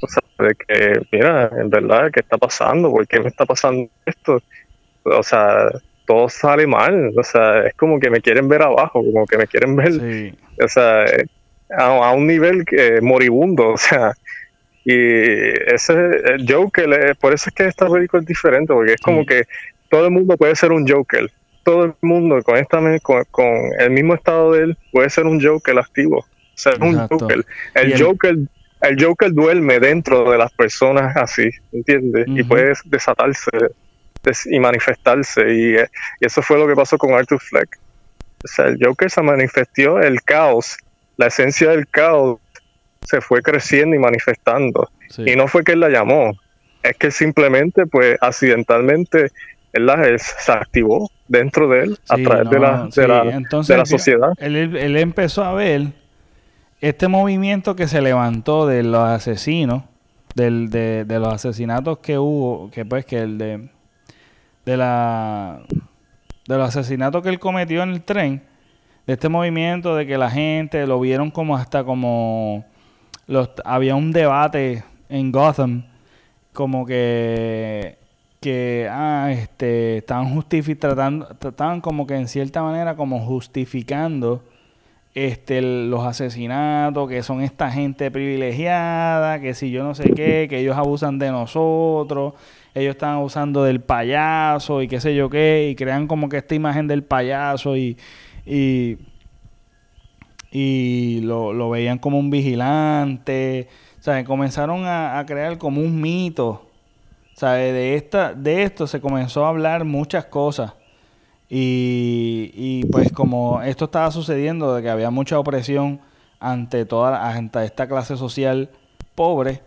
O 0.01 0.09
sea, 0.09 0.23
de 0.39 0.55
que, 0.55 1.01
mira, 1.13 1.51
en 1.57 1.71
verdad, 1.71 2.11
¿qué 2.13 2.21
está 2.21 2.39
pasando? 2.39 2.91
¿Por 2.91 3.07
qué 3.07 3.21
me 3.21 3.29
está 3.29 3.47
pasando 3.47 3.89
esto? 4.07 4.41
O 5.05 5.23
sea, 5.23 5.69
todo 6.07 6.29
sale 6.29 6.67
mal. 6.67 7.13
O 7.17 7.23
sea, 7.23 7.67
es 7.67 7.75
como 7.75 8.01
que 8.01 8.11
me 8.11 8.21
quieren 8.21 8.49
ver 8.49 8.63
abajo, 8.63 9.03
como 9.05 9.27
que 9.27 9.39
me 9.39 9.47
quieren 9.47 9.77
ver, 9.77 10.35
o 10.63 10.69
sea, 10.69 11.05
a, 11.77 12.13
un 12.13 12.27
nivel 12.27 12.65
que, 12.65 13.01
moribundo. 13.01 13.69
O 13.73 13.77
sea, 13.77 14.13
y 14.85 14.95
ese 15.73 15.93
el 15.93 16.47
Joker, 16.49 17.17
por 17.21 17.33
eso 17.33 17.51
es 17.51 17.55
que 17.55 17.67
esta 17.67 17.89
película 17.89 18.21
es 18.21 18.27
diferente, 18.27 18.73
porque 18.73 18.95
es 18.95 19.01
como 19.01 19.25
que 19.25 19.45
todo 19.89 20.07
el 20.07 20.11
mundo 20.11 20.37
puede 20.37 20.57
ser 20.57 20.73
un 20.73 20.89
Joker 20.89 21.31
todo 21.63 21.85
el 21.85 21.95
mundo 22.01 22.43
con, 22.43 22.57
esta, 22.57 22.79
con, 23.31 23.47
el 23.79 23.91
mismo 23.91 24.15
estado 24.15 24.53
de 24.53 24.65
él 24.65 24.79
puede 24.91 25.11
ser 25.11 25.27
un 25.27 25.43
Joker 25.43 25.79
activo. 25.79 26.25
Ser 26.55 26.83
un 26.83 26.99
Joker. 27.09 27.45
El, 27.75 28.03
Joker. 28.03 28.37
El 28.81 29.03
Joker 29.03 29.33
duerme 29.33 29.79
dentro 29.79 30.31
de 30.31 30.39
las 30.39 30.53
personas 30.53 31.17
así, 31.17 31.51
¿entiendes? 31.73 32.27
Y 32.29 32.43
puede 32.43 32.75
desatarse 32.85 33.51
y 34.47 34.61
manifestarse. 34.61 35.53
Y, 35.53 35.77
eso 36.21 36.43
fue 36.43 36.59
lo 36.59 36.67
que 36.67 36.75
pasó 36.75 36.99
con 36.99 37.15
Arthur 37.15 37.41
Fleck. 37.41 37.79
O 38.45 38.49
sea, 38.49 38.67
el 38.67 38.79
Joker 38.83 39.09
se 39.09 39.23
manifestó, 39.23 40.01
el 40.01 40.23
caos, 40.23 40.77
la 41.17 41.27
esencia 41.27 41.71
del 41.71 41.87
caos 41.89 42.39
se 43.03 43.21
fue 43.21 43.43
creciendo 43.43 43.97
y 43.97 43.99
manifestando. 43.99 44.89
Y 45.19 45.37
no 45.37 45.49
fue 45.49 45.65
que 45.65 45.73
él 45.73 45.81
la 45.81 45.91
llamó, 45.91 46.33
es 46.83 46.97
que 46.97 47.11
simplemente, 47.11 47.87
pues, 47.87 48.17
accidentalmente, 48.21 49.31
él 49.73 50.19
se 50.19 50.53
activó 50.53 51.11
dentro 51.29 51.69
de 51.69 51.85
él 51.85 51.99
a 52.09 52.17
través 52.17 52.51
de, 52.51 52.59
la, 52.59 52.89
de, 52.95 53.77
la, 53.77 53.87
sociedad. 53.87 54.33
Él, 54.39 54.97
empezó 54.97 55.45
a 55.45 55.55
ver 55.55 55.93
este 56.81 57.09
movimiento 57.09 57.77
que 57.77 57.89
se 57.89 58.01
levantó 58.01 58.67
de 58.67 58.83
los 58.83 59.03
asesinos 59.03 59.85
del, 60.35 60.71
de, 60.71 61.05
de 61.05 61.19
los 61.19 61.33
asesinatos 61.33 61.99
que 61.99 62.19
hubo, 62.19 62.71
que 62.71 62.85
pues 62.85 63.05
que 63.05 63.21
el 63.21 63.39
de, 63.39 63.69
de 64.65 64.77
la, 64.77 65.61
de 66.49 66.57
los 66.57 66.69
asesinatos 66.69 67.23
que 67.23 67.29
él 67.29 67.39
cometió 67.39 67.83
en 67.83 67.91
el 67.91 68.03
tren, 68.03 68.43
de 69.07 69.15
este 69.15 69.29
movimiento 69.29 69.97
de 69.97 70.07
que 70.07 70.19
la 70.19 70.31
gente 70.31 70.87
lo 70.87 71.01
vieron 71.01 71.31
como 71.31 71.57
hasta 71.57 71.85
como 71.85 72.65
los, 73.27 73.51
había 73.65 73.97
un 73.97 74.13
debate 74.13 74.85
en 75.09 75.33
Gotham 75.33 75.85
como 76.53 76.87
que 76.87 77.99
que 78.41 78.89
ah, 78.91 79.31
este 79.31 79.99
estaban 79.99 80.35
justificando 80.35 81.29
estaban 81.41 81.81
como 81.81 82.07
que 82.07 82.17
en 82.17 82.29
cierta 82.29 82.63
manera 82.63 82.97
como 82.97 83.21
justificando 83.21 84.43
este 85.15 85.63
los 85.63 86.05
asesinatos 86.05 87.09
que 87.09 87.23
son 87.23 87.43
esta 87.43 87.71
gente 87.71 88.11
privilegiada 88.11 89.41
que 89.41 89.55
si 89.55 89.71
yo 89.71 89.85
no 89.85 89.95
sé 89.95 90.11
qué 90.11 90.47
que 90.49 90.59
ellos 90.61 90.77
abusan 90.77 91.19
de 91.19 91.31
nosotros 91.31 92.35
ellos 92.75 92.95
están 92.95 93.17
abusando 93.17 93.63
del 93.65 93.81
payaso 93.81 94.83
y 94.83 94.89
qué 94.89 95.01
sé 95.01 95.15
yo 95.15 95.31
qué 95.31 95.69
y 95.71 95.77
crean 95.77 96.07
como 96.09 96.29
que 96.29 96.39
esta 96.39 96.55
imagen 96.55 96.89
del 96.89 97.05
payaso 97.05 97.77
y 97.77 97.97
y, 98.47 98.99
y 100.51 101.21
lo, 101.23 101.53
lo 101.53 101.71
veían 101.71 101.99
como 101.99 102.19
un 102.19 102.31
vigilante 102.31 103.69
sea, 104.03 104.25
comenzaron 104.25 104.83
a, 104.85 105.25
crear 105.27 105.59
como 105.59 105.81
un 105.81 106.01
mito. 106.01 106.67
¿Sabe? 107.35 107.73
De, 107.73 107.95
esta, 107.95 108.35
de 108.35 108.63
esto 108.65 108.87
se 108.87 109.01
comenzó 109.01 109.47
a 109.47 109.49
hablar 109.49 109.85
muchas 109.85 110.27
cosas. 110.27 110.73
Y, 111.49 112.51
y 112.55 112.85
pues 112.87 113.13
como 113.13 113.63
esto 113.63 113.87
estaba 113.87 114.11
sucediendo, 114.11 114.75
de 114.75 114.83
que 114.83 114.91
había 114.91 115.11
mucha 115.11 115.39
opresión 115.39 116.01
ante 116.41 116.85
toda 116.85 117.31
ante 117.31 117.65
esta 117.65 117.87
clase 117.87 118.17
social 118.17 118.71
pobre, 119.15 119.61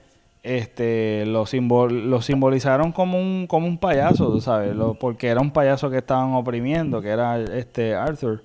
este 0.43 1.25
lo, 1.25 1.45
lo 1.89 2.21
simbolizaron 2.21 2.91
como 2.91 3.19
un 3.19 3.47
como 3.47 3.67
un 3.67 3.77
payaso, 3.77 4.41
¿sabes? 4.41 4.75
Porque 4.99 5.27
era 5.27 5.41
un 5.41 5.51
payaso 5.51 5.89
que 5.89 5.97
estaban 5.97 6.33
oprimiendo, 6.33 7.01
que 7.01 7.09
era 7.09 7.39
este 7.39 7.95
Arthur. 7.95 8.43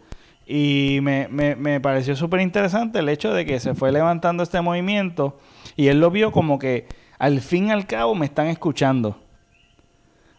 Y 0.53 0.98
me, 1.03 1.28
me, 1.28 1.55
me 1.55 1.80
pareció 1.80 2.16
súper 2.16 2.40
interesante 2.40 2.98
el 2.98 3.09
hecho 3.09 3.32
de 3.32 3.46
que 3.46 3.61
se 3.61 3.74
fue 3.74 3.92
levantando 3.92 4.42
este 4.42 4.61
movimiento 4.61 5.38
y 5.76 5.86
él 5.86 6.01
lo 6.01 6.11
vio 6.11 6.32
como 6.32 6.59
que 6.59 6.88
al 7.20 7.40
fin 7.40 7.68
y 7.68 7.70
al 7.70 7.86
cabo 7.86 8.16
me 8.16 8.26
están 8.26 8.48
escuchando. 8.48 9.16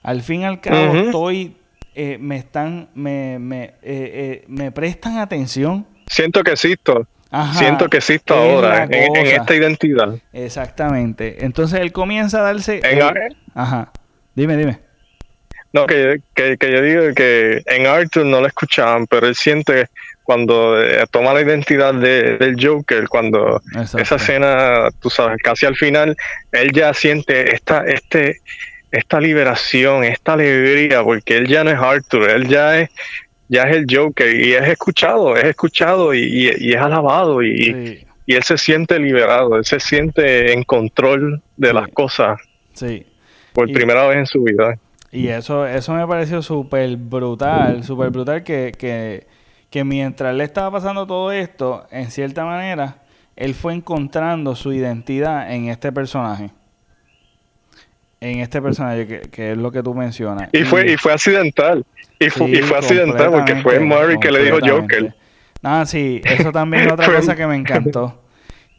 Al 0.03 0.21
fin 0.21 0.41
y 0.41 0.43
al 0.43 0.59
cabo 0.59 0.97
estoy, 0.97 1.55
eh, 1.95 2.17
me 2.19 2.35
están, 2.35 2.89
me, 2.93 3.39
me, 3.39 3.63
eh, 3.63 3.71
eh, 3.83 4.45
me 4.49 4.73
prestan 4.73 5.17
atención. 5.17 5.87
Siento 6.07 6.43
que 6.43 6.51
existo. 6.51 7.07
Siento 7.53 7.87
que 7.87 7.97
existo 7.97 8.33
ahora 8.33 8.83
en, 8.83 9.15
esta 9.15 9.55
identidad. 9.55 10.19
Exactamente. 10.33 11.45
Entonces 11.45 11.79
él 11.79 11.93
comienza 11.93 12.39
a 12.39 12.41
darse... 12.41 12.81
Ajá. 13.55 13.93
Dime, 14.35 14.57
dime. 14.57 14.90
No, 15.73 15.85
que, 15.85 16.21
que, 16.35 16.57
que, 16.57 16.71
yo 16.71 16.81
digo 16.81 17.13
que 17.15 17.61
en 17.65 17.87
Arthur 17.87 18.25
no 18.25 18.41
lo 18.41 18.47
escuchaban, 18.47 19.07
pero 19.07 19.27
él 19.27 19.35
siente 19.35 19.87
cuando 20.23 20.81
eh, 20.81 21.05
toma 21.09 21.33
la 21.33 21.41
identidad 21.41 21.93
de, 21.93 22.37
del 22.37 22.55
Joker, 22.57 23.07
cuando 23.07 23.61
esa 23.97 24.15
escena, 24.15 24.89
tú 24.99 25.09
sabes, 25.09 25.37
casi 25.43 25.65
al 25.65 25.75
final, 25.75 26.15
él 26.51 26.71
ya 26.73 26.93
siente 26.93 27.53
esta, 27.53 27.85
este, 27.85 28.37
esta 28.91 29.19
liberación, 29.19 30.03
esta 30.03 30.33
alegría, 30.33 31.03
porque 31.03 31.37
él 31.37 31.47
ya 31.47 31.63
no 31.63 31.71
es 31.71 31.79
Arthur, 31.79 32.29
él 32.29 32.47
ya 32.47 32.79
es, 32.79 32.89
ya 33.47 33.63
es 33.63 33.75
el 33.75 33.85
Joker 33.89 34.33
y 34.33 34.53
es 34.53 34.67
escuchado, 34.67 35.35
es 35.35 35.45
escuchado 35.45 36.13
y, 36.13 36.47
es 36.47 36.77
alabado 36.77 37.41
y, 37.43 38.05
y, 38.25 38.33
él 38.33 38.43
se 38.43 38.57
siente 38.57 38.99
liberado, 38.99 39.57
él 39.57 39.65
se 39.65 39.79
siente 39.79 40.53
en 40.53 40.63
control 40.63 41.41
de 41.57 41.73
las 41.73 41.89
cosas. 41.89 42.39
Sí. 42.73 43.05
Por 43.53 43.69
primera 43.73 44.07
vez 44.07 44.17
en 44.17 44.25
su 44.25 44.43
vida. 44.43 44.77
Y 45.11 45.27
eso, 45.27 45.67
eso 45.67 45.93
me 45.93 46.07
pareció 46.07 46.41
súper 46.41 46.95
brutal, 46.95 47.83
súper 47.83 48.11
brutal 48.11 48.43
que, 48.43 48.71
que 48.77 49.27
que 49.71 49.85
mientras 49.85 50.35
le 50.35 50.43
estaba 50.43 50.69
pasando 50.69 51.07
todo 51.07 51.31
esto, 51.31 51.87
en 51.91 52.11
cierta 52.11 52.43
manera, 52.43 52.97
él 53.37 53.55
fue 53.55 53.73
encontrando 53.73 54.53
su 54.53 54.73
identidad 54.73 55.51
en 55.51 55.69
este 55.69 55.93
personaje. 55.93 56.51
En 58.19 58.39
este 58.39 58.61
personaje 58.61 59.21
que, 59.31 59.53
es 59.53 59.57
lo 59.57 59.71
que 59.71 59.81
tú 59.81 59.95
mencionas. 59.95 60.49
Y, 60.51 60.63
fue, 60.63 60.91
y 60.91 60.97
fue 60.97 61.13
accidental. 61.13 61.85
Y, 62.19 62.29
fue, 62.29 62.77
accidental 62.77 63.31
porque 63.31 63.55
fue 63.55 63.79
Murray 63.79 64.19
que 64.19 64.29
le 64.29 64.43
dijo 64.43 64.59
Joker. 64.59 65.15
Ah, 65.63 65.85
sí, 65.87 66.21
eso 66.25 66.51
también 66.51 66.85
es 66.85 66.91
otra 66.91 67.11
cosa 67.15 67.35
que 67.35 67.47
me 67.47 67.55
encantó. 67.55 68.20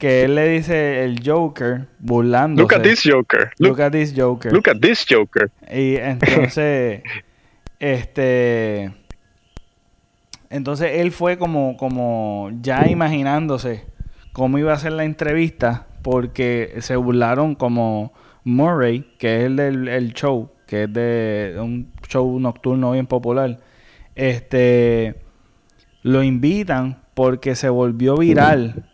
Que 0.02 0.24
él 0.24 0.34
le 0.34 0.48
dice 0.48 1.04
el 1.04 1.20
Joker 1.24 1.86
burlándose. 2.00 2.62
Look 2.62 2.74
at 2.74 2.82
this 2.82 3.02
Joker. 3.08 3.52
Look, 3.60 3.80
at 3.80 3.92
this 3.92 4.12
Joker. 4.12 4.52
Look 4.52 4.68
at 4.68 4.80
this 4.80 5.06
Joker. 5.08 5.48
Y 5.72 5.94
entonces, 6.00 7.04
este 7.78 8.92
entonces 10.50 10.90
él 10.94 11.12
fue 11.12 11.38
como, 11.38 11.76
como 11.76 12.50
ya 12.62 12.88
imaginándose 12.88 13.86
cómo 14.32 14.58
iba 14.58 14.72
a 14.72 14.78
ser 14.80 14.90
la 14.90 15.04
entrevista 15.04 15.86
porque 16.02 16.74
se 16.80 16.96
burlaron 16.96 17.54
como 17.54 18.12
Murray, 18.42 19.06
que 19.20 19.36
es 19.36 19.44
el 19.44 19.54
del 19.54 20.14
show, 20.14 20.50
que 20.66 20.82
es 20.82 20.92
de 20.92 21.54
un 21.60 21.92
show 22.08 22.40
nocturno 22.40 22.90
bien 22.90 23.06
popular. 23.06 23.60
Este 24.16 25.14
lo 26.02 26.24
invitan 26.24 27.04
porque 27.14 27.54
se 27.54 27.68
volvió 27.68 28.16
viral 28.16 28.88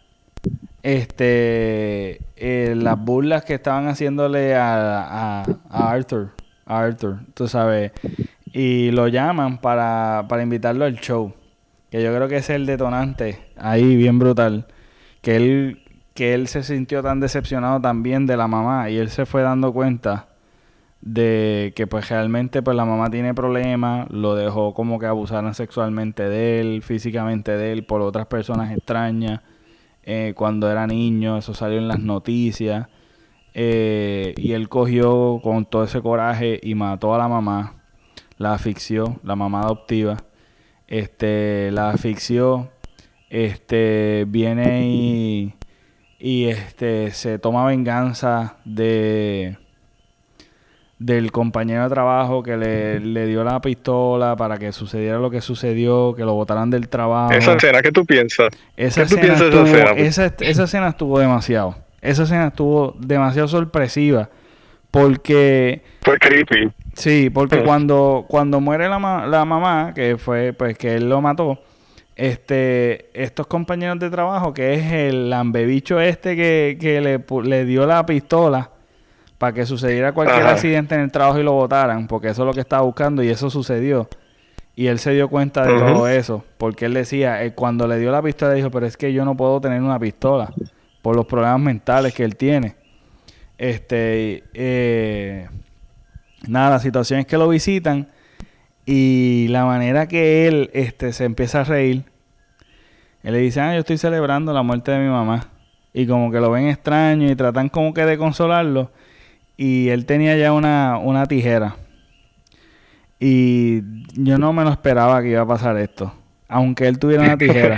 este 0.83 2.20
eh, 2.37 2.74
las 2.76 2.99
burlas 2.99 3.45
que 3.45 3.55
estaban 3.55 3.89
haciéndole 3.89 4.55
a, 4.55 5.43
a, 5.43 5.91
Arthur 5.91 6.31
a 6.66 6.79
Arthur 6.81 7.18
tú 7.35 7.49
sabes 7.49 7.93
y 8.53 8.91
lo 8.93 9.09
llaman 9.09 9.59
para, 9.59 10.26
para 10.29 10.43
invitarlo 10.43 10.85
al 10.85 10.99
show 11.01 11.35
que 11.91 12.03
yo 12.03 12.14
creo 12.14 12.29
que 12.29 12.37
es 12.37 12.51
el 12.51 12.66
detonante 12.66 13.39
ahí 13.57 13.97
bien 13.97 14.18
brutal, 14.18 14.66
que 15.22 15.37
él, 15.37 15.83
que 16.14 16.35
él 16.35 16.49
se 16.49 16.62
sintió 16.62 17.03
tan 17.03 17.20
decepcionado 17.20 17.81
también 17.81 18.26
de 18.26 18.37
la 18.37 18.47
mamá 18.47 18.91
y 18.91 18.99
él 18.99 19.09
se 19.11 19.26
fue 19.26 19.43
dando 19.43 19.72
cuenta 19.72 20.29
de 21.01 21.72
que 21.76 21.87
pues 21.87 22.09
realmente 22.09 22.61
pues 22.61 22.76
la 22.76 22.85
mamá 22.85 23.09
tiene 23.11 23.33
problemas, 23.33 24.11
lo 24.11 24.35
dejó 24.35 24.74
como 24.74 24.99
que 24.99 25.07
abusaran 25.07 25.55
sexualmente 25.55 26.29
de 26.29 26.61
él, 26.61 26.83
físicamente 26.83 27.57
de 27.57 27.72
él 27.72 27.85
por 27.85 28.01
otras 28.01 28.26
personas 28.26 28.72
extrañas, 28.72 29.41
eh, 30.11 30.33
cuando 30.35 30.71
era 30.71 30.87
niño, 30.87 31.37
eso 31.37 31.53
salió 31.53 31.77
en 31.77 31.87
las 31.87 31.99
noticias, 32.01 32.89
eh, 33.53 34.33
y 34.39 34.53
él 34.53 34.71
cogió 34.71 35.39
con 35.43 35.67
todo 35.67 35.85
ese 35.85 36.01
coraje 36.01 36.59
y 36.63 36.75
mató 36.75 37.15
a 37.15 37.19
la 37.19 37.29
mamá, 37.29 37.83
la 38.39 38.55
asfixió, 38.55 39.21
la 39.23 39.37
mamá 39.37 39.61
adoptiva, 39.61 40.17
este, 40.87 41.71
la 41.73 41.95
ficción 41.99 42.71
este, 43.29 44.25
viene 44.27 44.89
y, 44.89 45.55
y 46.19 46.45
este, 46.47 47.11
se 47.11 47.39
toma 47.39 47.67
venganza 47.67 48.57
de 48.65 49.59
del 50.99 51.30
compañero 51.30 51.84
de 51.84 51.88
trabajo 51.90 52.42
que 52.42 52.57
le, 52.57 53.26
dio 53.26 53.44
la 53.44 53.61
pistola 53.61 54.34
para 54.36 54.59
que 54.59 54.72
sucediera 54.72 55.18
lo 55.18 55.30
que 55.30 55.40
sucedió, 55.40 56.14
que 56.14 56.24
lo 56.24 56.34
botaran 56.34 56.70
del 56.70 56.88
trabajo. 56.88 57.32
Esa 57.32 57.55
escena, 57.55 57.80
¿qué 57.82 57.92
tú 57.92 58.05
piensas? 58.05 58.49
Esa 58.76 59.05
¿Qué 59.05 59.14
tú 59.14 59.20
piensas 59.20 59.42
estuvo, 59.42 59.64
esa 59.64 59.92
escena? 59.92 60.07
Esa, 60.09 60.34
esa 60.40 60.64
escena 60.64 60.88
estuvo 60.88 61.18
demasiado. 61.18 61.76
Esa 62.01 62.24
escena 62.24 62.49
estuvo 62.49 62.96
demasiado 62.99 63.49
sorpresiva 63.49 64.28
porque... 64.90 65.82
Fue 66.03 66.18
creepy. 66.18 66.72
Sí, 66.94 67.30
porque 67.30 67.62
cuando, 67.62 68.24
cuando 68.28 68.61
muere 68.61 68.88
la, 68.88 69.26
la 69.28 69.44
mamá, 69.44 69.92
que 69.94 70.16
fue 70.18 70.53
pues 70.53 70.76
que 70.76 70.96
él 70.96 71.09
lo 71.09 71.20
mató, 71.20 71.62
este, 72.16 73.09
estos 73.14 73.46
compañeros 73.46 74.01
de 74.01 74.11
trabajo, 74.11 74.53
que 74.53 74.74
es 74.74 74.92
el 74.92 75.30
lambebicho 75.30 76.01
este 76.01 76.34
que, 76.34 76.76
que 76.80 77.01
le, 77.01 77.24
le 77.44 77.64
dio 77.64 77.86
la 77.86 78.05
pistola 78.05 78.70
para 79.39 79.53
que 79.53 79.64
sucediera 79.64 80.12
cualquier 80.12 80.47
accidente 80.47 80.95
en 80.97 81.03
el 81.03 81.12
trabajo 81.12 81.39
y 81.39 81.45
lo 81.45 81.53
votaran, 81.53 82.07
porque 82.09 82.28
eso 82.28 82.43
es 82.43 82.47
lo 82.47 82.53
que 82.53 82.61
estaba 82.61 82.82
buscando 82.82 83.22
y 83.22 83.28
eso 83.28 83.49
sucedió. 83.51 84.09
Y 84.74 84.86
él 84.86 84.99
se 84.99 85.12
dio 85.12 85.28
cuenta 85.28 85.64
de 85.64 85.76
todo 85.78 86.07
eso, 86.09 86.45
porque 86.57 86.84
él 86.84 86.95
decía, 86.95 87.53
cuando 87.55 87.89
le 87.89 87.99
dio 87.99 88.12
la 88.12 88.22
pistola, 88.22 88.55
dijo, 88.55 88.70
pero 88.70 88.86
es 88.86 88.97
que 88.97 89.12
yo 89.12 89.24
no 89.24 89.36
puedo 89.36 89.61
tener 89.61 89.82
una 89.82 89.99
pistola 89.99 90.53
por 91.03 91.16
los 91.16 91.26
problemas 91.26 91.61
mentales 91.61 92.14
que 92.14 92.24
él 92.24 92.36
tiene. 92.36 92.76
Este, 93.57 94.45
eh, 94.55 95.49
nada, 96.47 96.70
la 96.70 96.78
situación 96.78 97.20
es 97.20 97.26
que 97.26 97.36
lo 97.36 97.49
visitan 97.49 98.09
y 98.86 99.49
la 99.49 99.64
manera 99.64 100.07
que 100.07 100.47
él 100.47 100.70
este, 100.72 101.12
se 101.12 101.24
empieza 101.24 101.61
a 101.61 101.64
reír, 101.64 102.05
él 103.22 103.32
le 103.32 103.41
dice, 103.41 103.61
ah, 103.61 103.74
yo 103.74 103.80
estoy 103.80 103.99
celebrando 103.99 104.53
la 104.53 104.62
muerte 104.62 104.93
de 104.93 105.01
mi 105.01 105.11
mamá. 105.11 105.49
Y 105.93 106.07
como 106.07 106.30
que 106.30 106.41
lo 106.41 106.51
ven 106.51 106.68
extraño 106.68 107.28
y 107.28 107.34
tratan 107.34 107.68
como 107.68 107.93
que 107.93 108.05
de 108.05 108.16
consolarlo. 108.16 108.93
Y 109.59 109.89
él 109.89 110.07
tenía 110.07 110.37
ya 110.37 110.53
una, 110.53 110.99
una 110.99 111.27
tijera. 111.27 111.77
Y 113.19 113.83
yo 114.15 114.39
no 114.39 114.53
me 114.53 114.63
lo 114.63 114.71
esperaba 114.71 115.21
que 115.21 115.31
iba 115.31 115.43
a 115.43 115.47
pasar 115.47 115.77
esto. 115.77 116.15
Aunque 116.47 116.87
él 116.87 117.01
tuviera 117.01 117.25
una 117.25 117.37
tijera. 117.37 117.77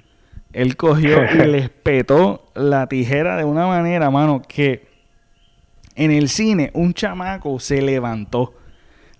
él 0.52 0.76
cogió 0.76 1.22
y 1.32 1.46
le 1.46 1.58
espetó 1.58 2.50
la 2.54 2.88
tijera 2.88 3.36
de 3.36 3.44
una 3.44 3.68
manera, 3.68 4.10
mano, 4.10 4.42
que 4.46 4.90
En 5.94 6.10
el 6.10 6.28
cine, 6.28 6.70
un 6.74 6.92
chamaco 6.92 7.60
se 7.60 7.80
levantó 7.82 8.54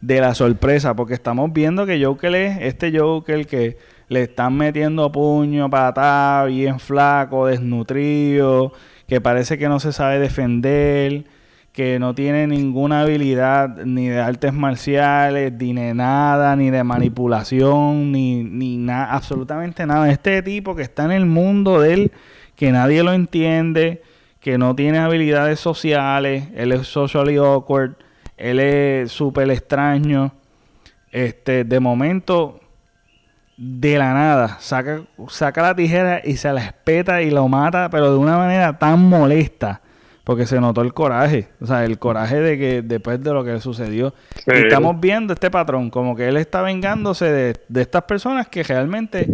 de 0.00 0.20
la 0.20 0.34
sorpresa, 0.34 0.96
porque 0.96 1.14
estamos 1.14 1.52
viendo 1.52 1.86
que 1.86 2.04
Joker 2.04 2.34
es 2.34 2.58
este 2.62 2.98
Joker 2.98 3.46
que 3.46 3.78
le 4.08 4.22
están 4.22 4.56
metiendo 4.56 5.12
puño, 5.12 5.70
patá, 5.70 6.44
bien 6.48 6.80
flaco, 6.80 7.46
desnutrido, 7.46 8.72
que 9.06 9.20
parece 9.20 9.56
que 9.56 9.68
no 9.68 9.78
se 9.78 9.92
sabe 9.92 10.18
defender, 10.18 11.24
que 11.72 11.98
no 11.98 12.14
tiene 12.14 12.46
ninguna 12.46 13.00
habilidad 13.00 13.84
ni 13.84 14.08
de 14.08 14.20
artes 14.20 14.52
marciales, 14.52 15.52
ni 15.52 15.72
de 15.72 15.94
nada, 15.94 16.54
ni 16.56 16.70
de 16.70 16.84
manipulación, 16.84 18.12
ni, 18.12 18.44
ni 18.44 18.76
nada, 18.76 19.12
absolutamente 19.12 19.86
nada. 19.86 20.10
Este 20.10 20.42
tipo 20.42 20.76
que 20.76 20.82
está 20.82 21.04
en 21.04 21.12
el 21.12 21.26
mundo 21.26 21.80
de 21.80 21.94
él, 21.94 22.12
que 22.56 22.72
nadie 22.72 23.02
lo 23.02 23.12
entiende, 23.12 24.02
que 24.40 24.58
no 24.58 24.76
tiene 24.76 24.98
habilidades 24.98 25.60
sociales, 25.60 26.48
él 26.54 26.72
es 26.72 26.86
socially 26.86 27.36
awkward 27.36 27.96
él 28.42 28.58
es 28.58 29.12
súper 29.12 29.48
extraño. 29.50 30.32
Este, 31.12 31.62
de 31.62 31.78
momento, 31.78 32.60
de 33.56 33.98
la 33.98 34.12
nada, 34.14 34.56
saca, 34.60 35.02
saca 35.28 35.62
la 35.62 35.76
tijera 35.76 36.20
y 36.24 36.36
se 36.36 36.52
la 36.52 36.64
espeta 36.64 37.22
y 37.22 37.30
lo 37.30 37.46
mata, 37.46 37.88
pero 37.88 38.10
de 38.10 38.18
una 38.18 38.36
manera 38.36 38.78
tan 38.78 38.98
molesta. 38.98 39.80
Porque 40.24 40.46
se 40.46 40.60
notó 40.60 40.82
el 40.82 40.94
coraje, 40.94 41.48
o 41.60 41.66
sea, 41.66 41.84
el 41.84 41.98
coraje 41.98 42.40
de 42.40 42.56
que 42.56 42.82
después 42.82 43.22
de 43.22 43.32
lo 43.32 43.44
que 43.44 43.60
sucedió. 43.60 44.14
Y 44.46 44.52
estamos 44.52 45.00
viendo 45.00 45.32
este 45.32 45.50
patrón, 45.50 45.90
como 45.90 46.14
que 46.14 46.28
él 46.28 46.36
está 46.36 46.62
vengándose 46.62 47.24
de, 47.24 47.56
de 47.68 47.80
estas 47.82 48.04
personas 48.04 48.46
que 48.46 48.62
realmente 48.62 49.26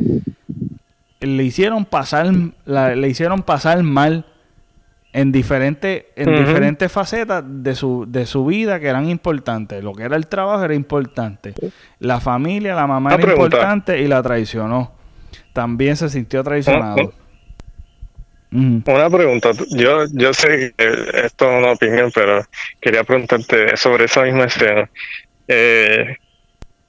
le 1.20 1.44
hicieron 1.44 1.84
pasar, 1.84 2.30
le 2.64 3.08
hicieron 3.08 3.42
pasar 3.42 3.82
mal 3.82 4.24
en 5.12 5.32
diferentes 5.32 6.04
en 6.16 6.44
diferentes 6.44 6.92
facetas 6.92 7.42
de 7.44 7.74
su 7.74 8.04
de 8.06 8.26
su 8.26 8.46
vida 8.46 8.78
que 8.78 8.88
eran 8.88 9.08
importantes. 9.08 9.82
Lo 9.82 9.92
que 9.92 10.04
era 10.04 10.16
el 10.16 10.26
trabajo 10.26 10.64
era 10.64 10.74
importante. 10.74 11.54
La 11.98 12.20
familia 12.20 12.74
la 12.74 12.86
mamá 12.86 13.14
era 13.14 13.32
importante 13.32 14.00
y 14.00 14.06
la 14.06 14.22
traicionó. 14.22 14.92
También 15.52 15.96
se 15.96 16.08
sintió 16.08 16.44
traicionado 16.44 17.12
una 18.50 19.10
pregunta 19.10 19.50
yo 19.70 20.06
yo 20.12 20.32
sé 20.32 20.72
que 20.76 20.86
esto 21.24 21.50
es 21.50 21.58
una 21.58 21.72
opinión 21.72 22.10
pero 22.14 22.46
quería 22.80 23.04
preguntarte 23.04 23.76
sobre 23.76 24.04
esa 24.06 24.22
misma 24.22 24.44
escena. 24.44 24.88
Eh, 25.46 26.16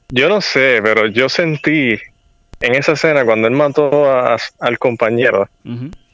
yo 0.10 0.30
no 0.30 0.42
sé 0.42 0.80
pero 0.84 1.08
yo 1.08 1.30
sentí 1.30 1.98
en 2.62 2.76
esa 2.76 2.94
escena 2.94 3.26
cuando 3.26 3.48
él 3.48 3.54
mató 3.54 4.08
al 4.60 4.80
compañero 4.80 5.50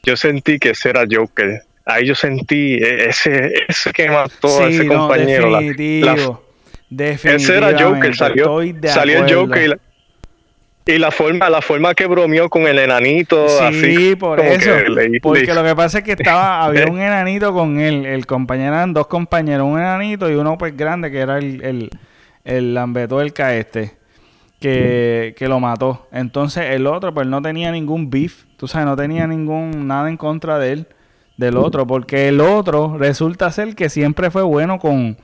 yo 0.06 0.16
sentí 0.16 0.58
que 0.58 0.70
ese 0.70 0.90
era 0.90 1.04
Joker. 1.10 1.62
Ahí 1.84 2.06
yo 2.06 2.14
sentí 2.14 2.74
e, 2.74 3.08
ese, 3.08 3.52
ese 3.68 3.92
que 3.92 4.08
mató 4.08 4.64
a 4.64 4.68
ese 4.68 4.86
compañero. 4.86 5.50
Definitivo, 5.58 6.42
ese 6.88 7.56
era 7.56 7.76
Joker, 7.76 8.14
salió, 8.14 8.60
salió 8.84 9.24
el 9.24 9.34
Joker 9.34 9.62
y 9.62 9.68
la, 9.68 9.78
forma, 11.10 11.50
la 11.50 11.60
forma 11.62 11.94
que 11.94 12.06
bromeó 12.06 12.48
con 12.48 12.66
el 12.66 12.78
enanito. 12.78 13.46
Sí, 13.72 14.16
por 14.16 14.40
eso. 14.40 14.70
porque 15.22 15.52
lo 15.54 15.64
que 15.64 15.74
pasa 15.74 15.98
es 15.98 16.04
que 16.04 16.12
estaba, 16.12 16.64
había 16.64 16.86
un 16.86 17.00
enanito 17.00 17.52
con 17.52 17.80
él, 17.80 18.06
el 18.06 18.26
compañero 18.26 18.74
eran 18.74 18.92
dos 18.92 19.06
compañeros, 19.06 19.66
un 19.66 19.78
enanito 19.78 20.30
y 20.30 20.34
uno 20.34 20.56
pues 20.56 20.76
grande 20.76 21.10
que 21.10 21.18
era 21.18 21.38
el, 21.38 21.62
el, 21.62 21.90
el 22.44 22.74
lambeto 22.74 23.18
del 23.18 23.32
caeste. 23.32 23.94
Que, 24.58 25.34
que, 25.36 25.48
lo 25.48 25.60
mató. 25.60 26.08
Entonces 26.10 26.70
el 26.70 26.86
otro 26.86 27.12
pues 27.12 27.26
no 27.26 27.42
tenía 27.42 27.70
ningún 27.70 28.08
beef, 28.08 28.44
tú 28.56 28.66
sabes, 28.66 28.86
no 28.86 28.96
tenía 28.96 29.26
ningún 29.26 29.86
nada 29.86 30.08
en 30.08 30.16
contra 30.16 30.58
de 30.58 30.72
él 30.72 30.86
del 31.36 31.56
otro, 31.56 31.86
porque 31.86 32.28
el 32.28 32.40
otro 32.40 32.96
resulta 32.98 33.50
ser 33.50 33.74
que 33.74 33.90
siempre 33.90 34.30
fue 34.30 34.42
bueno 34.42 34.78
con, 34.78 35.18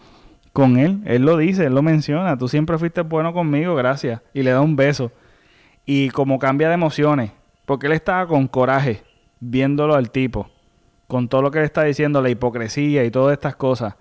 con 0.52 0.78
él. 0.78 1.00
Él 1.06 1.22
lo 1.22 1.36
dice, 1.36 1.66
él 1.66 1.74
lo 1.74 1.82
menciona, 1.82 2.36
tú 2.36 2.48
siempre 2.48 2.78
fuiste 2.78 3.00
bueno 3.00 3.32
conmigo, 3.32 3.74
gracias. 3.74 4.20
Y 4.34 4.42
le 4.42 4.50
da 4.50 4.60
un 4.60 4.76
beso. 4.76 5.10
Y 5.84 6.10
como 6.10 6.38
cambia 6.38 6.68
de 6.68 6.74
emociones, 6.74 7.32
porque 7.66 7.86
él 7.86 7.92
estaba 7.92 8.26
con 8.26 8.46
coraje 8.48 9.02
viéndolo 9.40 9.94
al 9.94 10.10
tipo, 10.10 10.48
con 11.08 11.28
todo 11.28 11.42
lo 11.42 11.50
que 11.50 11.58
le 11.58 11.64
está 11.64 11.82
diciendo, 11.82 12.22
la 12.22 12.30
hipocresía 12.30 13.04
y 13.04 13.10
todas 13.10 13.32
estas 13.32 13.56
cosas, 13.56 13.94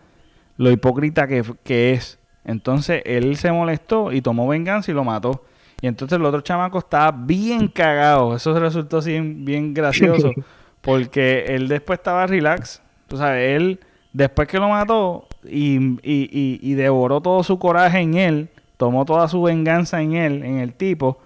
lo 0.57 0.71
hipócrita 0.71 1.27
que, 1.27 1.43
que 1.63 1.93
es. 1.93 2.19
Entonces 2.45 3.01
él 3.05 3.36
se 3.38 3.51
molestó 3.51 4.11
y 4.11 4.21
tomó 4.21 4.47
venganza 4.47 4.91
y 4.91 4.93
lo 4.93 5.03
mató. 5.03 5.43
Y 5.82 5.88
entonces 5.88 6.17
el 6.17 6.25
otro 6.25 6.41
chamaco 6.41 6.77
estaba 6.77 7.11
bien 7.11 7.67
cagado. 7.67 8.36
Eso 8.36 8.57
resultó 8.59 8.99
así 8.99 9.19
bien 9.19 9.73
gracioso. 9.73 10.32
Porque 10.82 11.45
él 11.47 11.67
después 11.67 11.99
estaba 11.99 12.27
relax. 12.27 12.82
Tú 13.07 13.17
sabes, 13.17 13.55
él, 13.55 13.79
después 14.13 14.47
que 14.47 14.59
lo 14.59 14.69
mató 14.69 15.27
y, 15.43 15.77
y, 16.01 16.59
y, 16.61 16.73
devoró 16.75 17.21
todo 17.21 17.43
su 17.43 17.59
coraje 17.59 17.99
en 17.99 18.15
él, 18.15 18.49
tomó 18.77 19.05
toda 19.05 19.27
su 19.27 19.41
venganza 19.41 20.01
en 20.01 20.13
él, 20.13 20.43
en 20.43 20.59
el 20.59 20.73
tipo. 20.73 21.19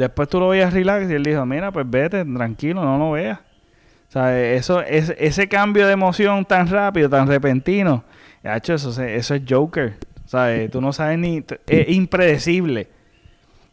Después 0.00 0.30
tú 0.30 0.40
lo 0.40 0.48
veías 0.48 0.72
relax 0.72 1.10
y 1.10 1.12
él 1.12 1.22
dijo, 1.22 1.44
mira, 1.44 1.70
pues 1.70 1.84
vete, 1.88 2.24
tranquilo, 2.24 2.82
no 2.82 2.96
lo 2.96 3.10
veas. 3.10 3.38
O 3.38 4.12
sea, 4.12 4.40
eso, 4.54 4.80
es, 4.80 5.14
ese 5.18 5.46
cambio 5.46 5.86
de 5.86 5.92
emoción 5.92 6.46
tan 6.46 6.68
rápido, 6.68 7.10
tan 7.10 7.28
repentino, 7.28 8.02
hecho 8.42 8.72
eso, 8.72 8.90
eso 9.02 9.34
es 9.34 9.42
Joker. 9.46 9.98
¿Sabes? 10.24 10.70
Tú 10.70 10.80
no 10.80 10.94
sabes 10.94 11.18
ni... 11.18 11.44
Es 11.66 11.88
impredecible. 11.90 12.88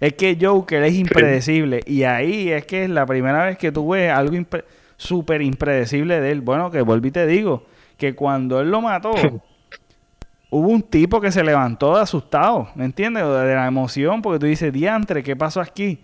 Es 0.01 0.13
que 0.13 0.37
Joker 0.39 0.83
es 0.83 0.95
impredecible. 0.95 1.79
Y 1.85 2.03
ahí 2.03 2.49
es 2.49 2.65
que 2.65 2.83
es 2.83 2.89
la 2.89 3.05
primera 3.05 3.45
vez 3.45 3.57
que 3.57 3.71
tú 3.71 3.89
ves 3.89 4.11
algo 4.11 4.35
súper 4.97 5.41
impredecible 5.41 6.19
de 6.19 6.31
él. 6.31 6.41
Bueno, 6.41 6.71
que 6.71 6.81
volví 6.81 7.07
y 7.07 7.11
te 7.11 7.25
digo 7.25 7.63
que 7.95 8.15
cuando 8.15 8.59
él 8.59 8.69
lo 8.69 8.81
mató, 8.81 9.13
hubo 10.49 10.67
un 10.67 10.81
tipo 10.81 11.21
que 11.21 11.31
se 11.31 11.43
levantó 11.43 11.95
de 11.95 12.01
asustado, 12.01 12.67
¿me 12.75 12.83
entiendes? 12.83 13.23
De 13.23 13.55
la 13.55 13.67
emoción, 13.67 14.21
porque 14.21 14.39
tú 14.39 14.45
dices, 14.45 14.73
diantre, 14.73 15.23
¿qué 15.23 15.37
pasó 15.37 15.61
aquí? 15.61 16.01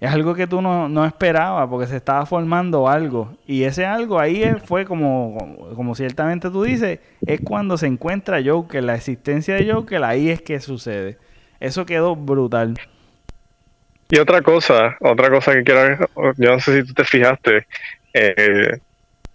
Es 0.00 0.12
algo 0.12 0.34
que 0.34 0.46
tú 0.46 0.62
no, 0.62 0.88
no 0.88 1.04
esperabas, 1.04 1.68
porque 1.68 1.88
se 1.88 1.96
estaba 1.96 2.24
formando 2.24 2.88
algo. 2.88 3.36
Y 3.46 3.64
ese 3.64 3.84
algo 3.84 4.20
ahí 4.20 4.44
fue 4.64 4.84
como, 4.84 5.72
como 5.74 5.94
ciertamente 5.96 6.50
tú 6.50 6.62
dices, 6.62 7.00
es 7.26 7.40
cuando 7.40 7.76
se 7.76 7.88
encuentra 7.88 8.40
Joker, 8.44 8.84
la 8.84 8.94
existencia 8.94 9.56
de 9.56 9.72
Joker, 9.72 10.04
ahí 10.04 10.30
es 10.30 10.40
que 10.40 10.60
sucede. 10.60 11.18
Eso 11.58 11.84
quedó 11.84 12.14
brutal. 12.14 12.78
Y 14.08 14.18
otra 14.20 14.40
cosa, 14.40 14.96
otra 15.00 15.30
cosa 15.30 15.52
que 15.52 15.64
quiero, 15.64 16.06
yo 16.36 16.52
no 16.52 16.60
sé 16.60 16.80
si 16.80 16.86
tú 16.86 16.94
te 16.94 17.04
fijaste, 17.04 17.66
eh, 18.14 18.78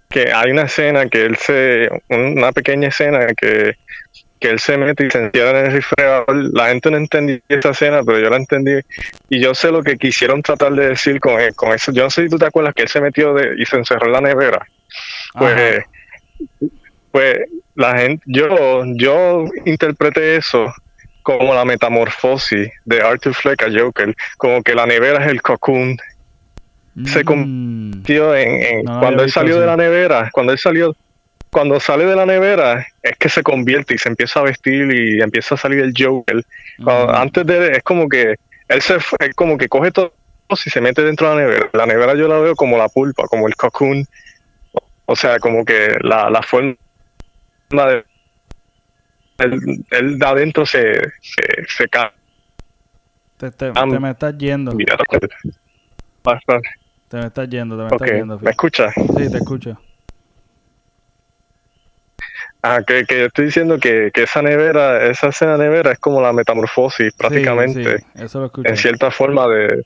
que 0.09 0.32
hay 0.32 0.51
una 0.51 0.64
escena 0.64 1.07
que 1.07 1.26
él 1.26 1.36
se, 1.36 1.89
una 2.09 2.51
pequeña 2.53 2.88
escena 2.88 3.28
que, 3.36 3.76
que 4.44 4.50
él 4.50 4.60
se 4.60 4.78
mete 4.78 5.06
y 5.06 5.10
se 5.10 5.24
encierra 5.24 5.62
en 5.62 5.66
el 5.68 5.72
refrigerador. 5.72 6.36
La 6.54 6.68
gente 6.68 6.91
no 6.91 6.98
entendía 6.98 7.39
esa 7.48 7.70
escena, 7.70 8.04
pero 8.04 8.20
yo 8.20 8.30
la 8.30 8.36
entendí. 8.36 8.74
Y 9.30 9.39
yo 9.39 9.56
sé 9.56 9.72
lo 9.72 9.82
que 9.82 9.98
quisieron 9.98 10.41
tratar 10.41 10.74
de 10.74 10.89
decir 10.89 11.22
con, 11.22 11.39
con 11.56 11.72
eso. 11.72 11.94
Yo 11.94 12.04
no 12.04 12.10
sé 12.10 12.24
si 12.24 12.30
tú 12.30 12.38
te 12.38 12.46
acuerdas 12.46 12.74
que 12.74 12.82
él 12.82 12.89
se 12.89 13.00
metió 13.00 13.34
de, 13.34 13.56
y 13.58 13.66
se 13.66 13.78
encerró 13.78 14.08
en 14.08 14.12
la 14.12 14.20
nevera. 14.20 14.68
Pues, 15.34 15.86
pues 17.10 17.38
la 17.76 17.98
gente, 17.98 18.22
yo, 18.26 18.84
yo 18.96 19.46
interpreté 19.64 20.36
eso 20.36 20.74
como 21.22 21.54
la 21.54 21.64
metamorfosis 21.64 22.70
de 22.84 23.02
Arthur 23.02 23.34
Fleck 23.34 23.64
a 23.64 23.72
Joker, 23.72 24.14
como 24.36 24.62
que 24.62 24.76
la 24.76 24.86
nevera 24.86 25.24
es 25.24 25.32
el 25.32 25.41
cocoon. 25.41 25.98
Se 27.06 27.24
mm. 27.24 27.26
convirtió 27.26 28.36
en, 28.36 28.84
cuando 28.84 29.24
él 29.24 29.32
salió 29.32 29.58
de 29.58 29.68
la 29.68 29.78
nevera, 29.78 30.30
cuando 30.34 30.52
él 30.52 30.60
salió, 30.60 30.94
cuando 31.54 31.80
sale 31.80 32.06
de 32.06 32.16
la 32.16 32.26
nevera 32.26 32.86
es 33.01 33.18
que 33.18 33.30
se 33.30 33.43
convierte 33.43 33.93
y 33.93 33.97
se 33.97 34.10
empieza 34.10 34.41
a 34.41 34.43
vestir 34.43 34.91
y 34.91 35.22
empieza 35.22 35.56
a 35.56 35.58
salir 35.58 35.80
el 35.80 35.93
Joker. 35.97 36.43
Antes 36.86 37.45
de 37.45 37.72
es 37.74 37.84
como 37.84 38.10
que 38.10 38.36
él 38.68 38.82
se 38.82 38.95
es 38.95 39.36
como 39.36 39.58
que 39.58 39.70
coge 39.70 39.91
todo 39.91 40.14
y 40.66 40.70
se 40.70 40.82
mete 40.82 41.04
dentro 41.04 41.30
de 41.30 41.36
la 41.36 41.41
nevera. 41.41 41.70
La 41.74 41.86
nevera 41.86 42.16
yo 42.16 42.28
la 42.28 42.39
veo 42.39 42.56
como 42.56 42.78
la 42.78 42.89
pulpa, 42.89 43.28
como 43.28 43.47
el 43.47 43.56
cocoon. 43.56 44.06
O 45.06 45.16
sea, 45.16 45.39
como 45.39 45.64
que 45.64 45.95
la, 46.01 46.30
la 46.30 46.41
forma 46.41 46.76
de 47.70 48.04
él, 49.39 50.20
de 50.20 50.26
adentro 50.26 50.66
se, 50.66 50.95
se, 51.22 51.43
se 51.68 51.88
cae. 51.88 52.12
Te, 53.38 53.51
te, 53.51 53.72
me 53.72 54.12
estás 54.12 54.38
yendo. 54.38 54.72
Te 54.72 54.78
me 54.78 54.84
estás 57.26 57.49
yendo, 57.49 57.78
te 57.78 57.84
me 57.84 57.89
estás 57.89 58.12
yendo. 58.12 58.39
¿Me 58.39 58.51
escuchas? 58.51 58.93
Sí, 58.95 59.30
te 59.30 59.38
escucho. 59.38 59.78
Ah, 62.66 62.82
que, 62.82 63.05
que 63.05 63.20
yo 63.20 63.26
estoy 63.26 63.45
diciendo 63.45 63.78
que, 63.78 64.09
que, 64.14 64.24
esa 64.24 64.41
nevera, 64.41 65.05
esa 65.05 65.28
escena 65.28 65.57
nevera 65.57 65.91
es 65.91 65.99
como 65.99 66.22
la 66.22 66.32
metamorfosis 66.32 67.14
prácticamente. 67.14 67.99
Sí, 67.99 68.05
eso 68.16 68.39
lo 68.39 68.45
escuché. 68.45 68.70
En 68.70 68.78
cierta 68.78 69.11
forma 69.11 69.47
de... 69.49 69.86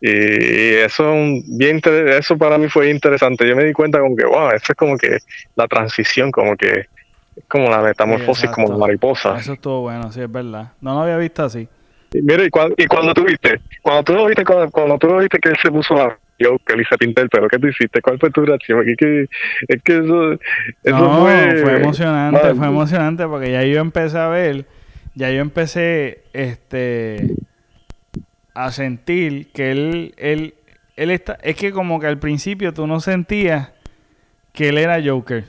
Y 0.00 0.74
eso, 0.76 1.12
bien, 1.46 1.82
eso 1.84 2.38
para 2.38 2.56
mí 2.56 2.68
fue 2.68 2.90
interesante. 2.90 3.46
Yo 3.46 3.54
me 3.54 3.64
di 3.64 3.74
cuenta 3.74 4.00
como 4.00 4.16
que, 4.16 4.24
wow, 4.24 4.48
eso 4.48 4.72
es 4.72 4.76
como 4.76 4.96
que 4.96 5.18
la 5.56 5.66
transición, 5.68 6.30
como 6.30 6.56
que 6.56 6.86
es 7.36 7.44
como 7.48 7.68
la 7.68 7.82
metamorfosis, 7.82 8.48
como 8.50 8.68
la 8.68 8.78
mariposa. 8.78 9.38
Eso 9.38 9.52
estuvo 9.52 9.82
bueno, 9.82 10.10
sí, 10.10 10.22
es 10.22 10.32
verdad. 10.32 10.72
No 10.80 10.94
lo 10.94 11.00
había 11.00 11.18
visto 11.18 11.44
así. 11.44 11.68
Y 12.12 12.22
mira, 12.22 12.44
y, 12.44 12.50
cuando, 12.50 12.74
y 12.78 12.86
cuando 12.86 13.12
tú 13.12 13.24
viste, 13.24 13.60
cuando 13.82 14.02
tú 14.04 14.14
lo 14.14 14.26
viste, 14.26 14.44
cuando, 14.44 14.98
tú 14.98 15.06
lo 15.06 15.18
viste 15.18 15.38
que 15.38 15.50
él 15.50 15.56
se 15.60 15.70
puso 15.70 15.94
la 15.94 16.18
Joker 16.40 16.80
y 16.80 16.84
se 16.84 16.96
pinta 16.98 17.22
el 17.22 17.28
pelo. 17.28 17.48
¿Qué 17.48 17.58
tú 17.58 17.68
hiciste? 17.68 18.00
¿Cuál 18.00 18.18
fue 18.18 18.30
tu 18.30 18.44
reacción? 18.44 18.88
Es 18.88 18.96
que, 18.96 19.28
es 19.68 19.82
que 19.82 19.92
eso, 19.98 20.32
eso 20.82 20.98
no, 20.98 21.20
fue, 21.22 21.62
fue 21.62 21.76
emocionante, 21.76 22.54
fue 22.54 22.66
emocionante 22.66 23.26
porque 23.26 23.52
ya 23.52 23.62
yo 23.64 23.80
empecé 23.80 24.18
a 24.18 24.28
ver, 24.28 24.66
ya 25.14 25.30
yo 25.30 25.40
empecé 25.40 26.24
este 26.32 27.34
a 28.54 28.72
sentir 28.72 29.52
que 29.52 29.70
él, 29.70 30.14
él, 30.16 30.54
él 30.96 31.10
está, 31.10 31.38
es 31.42 31.56
que 31.56 31.72
como 31.72 32.00
que 32.00 32.06
al 32.06 32.18
principio 32.18 32.72
tú 32.72 32.86
no 32.86 33.00
sentías 33.00 33.70
que 34.52 34.70
él 34.70 34.78
era 34.78 34.98
Joker. 35.04 35.44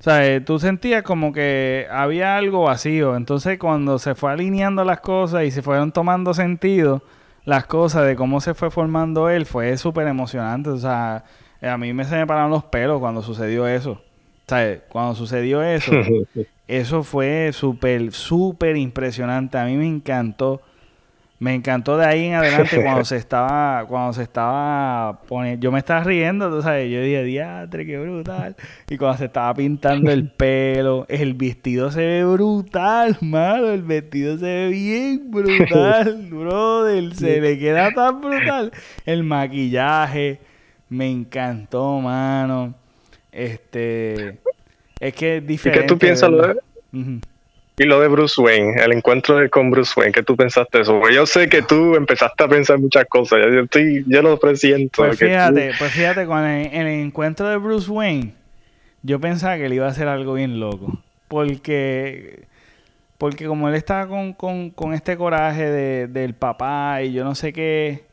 O 0.00 0.02
sea, 0.02 0.26
eh, 0.26 0.40
tú 0.40 0.58
sentías 0.58 1.04
como 1.04 1.32
que 1.32 1.86
había 1.88 2.36
algo 2.36 2.64
vacío. 2.64 3.14
Entonces, 3.14 3.56
cuando 3.56 4.00
se 4.00 4.16
fue 4.16 4.32
alineando 4.32 4.84
las 4.84 4.98
cosas 4.98 5.44
y 5.44 5.52
se 5.52 5.62
fueron 5.62 5.92
tomando 5.92 6.34
sentido 6.34 7.04
las 7.44 7.66
cosas 7.66 8.06
de 8.06 8.16
cómo 8.16 8.40
se 8.40 8.54
fue 8.54 8.70
formando 8.70 9.28
él, 9.28 9.46
fue 9.46 9.76
súper 9.76 10.06
emocionante. 10.06 10.70
O 10.70 10.78
sea, 10.78 11.24
a 11.60 11.78
mí 11.78 11.92
me 11.92 12.04
se 12.04 12.16
me 12.16 12.26
pararon 12.26 12.50
los 12.50 12.64
pelos 12.64 13.00
cuando 13.00 13.22
sucedió 13.22 13.66
eso. 13.66 13.92
O 13.92 14.48
sea, 14.48 14.80
cuando 14.88 15.14
sucedió 15.14 15.62
eso, 15.62 15.92
eso 16.68 17.02
fue 17.02 17.50
súper, 17.52 18.12
súper 18.12 18.76
impresionante. 18.76 19.58
A 19.58 19.64
mí 19.64 19.76
me 19.76 19.86
encantó 19.86 20.60
me 21.42 21.56
encantó 21.56 21.96
de 21.96 22.06
ahí 22.06 22.26
en 22.26 22.34
adelante 22.34 22.80
cuando 22.84 23.04
se 23.04 23.16
estaba, 23.16 23.84
cuando 23.86 24.12
se 24.12 24.22
estaba 24.22 25.22
poniendo, 25.22 25.60
yo 25.60 25.72
me 25.72 25.80
estaba 25.80 26.04
riendo, 26.04 26.48
tú 26.48 26.62
sabes, 26.62 26.88
yo 26.88 27.02
dije, 27.02 27.24
diatre, 27.24 27.84
qué 27.84 27.98
brutal. 27.98 28.54
Y 28.88 28.96
cuando 28.96 29.18
se 29.18 29.24
estaba 29.24 29.52
pintando 29.52 30.12
el 30.12 30.30
pelo, 30.36 31.04
el 31.08 31.34
vestido 31.34 31.90
se 31.90 32.06
ve 32.06 32.24
brutal, 32.24 33.18
mano, 33.22 33.70
el 33.70 33.82
vestido 33.82 34.38
se 34.38 34.44
ve 34.44 34.68
bien 34.68 35.32
brutal, 35.32 36.28
brother, 36.30 37.12
se 37.16 37.40
le 37.40 37.58
queda 37.58 37.90
tan 37.90 38.20
brutal. 38.20 38.70
El 39.04 39.24
maquillaje, 39.24 40.38
me 40.90 41.10
encantó, 41.10 41.98
mano. 41.98 42.72
Este, 43.32 44.38
es 45.00 45.12
que 45.14 45.38
es 45.38 45.46
diferente. 45.46 45.80
¿Y 45.80 45.88
qué 45.88 45.88
tú 45.88 45.98
piensas, 45.98 46.30
lo 46.30 46.46
de... 46.46 46.56
Y 47.82 47.84
lo 47.84 47.98
de 47.98 48.06
Bruce 48.06 48.40
Wayne, 48.40 48.80
el 48.80 48.92
encuentro 48.92 49.38
con 49.50 49.72
Bruce 49.72 49.92
Wayne, 49.96 50.12
¿qué 50.12 50.22
tú 50.22 50.36
pensaste 50.36 50.78
de 50.78 50.82
eso? 50.82 51.00
Porque 51.00 51.16
yo 51.16 51.26
sé 51.26 51.48
que 51.48 51.62
tú 51.62 51.96
empezaste 51.96 52.44
a 52.44 52.46
pensar 52.46 52.78
muchas 52.78 53.06
cosas, 53.06 53.40
yo, 53.52 53.62
estoy, 53.62 54.04
yo 54.06 54.22
lo 54.22 54.38
presiento. 54.38 55.02
Pues 55.02 55.18
fíjate, 55.18 55.72
pues 55.76 55.90
fíjate, 55.90 56.24
con 56.26 56.44
el, 56.44 56.72
el, 56.72 56.86
encuentro 56.86 57.48
de 57.48 57.56
Bruce 57.56 57.90
Wayne, 57.90 58.34
yo 59.02 59.18
pensaba 59.18 59.56
que 59.56 59.66
él 59.66 59.72
iba 59.72 59.86
a 59.86 59.90
hacer 59.90 60.06
algo 60.06 60.34
bien 60.34 60.60
loco. 60.60 60.96
Porque, 61.26 62.44
porque 63.18 63.46
como 63.46 63.68
él 63.68 63.74
estaba 63.74 64.06
con, 64.06 64.32
con, 64.32 64.70
con 64.70 64.94
este 64.94 65.16
coraje 65.16 65.68
de, 65.68 66.06
del 66.06 66.34
papá 66.34 67.02
y 67.02 67.12
yo 67.12 67.24
no 67.24 67.34
sé 67.34 67.52
qué, 67.52 68.04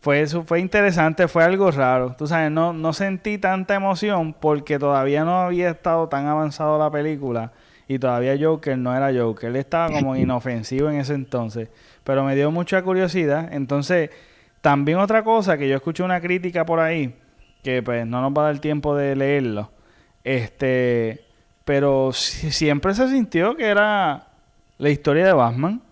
fue 0.00 0.20
eso, 0.20 0.42
fue 0.42 0.60
interesante, 0.60 1.28
fue 1.28 1.44
algo 1.44 1.70
raro. 1.70 2.14
Tú 2.18 2.26
sabes, 2.26 2.50
no, 2.50 2.74
no 2.74 2.92
sentí 2.92 3.38
tanta 3.38 3.74
emoción 3.74 4.34
porque 4.34 4.78
todavía 4.78 5.24
no 5.24 5.40
había 5.40 5.70
estado 5.70 6.10
tan 6.10 6.26
avanzado 6.26 6.78
la 6.78 6.90
película 6.90 7.52
y 7.86 7.98
todavía 7.98 8.36
Joker 8.40 8.78
no 8.78 8.96
era 8.96 9.12
Joker. 9.12 9.50
Él 9.50 9.56
estaba 9.56 9.90
como 9.90 10.16
inofensivo 10.16 10.88
en 10.90 10.96
ese 10.96 11.14
entonces. 11.14 11.68
Pero 12.02 12.24
me 12.24 12.34
dio 12.34 12.50
mucha 12.50 12.82
curiosidad. 12.82 13.52
Entonces, 13.52 14.10
también 14.60 14.98
otra 14.98 15.22
cosa 15.22 15.58
que 15.58 15.68
yo 15.68 15.76
escuché 15.76 16.02
una 16.02 16.20
crítica 16.20 16.64
por 16.64 16.80
ahí, 16.80 17.14
que 17.62 17.82
pues 17.82 18.06
no 18.06 18.22
nos 18.22 18.32
va 18.32 18.42
a 18.42 18.52
dar 18.52 18.60
tiempo 18.60 18.96
de 18.96 19.14
leerlo. 19.14 19.70
Este, 20.22 21.24
pero 21.64 22.12
siempre 22.12 22.94
se 22.94 23.08
sintió 23.08 23.56
que 23.56 23.66
era 23.66 24.28
la 24.78 24.90
historia 24.90 25.26
de 25.26 25.32
Batman. 25.32 25.82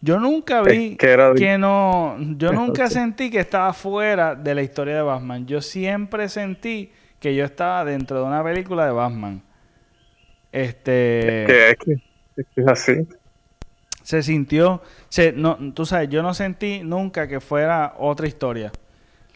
Yo 0.00 0.20
nunca 0.20 0.62
vi 0.62 0.96
que, 0.96 1.58
no, 1.58 2.16
yo 2.36 2.52
nunca 2.52 2.88
sentí 2.88 3.30
que 3.30 3.40
estaba 3.40 3.72
fuera 3.72 4.36
de 4.36 4.54
la 4.54 4.62
historia 4.62 4.94
de 4.94 5.02
Batman. 5.02 5.46
Yo 5.46 5.60
siempre 5.60 6.28
sentí 6.28 6.92
que 7.18 7.34
yo 7.34 7.44
estaba 7.44 7.84
dentro 7.84 8.20
de 8.20 8.26
una 8.26 8.44
película 8.44 8.86
de 8.86 8.92
Batman. 8.92 9.42
Este. 10.52 11.70
Es 11.70 11.76
que, 11.78 11.92
es, 12.56 12.68
así. 12.68 13.08
Se 14.02 14.22
sintió. 14.22 14.82
Se, 15.08 15.32
no, 15.32 15.58
tú 15.74 15.84
sabes, 15.86 16.08
yo 16.08 16.22
no 16.22 16.34
sentí 16.34 16.80
nunca 16.82 17.28
que 17.28 17.40
fuera 17.40 17.94
otra 17.98 18.26
historia. 18.26 18.72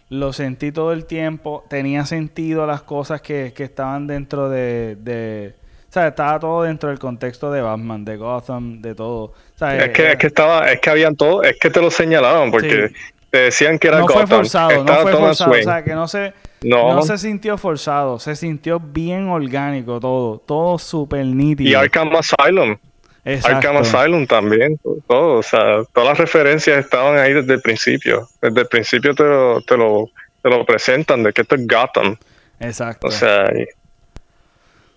Lo 0.09 0.33
sentí 0.33 0.73
todo 0.73 0.93
el 0.93 1.07
tiempo. 1.07 1.65
Tenía 1.69 2.05
sentido 2.07 2.67
las 2.67 2.83
cosas 2.83 3.21
que, 3.23 3.53
que 3.55 3.65
estaban 3.65 4.07
dentro 4.07 4.49
de, 4.49 4.97
de. 5.01 5.55
O 5.89 5.93
sea, 5.93 6.09
estaba 6.09 6.39
todo 6.41 6.63
dentro 6.63 6.89
del 6.89 6.99
contexto 6.99 7.53
de 7.53 7.61
Batman, 7.61 8.05
de 8.05 8.17
Gotham, 8.17 8.81
de 8.81 8.95
todo. 8.95 9.35
es, 9.61 9.89
que, 9.91 10.13
es 10.13 10.17
que 10.19 10.27
estaba, 10.27 10.71
es 10.73 10.81
que 10.81 10.89
habían 10.89 11.17
todo, 11.17 11.43
es 11.43 11.59
que 11.59 11.69
te 11.69 11.83
lo 11.83 11.91
señalaban, 11.91 12.51
porque 12.51 12.93
te 13.29 13.39
decían 13.39 13.79
que 13.79 13.89
era 13.89 13.99
no 13.99 14.09
Fue 14.09 14.27
forzado, 14.27 14.85
no 14.85 14.95
fue 14.97 15.13
forzado, 15.13 15.53
o 15.53 15.63
sea, 15.63 15.85
que 15.85 15.95
no 15.95 16.09
se, 16.09 16.33
no. 16.65 17.03
se 17.03 17.19
sintió 17.19 17.59
forzado, 17.59 18.19
se 18.19 18.37
sintió 18.37 18.81
bien 18.81 19.29
orgánico 19.29 20.01
todo, 20.01 20.39
todo 20.39 20.79
súper 20.79 21.25
nítido. 21.27 21.71
Y 21.71 21.75
Arkham 21.75 22.11
Asylum. 22.15 22.77
Exacto. 23.25 23.57
Arkham 23.57 23.77
Asylum 23.79 24.27
también, 24.27 24.79
todo, 25.07 25.39
o 25.39 25.43
sea, 25.43 25.85
todas 25.93 26.11
las 26.11 26.19
referencias 26.19 26.79
estaban 26.79 27.19
ahí 27.19 27.33
desde 27.33 27.55
el 27.55 27.61
principio. 27.61 28.29
Desde 28.41 28.61
el 28.61 28.67
principio 28.67 29.15
te 29.15 29.25
lo, 29.25 29.61
te 29.63 29.77
lo, 29.77 30.11
te 30.43 30.49
lo 30.49 30.65
presentan 30.65 31.23
de 31.23 31.33
que 31.33 31.43
esto 31.43 31.55
es 31.55 31.67
Gotham. 31.67 32.17
Exacto. 32.61 33.09
O 33.09 33.11
sea, 33.11 33.51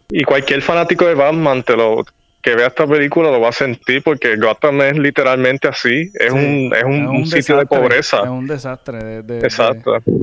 y 0.10 0.24
cualquier 0.24 0.62
fanático 0.62 1.06
de 1.06 1.16
Batman 1.16 1.64
te 1.64 1.76
lo, 1.76 2.04
que 2.46 2.56
vea 2.56 2.68
esta 2.68 2.86
película 2.86 3.32
lo 3.32 3.42
va 3.42 3.50
a 3.50 3.52
sentir 3.52 4.04
porque 4.04 4.36
Gotham 4.38 4.80
es 4.84 5.00
literalmente 5.00 5.68
así, 5.68 6.12
es, 6.14 6.32
un, 6.32 6.72
es 6.76 6.84
un, 6.84 7.26
sitio 7.26 7.58
de 7.58 7.66
pobreza. 7.66 8.22
Es 8.22 8.30
un 8.30 8.46
desastre 8.46 9.24
de, 9.24 9.40
Exacto. 9.40 9.94
de, 9.94 10.22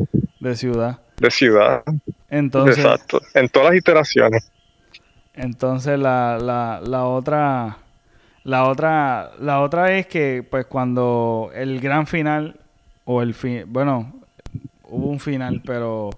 ciudad. 0.57 1.01
De 1.19 1.31
ciudad. 1.31 1.83
Entonces, 2.29 2.79
Exacto, 2.79 3.21
en 3.35 3.49
todas 3.49 3.71
las 3.71 3.79
iteraciones. 3.79 4.51
Entonces 5.35 5.99
la, 5.99 6.39
la, 6.39 6.81
la 6.85 7.05
otra 7.05 7.79
la 8.45 8.65
otra 8.65 9.31
la 9.39 9.61
otra 9.61 9.97
es 9.97 10.07
que 10.07 10.47
pues 10.49 10.67
cuando 10.67 11.51
el 11.55 11.81
gran 11.81 12.07
final 12.07 12.61
o 13.05 13.23
el 13.23 13.35
fin, 13.35 13.65
bueno, 13.67 14.13
hubo 14.85 15.09
un 15.09 15.21
final, 15.21 15.63
pero 15.65 16.11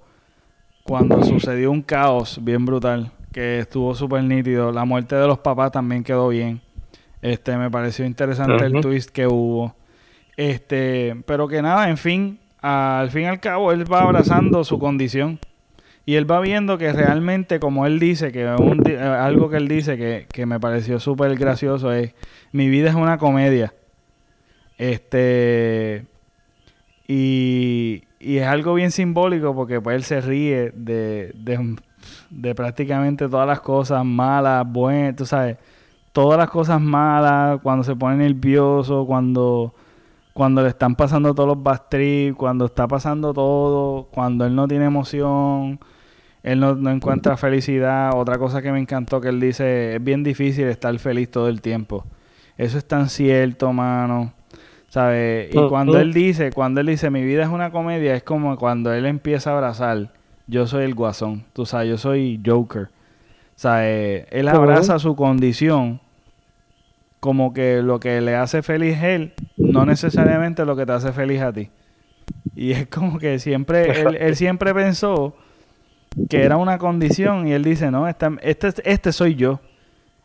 cuando 0.82 1.22
sucedió 1.24 1.70
un 1.70 1.82
caos 1.82 2.38
bien 2.42 2.64
brutal 2.64 3.12
que 3.34 3.58
estuvo 3.58 3.94
súper 3.94 4.22
nítido. 4.22 4.70
La 4.70 4.84
muerte 4.84 5.16
de 5.16 5.26
los 5.26 5.38
papás 5.40 5.72
también 5.72 6.04
quedó 6.04 6.28
bien. 6.28 6.62
Este, 7.20 7.56
me 7.56 7.70
pareció 7.70 8.06
interesante 8.06 8.64
el 8.64 8.80
twist 8.80 9.10
que 9.10 9.26
hubo. 9.26 9.74
Este, 10.36 11.16
pero 11.26 11.48
que 11.48 11.60
nada, 11.60 11.88
en 11.90 11.96
fin, 11.96 12.38
al 12.64 13.10
fin 13.10 13.22
y 13.22 13.26
al 13.26 13.40
cabo, 13.40 13.72
él 13.72 13.90
va 13.90 14.02
abrazando 14.02 14.64
su 14.64 14.78
condición. 14.78 15.38
Y 16.06 16.14
él 16.14 16.30
va 16.30 16.40
viendo 16.40 16.78
que 16.78 16.92
realmente, 16.92 17.60
como 17.60 17.84
él 17.84 17.98
dice, 17.98 18.32
que 18.32 18.42
eh, 18.42 18.98
algo 18.98 19.50
que 19.50 19.56
él 19.58 19.68
dice 19.68 19.98
que, 19.98 20.26
que 20.32 20.46
me 20.46 20.58
pareció 20.58 20.98
súper 20.98 21.34
gracioso 21.36 21.92
es, 21.92 22.14
mi 22.52 22.68
vida 22.68 22.88
es 22.88 22.94
una 22.94 23.18
comedia. 23.18 23.74
Este, 24.78 26.06
y, 27.06 28.04
y 28.18 28.38
es 28.38 28.46
algo 28.46 28.74
bien 28.74 28.90
simbólico 28.90 29.54
porque 29.54 29.80
pues 29.80 29.96
él 29.96 30.04
se 30.04 30.20
ríe 30.22 30.72
de, 30.74 31.32
de, 31.34 31.76
de 32.30 32.54
prácticamente 32.54 33.28
todas 33.28 33.46
las 33.46 33.60
cosas 33.60 34.04
malas, 34.06 34.66
buenas, 34.66 35.16
tú 35.16 35.26
sabes, 35.26 35.58
todas 36.12 36.38
las 36.38 36.48
cosas 36.48 36.80
malas, 36.80 37.60
cuando 37.62 37.84
se 37.84 37.94
pone 37.94 38.16
nervioso, 38.16 39.04
cuando, 39.06 39.74
cuando 40.34 40.62
le 40.62 40.68
están 40.68 40.96
pasando 40.96 41.34
todos 41.34 41.48
los 41.48 41.62
bad 41.62 41.82
cuando 42.36 42.66
está 42.66 42.86
pasando 42.86 43.32
todo, 43.32 44.08
cuando 44.10 44.44
él 44.44 44.54
no 44.54 44.68
tiene 44.68 44.84
emoción, 44.84 45.80
él 46.42 46.60
no, 46.60 46.74
no, 46.74 46.90
encuentra 46.90 47.38
felicidad. 47.38 48.10
Otra 48.14 48.36
cosa 48.36 48.60
que 48.60 48.70
me 48.70 48.78
encantó 48.78 49.20
que 49.20 49.28
él 49.28 49.40
dice, 49.40 49.94
es 49.94 50.04
bien 50.04 50.22
difícil 50.22 50.66
estar 50.66 50.98
feliz 50.98 51.30
todo 51.30 51.48
el 51.48 51.62
tiempo. 51.62 52.04
Eso 52.58 52.76
es 52.76 52.84
tan 52.84 53.08
cierto, 53.08 53.72
mano. 53.72 54.34
¿Sabes? 54.88 55.54
Y 55.54 55.68
cuando 55.68 55.98
él 55.98 56.12
dice, 56.12 56.52
cuando 56.52 56.80
él 56.80 56.88
dice, 56.88 57.10
mi 57.10 57.24
vida 57.24 57.44
es 57.44 57.48
una 57.48 57.70
comedia, 57.70 58.14
es 58.14 58.22
como 58.22 58.56
cuando 58.58 58.92
él 58.92 59.06
empieza 59.06 59.50
a 59.50 59.54
abrazar 59.54 60.10
yo 60.46 60.66
soy 60.66 60.84
el 60.84 60.94
guasón, 60.94 61.44
tú 61.52 61.66
sabes, 61.66 61.88
yo 61.88 61.98
soy 61.98 62.40
Joker. 62.44 62.88
Eh, 63.64 64.26
él 64.30 64.48
abraza 64.48 64.98
su 64.98 65.14
condición 65.16 66.00
como 67.20 67.54
que 67.54 67.80
lo 67.82 68.00
que 68.00 68.20
le 68.20 68.34
hace 68.36 68.62
feliz 68.62 69.02
él, 69.02 69.32
no 69.74 69.84
necesariamente 69.84 70.64
lo 70.64 70.76
que 70.76 70.86
te 70.86 70.92
hace 70.92 71.12
feliz 71.12 71.42
a 71.42 71.52
ti. 71.52 71.68
Y 72.54 72.72
es 72.72 72.86
como 72.86 73.18
que 73.18 73.38
siempre, 73.38 74.02
él, 74.02 74.36
siempre 74.36 74.72
pensó 74.72 75.34
que 76.30 76.42
era 76.42 76.56
una 76.56 76.78
condición 76.78 77.48
y 77.48 77.52
él 77.52 77.64
dice, 77.64 77.90
no, 77.90 78.08
este, 78.08 78.28
este 78.84 79.12
soy 79.12 79.34
yo. 79.34 79.60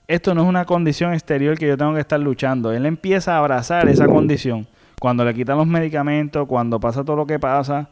Esto 0.07 0.33
no 0.33 0.41
es 0.41 0.47
una 0.47 0.65
condición 0.65 1.13
exterior 1.13 1.57
que 1.57 1.67
yo 1.67 1.77
tengo 1.77 1.93
que 1.93 1.99
estar 1.99 2.19
luchando. 2.19 2.71
Él 2.71 2.85
empieza 2.85 3.35
a 3.35 3.39
abrazar 3.39 3.87
esa 3.89 4.07
condición. 4.07 4.67
Cuando 4.99 5.23
le 5.23 5.33
quitan 5.33 5.57
los 5.57 5.67
medicamentos, 5.67 6.47
cuando 6.47 6.79
pasa 6.79 7.03
todo 7.03 7.15
lo 7.15 7.27
que 7.27 7.39
pasa, 7.39 7.89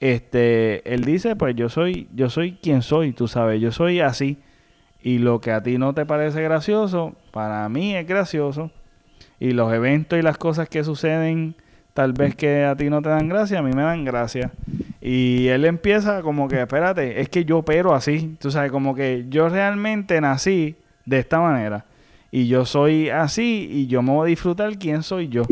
este, 0.00 0.92
él 0.92 1.04
dice, 1.04 1.36
pues 1.36 1.54
yo 1.54 1.68
soy, 1.68 2.08
yo 2.14 2.28
soy 2.30 2.58
quien 2.60 2.82
soy, 2.82 3.12
tú 3.12 3.28
sabes, 3.28 3.60
yo 3.60 3.70
soy 3.70 4.00
así. 4.00 4.38
Y 5.00 5.18
lo 5.18 5.40
que 5.40 5.52
a 5.52 5.62
ti 5.62 5.78
no 5.78 5.94
te 5.94 6.04
parece 6.04 6.42
gracioso, 6.42 7.14
para 7.30 7.68
mí 7.68 7.94
es 7.94 8.06
gracioso. 8.06 8.70
Y 9.42 9.54
los 9.54 9.72
eventos 9.72 10.16
y 10.16 10.22
las 10.22 10.38
cosas 10.38 10.68
que 10.68 10.84
suceden, 10.84 11.56
tal 11.94 12.12
vez 12.12 12.36
que 12.36 12.62
a 12.62 12.76
ti 12.76 12.88
no 12.88 13.02
te 13.02 13.08
dan 13.08 13.28
gracia, 13.28 13.58
a 13.58 13.62
mí 13.62 13.72
me 13.72 13.82
dan 13.82 14.04
gracia. 14.04 14.52
Y 15.00 15.48
él 15.48 15.64
empieza 15.64 16.22
como 16.22 16.46
que, 16.46 16.60
espérate, 16.60 17.20
es 17.20 17.28
que 17.28 17.44
yo 17.44 17.58
opero 17.58 17.92
así. 17.92 18.36
Tú 18.38 18.52
sabes, 18.52 18.70
como 18.70 18.94
que 18.94 19.26
yo 19.28 19.48
realmente 19.48 20.20
nací 20.20 20.76
de 21.06 21.18
esta 21.18 21.40
manera. 21.40 21.86
Y 22.30 22.46
yo 22.46 22.64
soy 22.64 23.08
así 23.08 23.68
y 23.68 23.88
yo 23.88 24.00
me 24.00 24.12
voy 24.12 24.28
a 24.28 24.30
disfrutar 24.30 24.78
quién 24.78 25.02
soy 25.02 25.26
yo. 25.26 25.42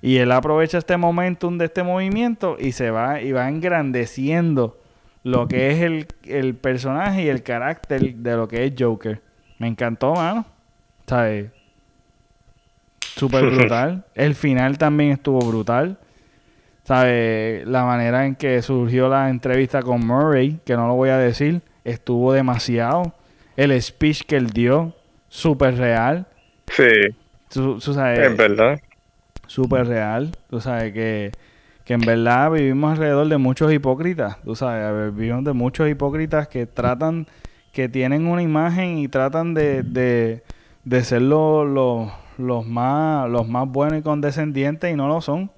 Y 0.00 0.18
él 0.18 0.30
aprovecha 0.30 0.78
este 0.78 0.96
momentum 0.96 1.58
de 1.58 1.64
este 1.64 1.82
movimiento 1.82 2.56
y 2.60 2.70
se 2.70 2.92
va 2.92 3.20
y 3.20 3.32
va 3.32 3.48
engrandeciendo 3.48 4.78
lo 5.24 5.48
que 5.48 5.72
es 5.72 5.80
el, 5.80 6.06
el 6.26 6.54
personaje 6.54 7.24
y 7.24 7.28
el 7.28 7.42
carácter 7.42 8.14
de 8.14 8.36
lo 8.36 8.46
que 8.46 8.66
es 8.66 8.74
Joker. 8.78 9.20
Me 9.58 9.66
encantó, 9.66 10.14
mano. 10.14 10.46
¿Sabes? 11.08 11.50
Súper 13.22 13.50
brutal. 13.54 14.04
El 14.16 14.34
final 14.34 14.78
también 14.78 15.12
estuvo 15.12 15.38
brutal. 15.38 15.96
¿Sabes? 16.82 17.64
La 17.68 17.84
manera 17.84 18.26
en 18.26 18.34
que 18.34 18.60
surgió 18.62 19.08
la 19.08 19.30
entrevista 19.30 19.80
con 19.80 20.04
Murray, 20.04 20.58
que 20.64 20.74
no 20.74 20.88
lo 20.88 20.94
voy 20.94 21.10
a 21.10 21.18
decir, 21.18 21.62
estuvo 21.84 22.32
demasiado. 22.32 23.14
El 23.56 23.80
speech 23.80 24.24
que 24.24 24.34
él 24.34 24.50
dio, 24.50 24.96
súper 25.28 25.76
real. 25.76 26.26
Sí. 26.66 27.14
Tú, 27.48 27.80
sabes, 27.80 28.18
es 28.18 28.36
verdad. 28.36 28.80
Súper 29.46 29.86
real. 29.86 30.32
Tú 30.50 30.60
sabes 30.60 30.92
que, 30.92 31.30
que 31.84 31.94
en 31.94 32.00
verdad 32.00 32.50
vivimos 32.50 32.92
alrededor 32.92 33.28
de 33.28 33.38
muchos 33.38 33.72
hipócritas. 33.72 34.42
Tú 34.42 34.56
sabes, 34.56 35.14
vivimos 35.14 35.44
de 35.44 35.52
muchos 35.52 35.88
hipócritas 35.88 36.48
que 36.48 36.66
tratan, 36.66 37.28
que 37.72 37.88
tienen 37.88 38.26
una 38.26 38.42
imagen 38.42 38.98
y 38.98 39.06
tratan 39.06 39.54
de, 39.54 39.84
de, 39.84 40.42
de 40.82 41.04
ser 41.04 41.22
los 41.22 42.10
más, 42.38 43.28
los 43.30 43.48
más 43.48 43.68
buenos 43.68 44.00
y 44.00 44.02
condescendientes 44.02 44.92
y 44.92 44.96
no 44.96 45.08
lo 45.08 45.20
son. 45.20 45.50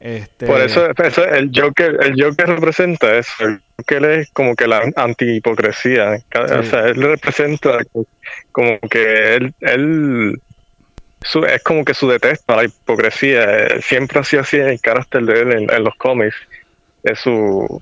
Este... 0.00 0.46
Por 0.46 0.60
eso, 0.60 0.86
el 1.24 1.50
Joker, 1.54 1.98
el 2.02 2.22
Joker 2.22 2.46
representa 2.48 3.16
eso. 3.16 3.32
El 3.44 3.62
Joker 3.78 4.04
es 4.04 4.30
como 4.32 4.54
que 4.54 4.66
la 4.66 4.82
anti-hipocresía. 4.96 6.22
O 6.34 6.62
sea, 6.62 6.88
él 6.88 7.02
representa 7.02 7.78
como 8.52 8.78
que 8.80 9.34
él, 9.36 9.54
él 9.60 10.40
es 11.48 11.62
como 11.62 11.84
que 11.84 11.94
su 11.94 12.08
detesto 12.08 12.52
a 12.52 12.56
la 12.56 12.64
hipocresía. 12.64 13.80
Siempre 13.80 14.20
ha 14.20 14.24
sido 14.24 14.42
así 14.42 14.58
el 14.58 14.80
carácter 14.80 15.24
de 15.24 15.40
él 15.40 15.70
en, 15.70 15.84
los 15.84 15.94
cómics. 15.96 16.36
Es 17.02 17.20
su 17.20 17.80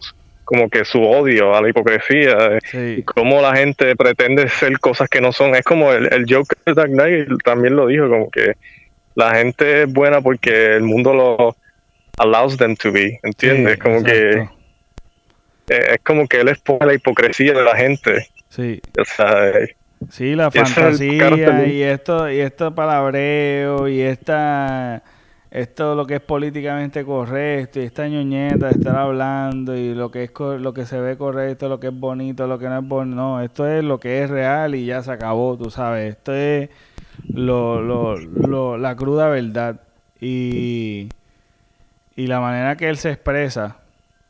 como 0.52 0.68
que 0.68 0.84
su 0.84 1.02
odio 1.02 1.56
a 1.56 1.62
la 1.62 1.70
hipocresía 1.70 2.58
y 2.74 3.02
cómo 3.04 3.40
la 3.40 3.56
gente 3.56 3.96
pretende 3.96 4.50
ser 4.50 4.78
cosas 4.78 5.08
que 5.08 5.22
no 5.22 5.32
son. 5.32 5.54
Es 5.54 5.64
como 5.64 5.90
el, 5.92 6.12
el 6.12 6.26
Joker 6.28 6.58
de 6.66 6.74
Dark 6.74 6.90
Knight 6.90 7.28
también 7.42 7.74
lo 7.74 7.86
dijo, 7.86 8.06
como 8.10 8.30
que 8.30 8.52
la 9.14 9.34
gente 9.34 9.84
es 9.84 9.92
buena 9.92 10.20
porque 10.20 10.76
el 10.76 10.82
mundo 10.82 11.14
lo 11.14 11.56
allows 12.18 12.58
them 12.58 12.76
to 12.76 12.92
be, 12.92 13.18
¿entiendes? 13.22 13.78
como 13.78 14.04
que 14.04 14.46
es 15.68 16.00
como 16.04 16.28
que 16.28 16.40
él 16.40 16.48
expone 16.48 16.84
la 16.84 16.92
hipocresía 16.92 17.54
de 17.54 17.62
la 17.62 17.74
gente. 17.74 18.28
Sí. 18.50 18.82
O 19.00 19.04
sea, 19.06 19.48
eh, 19.48 19.74
sí, 20.10 20.34
la 20.34 20.50
fantasía 20.50 21.66
y 21.66 21.82
esto 21.82 22.30
y 22.30 22.40
esto 22.40 22.74
palabreo 22.74 23.88
y 23.88 24.02
esta 24.02 25.02
esto 25.52 25.94
lo 25.94 26.06
que 26.06 26.14
es 26.16 26.20
políticamente 26.20 27.04
correcto 27.04 27.80
y 27.80 27.84
esta 27.84 28.08
ñoñeta 28.08 28.66
de 28.68 28.72
estar 28.72 28.96
hablando 28.96 29.76
y 29.76 29.94
lo 29.94 30.10
que 30.10 30.24
es 30.24 30.30
lo 30.38 30.72
que 30.74 30.86
se 30.86 31.00
ve 31.00 31.16
correcto, 31.16 31.68
lo 31.68 31.78
que 31.78 31.88
es 31.88 31.98
bonito, 31.98 32.46
lo 32.46 32.58
que 32.58 32.68
no 32.68 32.78
es 32.78 32.88
bonito, 32.88 33.16
no, 33.16 33.40
esto 33.42 33.68
es 33.68 33.84
lo 33.84 34.00
que 34.00 34.22
es 34.22 34.30
real 34.30 34.74
y 34.74 34.86
ya 34.86 35.02
se 35.02 35.12
acabó, 35.12 35.56
tú 35.56 35.70
sabes, 35.70 36.16
esto 36.16 36.32
es 36.34 36.70
lo, 37.32 37.80
lo, 37.80 38.16
lo, 38.16 38.78
la 38.78 38.96
cruda 38.96 39.28
verdad 39.28 39.80
y 40.20 41.08
y 42.16 42.26
la 42.26 42.40
manera 42.40 42.76
que 42.76 42.88
él 42.88 42.96
se 42.96 43.10
expresa, 43.10 43.76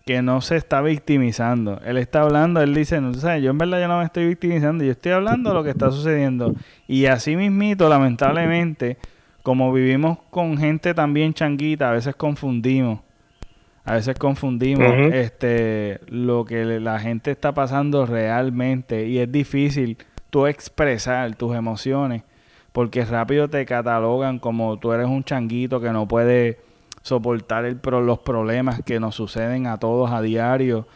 que 0.05 0.23
no 0.23 0.41
se 0.41 0.57
está 0.57 0.81
victimizando. 0.81 1.81
Él 1.85 1.97
está 1.97 2.23
hablando, 2.23 2.61
él 2.61 2.75
dice, 2.75 3.01
no 3.01 3.15
sé, 3.15 3.43
yo 3.43 3.51
en 3.51 3.59
verdad 3.59 3.81
yo 3.81 3.89
no 3.89 3.99
me 3.99 4.05
estoy 4.05 4.27
victimizando, 4.27 4.85
yo 4.85 4.93
estoy 4.93 5.13
hablando 5.13 5.51
de 5.51 5.55
lo 5.55 5.65
que 5.65 5.71
está 5.71 5.91
sucediendo. 5.91 6.55
Y 6.87 7.07
así 7.07 7.37
mismito, 7.37 7.89
lamentablemente, 7.89 8.99
como 9.43 9.73
vivimos 9.73 10.19
con 10.31 10.57
gente 10.57 10.95
también 10.95 11.35
changuita, 11.35 11.91
a 11.91 11.93
veces 11.93 12.15
confundimos. 12.15 13.01
A 13.85 13.95
veces 13.95 14.17
confundimos 14.17 14.87
este 15.13 16.01
lo 16.07 16.45
que 16.45 16.65
la 16.65 17.01
gente 17.01 17.33
está 17.33 17.53
pasando 17.53 18.07
realmente 18.07 19.09
y 19.09 19.19
es 19.19 19.31
difícil 19.31 19.99
tú 20.31 20.47
expresar 20.47 21.35
tus 21.35 21.57
emociones 21.57 22.23
porque 22.73 23.05
rápido 23.05 23.49
te 23.49 23.65
catalogan 23.67 24.39
como 24.39 24.79
tú 24.79 24.93
eres 24.93 25.07
un 25.07 25.25
changuito 25.25 25.81
que 25.81 25.91
no 25.91 26.09
puede 26.09 26.61
soportar 27.03 27.65
el 27.65 27.81
los 27.83 28.19
problemas 28.21 28.83
que 28.83 28.99
nos 28.99 29.15
suceden 29.15 29.67
a 29.67 29.79
todos 29.79 30.11
a 30.11 30.23
diario. 30.23 30.87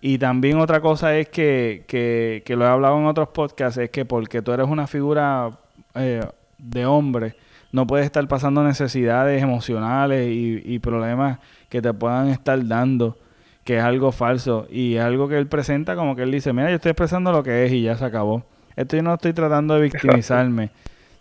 Y 0.00 0.18
también 0.18 0.58
otra 0.60 0.80
cosa 0.80 1.16
es 1.16 1.28
que, 1.28 1.84
que, 1.88 2.42
que, 2.44 2.56
lo 2.56 2.64
he 2.64 2.68
hablado 2.68 2.98
en 2.98 3.06
otros 3.06 3.28
podcasts, 3.28 3.78
es 3.78 3.90
que 3.90 4.04
porque 4.04 4.42
tú 4.42 4.52
eres 4.52 4.68
una 4.68 4.86
figura 4.86 5.58
eh, 5.94 6.20
de 6.58 6.86
hombre, 6.86 7.34
no 7.72 7.86
puedes 7.86 8.06
estar 8.06 8.26
pasando 8.28 8.62
necesidades 8.62 9.42
emocionales 9.42 10.28
y, 10.28 10.62
y, 10.64 10.78
problemas 10.78 11.38
que 11.68 11.82
te 11.82 11.92
puedan 11.92 12.28
estar 12.28 12.64
dando, 12.66 13.16
que 13.64 13.78
es 13.78 13.82
algo 13.82 14.12
falso. 14.12 14.66
Y 14.70 14.96
es 14.96 15.02
algo 15.02 15.28
que 15.28 15.36
él 15.36 15.46
presenta 15.46 15.96
como 15.96 16.16
que 16.16 16.22
él 16.22 16.30
dice, 16.30 16.52
mira, 16.52 16.70
yo 16.70 16.76
estoy 16.76 16.90
expresando 16.90 17.32
lo 17.32 17.42
que 17.42 17.66
es 17.66 17.72
y 17.72 17.82
ya 17.82 17.96
se 17.96 18.04
acabó. 18.04 18.44
Esto 18.76 18.96
yo 18.96 19.02
no 19.02 19.14
estoy 19.14 19.32
tratando 19.32 19.74
de 19.74 19.82
victimizarme. 19.82 20.70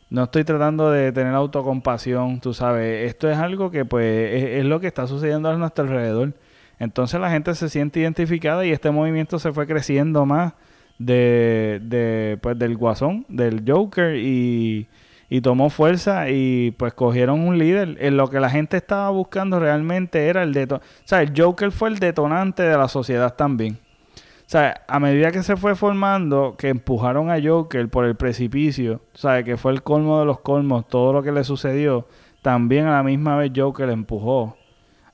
No 0.09 0.23
estoy 0.23 0.43
tratando 0.43 0.91
de 0.91 1.11
tener 1.11 1.33
autocompasión, 1.33 2.39
tú 2.39 2.53
sabes. 2.53 3.09
Esto 3.09 3.29
es 3.29 3.37
algo 3.37 3.71
que 3.71 3.85
pues 3.85 4.33
es, 4.59 4.65
lo 4.65 4.79
que 4.79 4.87
está 4.87 5.07
sucediendo 5.07 5.49
a 5.49 5.57
nuestro 5.57 5.85
alrededor. 5.85 6.33
Entonces 6.79 7.19
la 7.19 7.31
gente 7.31 7.55
se 7.55 7.69
siente 7.69 8.01
identificada 8.01 8.65
y 8.65 8.71
este 8.71 8.91
movimiento 8.91 9.39
se 9.39 9.51
fue 9.51 9.65
creciendo 9.65 10.25
más 10.25 10.53
de, 10.99 11.79
de 11.83 12.37
pues 12.41 12.59
del 12.59 12.77
guasón, 12.77 13.25
del 13.29 13.63
Joker 13.65 14.15
y, 14.17 14.87
y 15.35 15.41
tomó 15.41 15.69
fuerza 15.69 16.29
y 16.29 16.71
pues 16.71 16.93
cogieron 16.93 17.41
un 17.41 17.57
líder. 17.57 17.97
En 17.99 18.15
lo 18.15 18.29
que 18.29 18.39
la 18.39 18.49
gente 18.49 18.77
estaba 18.77 19.09
buscando 19.09 19.59
realmente 19.59 20.29
era 20.29 20.43
el 20.43 20.53
detonante. 20.53 20.87
O 20.87 21.07
sea, 21.07 21.21
el 21.21 21.33
Joker 21.35 21.71
fue 21.71 21.89
el 21.89 21.99
detonante 21.99 22.63
de 22.63 22.77
la 22.77 22.87
sociedad 22.87 23.35
también. 23.35 23.77
O 24.13 24.47
sea, 24.49 24.85
a 24.87 24.97
medida 24.97 25.33
que 25.33 25.43
se 25.43 25.57
fue 25.57 25.75
formando, 25.75 26.55
que 26.57 26.69
empujaron 26.69 27.29
a 27.31 27.37
Joker 27.43 27.89
por 27.89 28.05
el 28.05 28.15
precipicio, 28.15 29.01
o 29.13 29.17
sea, 29.17 29.43
que 29.43 29.57
fue 29.57 29.73
el 29.73 29.83
colmo 29.83 30.19
de 30.19 30.25
los 30.25 30.39
colmos, 30.39 30.87
todo 30.87 31.11
lo 31.11 31.21
que 31.21 31.33
le 31.33 31.43
sucedió, 31.43 32.07
también 32.41 32.85
a 32.85 32.91
la 32.91 33.03
misma 33.03 33.35
vez 33.35 33.51
Joker 33.53 33.89
empujó 33.89 34.55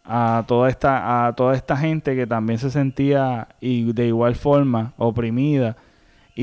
a 0.04 0.44
toda 0.48 0.70
esta 0.70 1.26
a 1.26 1.34
toda 1.36 1.56
esta 1.56 1.78
gente 1.78 2.16
que 2.16 2.28
también 2.28 2.60
se 2.60 2.70
sentía 2.70 3.48
y 3.60 3.92
de 3.94 4.08
igual 4.08 4.36
forma 4.36 4.94
oprimida 4.98 5.78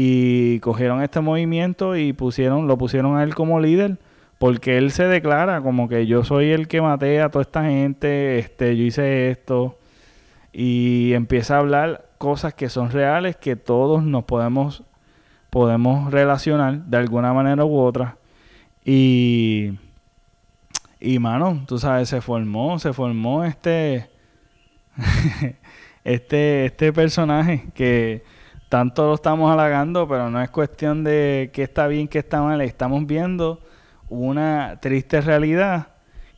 y 0.00 0.60
cogieron 0.60 1.02
este 1.02 1.20
movimiento 1.20 1.96
y 1.96 2.12
pusieron 2.12 2.68
lo 2.68 2.78
pusieron 2.78 3.16
a 3.16 3.24
él 3.24 3.34
como 3.34 3.58
líder 3.58 3.98
porque 4.38 4.78
él 4.78 4.92
se 4.92 5.08
declara 5.08 5.60
como 5.60 5.88
que 5.88 6.06
yo 6.06 6.22
soy 6.22 6.52
el 6.52 6.68
que 6.68 6.80
maté 6.80 7.20
a 7.20 7.30
toda 7.30 7.42
esta 7.42 7.64
gente, 7.64 8.38
este 8.38 8.76
yo 8.76 8.84
hice 8.84 9.32
esto 9.32 9.76
y 10.52 11.14
empieza 11.14 11.56
a 11.56 11.58
hablar 11.58 12.10
cosas 12.16 12.54
que 12.54 12.68
son 12.68 12.92
reales 12.92 13.34
que 13.34 13.56
todos 13.56 14.04
nos 14.04 14.22
podemos 14.22 14.84
podemos 15.50 16.12
relacionar 16.12 16.84
de 16.84 16.96
alguna 16.96 17.32
manera 17.32 17.64
u 17.64 17.76
otra. 17.76 18.18
Y 18.84 19.72
y 21.00 21.18
mano 21.18 21.64
tú 21.66 21.76
sabes 21.80 22.08
se 22.08 22.20
formó 22.20 22.78
se 22.78 22.92
formó 22.92 23.42
este 23.42 24.08
este 26.04 26.66
este 26.66 26.92
personaje 26.92 27.66
que 27.74 28.37
tanto 28.68 29.06
lo 29.06 29.14
estamos 29.14 29.50
halagando 29.50 30.06
pero 30.06 30.30
no 30.30 30.42
es 30.42 30.50
cuestión 30.50 31.04
de 31.04 31.50
que 31.52 31.62
está 31.62 31.86
bien 31.86 32.08
que 32.08 32.18
está 32.18 32.42
mal. 32.42 32.60
Estamos 32.60 33.06
viendo 33.06 33.60
una 34.08 34.78
triste 34.80 35.20
realidad 35.20 35.88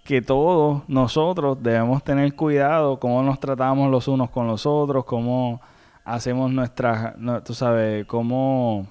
que 0.04 0.22
todos 0.22 0.82
nosotros 0.88 1.62
debemos 1.62 2.02
tener 2.02 2.34
cuidado 2.34 2.98
cómo 2.98 3.22
nos 3.22 3.38
tratamos 3.38 3.90
los 3.90 4.08
unos 4.08 4.30
con 4.30 4.46
los 4.46 4.66
otros, 4.66 5.04
cómo 5.04 5.60
hacemos 6.04 6.50
nuestras, 6.50 7.14
tú 7.44 7.54
sabes, 7.54 8.06
cómo, 8.06 8.86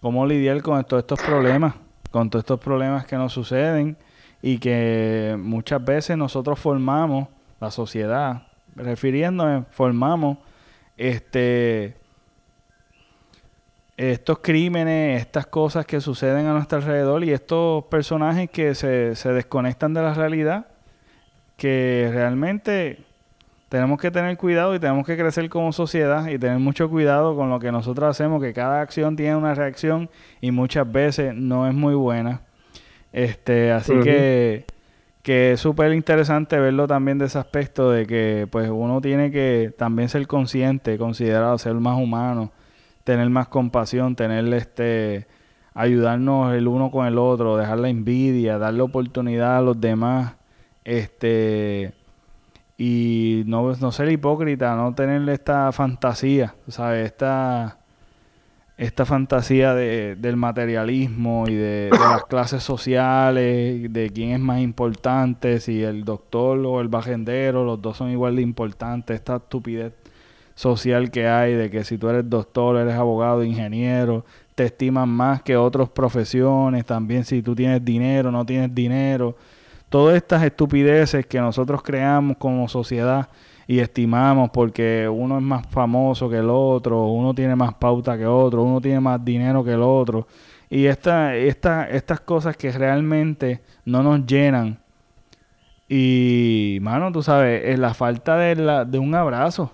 cómo 0.00 0.26
lidiar 0.26 0.60
con 0.62 0.84
todos 0.84 1.04
estos 1.04 1.22
problemas, 1.22 1.74
con 2.10 2.28
todos 2.28 2.42
estos 2.42 2.60
problemas 2.60 3.06
que 3.06 3.16
nos 3.16 3.32
suceden 3.32 3.96
y 4.42 4.58
que 4.58 5.36
muchas 5.38 5.82
veces 5.82 6.18
nosotros 6.18 6.58
formamos, 6.58 7.28
la 7.60 7.70
sociedad, 7.70 8.42
refiriéndome, 8.74 9.64
formamos 9.70 10.38
este 10.96 12.01
estos 14.10 14.38
crímenes, 14.40 15.20
estas 15.20 15.46
cosas 15.46 15.86
que 15.86 16.00
suceden 16.00 16.46
a 16.46 16.52
nuestro 16.52 16.78
alrededor 16.78 17.22
y 17.24 17.30
estos 17.30 17.84
personajes 17.84 18.50
que 18.50 18.74
se, 18.74 19.14
se 19.14 19.32
desconectan 19.32 19.94
de 19.94 20.02
la 20.02 20.14
realidad, 20.14 20.66
que 21.56 22.10
realmente 22.12 22.98
tenemos 23.68 24.00
que 24.00 24.10
tener 24.10 24.36
cuidado 24.36 24.74
y 24.74 24.78
tenemos 24.78 25.06
que 25.06 25.16
crecer 25.16 25.48
como 25.48 25.72
sociedad 25.72 26.28
y 26.28 26.38
tener 26.38 26.58
mucho 26.58 26.90
cuidado 26.90 27.36
con 27.36 27.48
lo 27.48 27.58
que 27.60 27.72
nosotros 27.72 28.10
hacemos, 28.10 28.42
que 28.42 28.52
cada 28.52 28.80
acción 28.80 29.16
tiene 29.16 29.36
una 29.36 29.54
reacción 29.54 30.10
y 30.40 30.50
muchas 30.50 30.90
veces 30.90 31.34
no 31.34 31.66
es 31.68 31.72
muy 31.72 31.94
buena. 31.94 32.42
Este, 33.12 33.72
así 33.72 33.92
que, 34.02 34.64
que 35.22 35.52
es 35.52 35.60
súper 35.60 35.92
interesante 35.92 36.58
verlo 36.58 36.86
también 36.86 37.18
de 37.18 37.26
ese 37.26 37.38
aspecto 37.38 37.90
de 37.90 38.06
que 38.06 38.48
pues 38.50 38.68
uno 38.68 39.00
tiene 39.00 39.30
que 39.30 39.72
también 39.78 40.08
ser 40.08 40.26
consciente, 40.26 40.98
considerado, 40.98 41.56
ser 41.56 41.74
más 41.74 41.98
humano, 41.98 42.52
tener 43.04 43.28
más 43.30 43.48
compasión, 43.48 44.16
tener 44.16 44.52
este 44.54 45.26
ayudarnos 45.74 46.54
el 46.54 46.68
uno 46.68 46.90
con 46.90 47.06
el 47.06 47.18
otro, 47.18 47.56
dejar 47.56 47.78
la 47.78 47.88
envidia, 47.88 48.58
darle 48.58 48.82
oportunidad 48.82 49.58
a 49.58 49.60
los 49.62 49.80
demás, 49.80 50.34
este 50.84 51.94
y 52.76 53.42
no, 53.46 53.72
no 53.74 53.92
ser 53.92 54.10
hipócrita, 54.10 54.74
no 54.76 54.94
tener 54.94 55.28
esta 55.28 55.70
fantasía, 55.72 56.54
¿sabes? 56.68 57.06
Esta 57.06 57.78
esta 58.76 59.04
fantasía 59.06 59.74
de, 59.74 60.16
del 60.16 60.36
materialismo 60.36 61.44
y 61.46 61.54
de, 61.54 61.90
las 61.90 62.24
clases 62.24 62.64
sociales, 62.64 63.92
de 63.92 64.10
quién 64.12 64.30
es 64.30 64.40
más 64.40 64.60
importante, 64.60 65.60
si 65.60 65.82
el 65.82 66.04
doctor 66.04 66.58
o 66.66 66.80
el 66.80 66.88
bajendero, 66.88 67.64
los 67.64 67.80
dos 67.80 67.98
son 67.98 68.10
igual 68.10 68.36
de 68.36 68.42
importantes, 68.42 69.14
esta 69.14 69.36
estupidez 69.36 69.92
social 70.54 71.10
que 71.10 71.28
hay 71.28 71.54
de 71.54 71.70
que 71.70 71.84
si 71.84 71.98
tú 71.98 72.08
eres 72.08 72.28
doctor, 72.28 72.76
eres 72.76 72.94
abogado, 72.94 73.44
ingeniero, 73.44 74.24
te 74.54 74.64
estiman 74.64 75.08
más 75.08 75.42
que 75.42 75.56
otras 75.56 75.88
profesiones, 75.88 76.84
también 76.84 77.24
si 77.24 77.42
tú 77.42 77.54
tienes 77.54 77.84
dinero, 77.84 78.30
no 78.30 78.44
tienes 78.44 78.74
dinero, 78.74 79.36
todas 79.88 80.16
estas 80.16 80.42
estupideces 80.42 81.26
que 81.26 81.40
nosotros 81.40 81.82
creamos 81.82 82.36
como 82.38 82.68
sociedad 82.68 83.28
y 83.66 83.78
estimamos 83.78 84.50
porque 84.50 85.08
uno 85.08 85.38
es 85.38 85.42
más 85.42 85.66
famoso 85.68 86.28
que 86.28 86.38
el 86.38 86.50
otro, 86.50 87.06
uno 87.06 87.34
tiene 87.34 87.56
más 87.56 87.74
pauta 87.74 88.18
que 88.18 88.26
otro, 88.26 88.62
uno 88.62 88.80
tiene 88.80 89.00
más 89.00 89.24
dinero 89.24 89.64
que 89.64 89.72
el 89.72 89.82
otro. 89.82 90.26
Y 90.68 90.86
esta, 90.86 91.36
esta, 91.36 91.88
estas 91.88 92.20
cosas 92.20 92.56
que 92.56 92.72
realmente 92.72 93.60
no 93.84 94.02
nos 94.02 94.26
llenan. 94.26 94.78
Y, 95.88 96.78
mano, 96.80 97.12
tú 97.12 97.22
sabes, 97.22 97.62
es 97.66 97.78
la 97.78 97.92
falta 97.92 98.36
de, 98.36 98.56
la, 98.56 98.84
de 98.86 98.98
un 98.98 99.14
abrazo. 99.14 99.70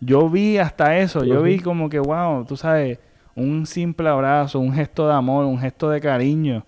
Yo 0.00 0.28
vi 0.28 0.58
hasta 0.58 0.98
eso, 0.98 1.24
yo 1.24 1.42
vi 1.42 1.58
como 1.58 1.88
que, 1.88 1.98
wow, 1.98 2.44
tú 2.44 2.56
sabes, 2.56 2.98
un 3.34 3.66
simple 3.66 4.08
abrazo, 4.08 4.60
un 4.60 4.72
gesto 4.72 5.08
de 5.08 5.14
amor, 5.14 5.44
un 5.44 5.58
gesto 5.58 5.90
de 5.90 6.00
cariño. 6.00 6.64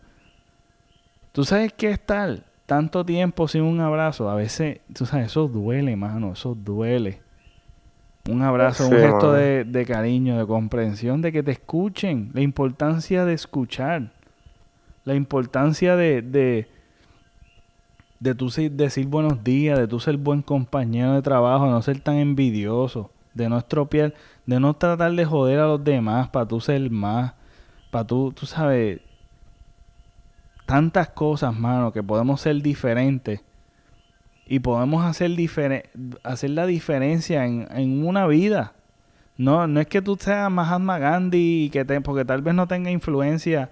¿Tú 1.33 1.45
sabes 1.45 1.73
qué 1.73 1.91
es 1.91 2.01
tal? 2.01 2.45
tanto 2.71 3.05
tiempo 3.05 3.49
sin 3.49 3.63
un 3.63 3.81
abrazo, 3.81 4.31
a 4.31 4.37
veces, 4.37 4.79
tú 4.95 5.05
sabes, 5.05 5.27
eso 5.27 5.49
duele, 5.49 5.97
mano, 5.97 6.35
eso 6.35 6.55
duele. 6.55 7.19
Un 8.31 8.43
abrazo, 8.43 8.87
un 8.87 8.93
gesto 8.93 9.33
de, 9.33 9.85
cariño, 9.89 10.39
de 10.39 10.47
comprensión, 10.47 11.21
de 11.21 11.33
que 11.33 11.43
te 11.43 11.51
escuchen, 11.51 12.31
la 12.33 12.43
importancia 12.43 13.25
de 13.25 13.33
escuchar, 13.33 14.13
la 15.03 15.17
importancia 15.17 15.97
de, 15.97 16.23
de, 16.23 16.69
de 18.21 18.35
tú 18.37 18.53
decir 18.71 19.09
buenos 19.09 19.43
días, 19.43 19.77
de 19.77 19.89
tú 19.89 19.99
ser 19.99 20.17
buen 20.17 20.41
compañero 20.41 21.15
de 21.15 21.23
trabajo, 21.23 21.67
no 21.67 21.83
ser 21.83 21.99
tan 21.99 22.19
envidioso, 22.19 23.11
de 23.35 23.49
no 23.49 23.59
estropear, 23.59 24.15
de 24.47 24.61
no 24.61 24.75
tratar 24.75 25.13
de 25.13 25.25
joder 25.25 25.61
a 25.61 25.67
los 25.67 25.85
demás 25.85 26.29
para 26.29 26.47
tú 26.47 26.61
ser 26.61 26.91
más, 26.91 27.35
para 27.91 28.07
tú, 28.07 28.33
tú 28.33 28.47
sabes, 28.47 29.01
tantas 30.67 31.09
cosas, 31.09 31.59
mano, 31.59 31.93
que 31.93 32.03
podemos 32.03 32.41
ser 32.41 32.63
diferentes 32.63 33.41
y 34.47 34.59
podemos 34.59 35.05
hacer, 35.05 35.31
hacer 36.25 36.51
la 36.51 36.67
diferencia 36.67 37.45
en, 37.45 38.05
una 38.05 38.27
vida. 38.27 38.73
No, 39.37 39.67
no 39.67 39.81
es 39.81 39.87
que 39.87 40.03
tú 40.03 40.17
seas 40.21 40.51
Mahatma 40.51 40.99
Gandhi 40.99 41.67
y 41.67 41.71
que 41.71 41.85
te, 41.85 42.01
porque 42.01 42.25
tal 42.25 42.43
vez 42.43 42.55
no 42.55 42.67
tenga 42.67 42.91
influencia, 42.91 43.71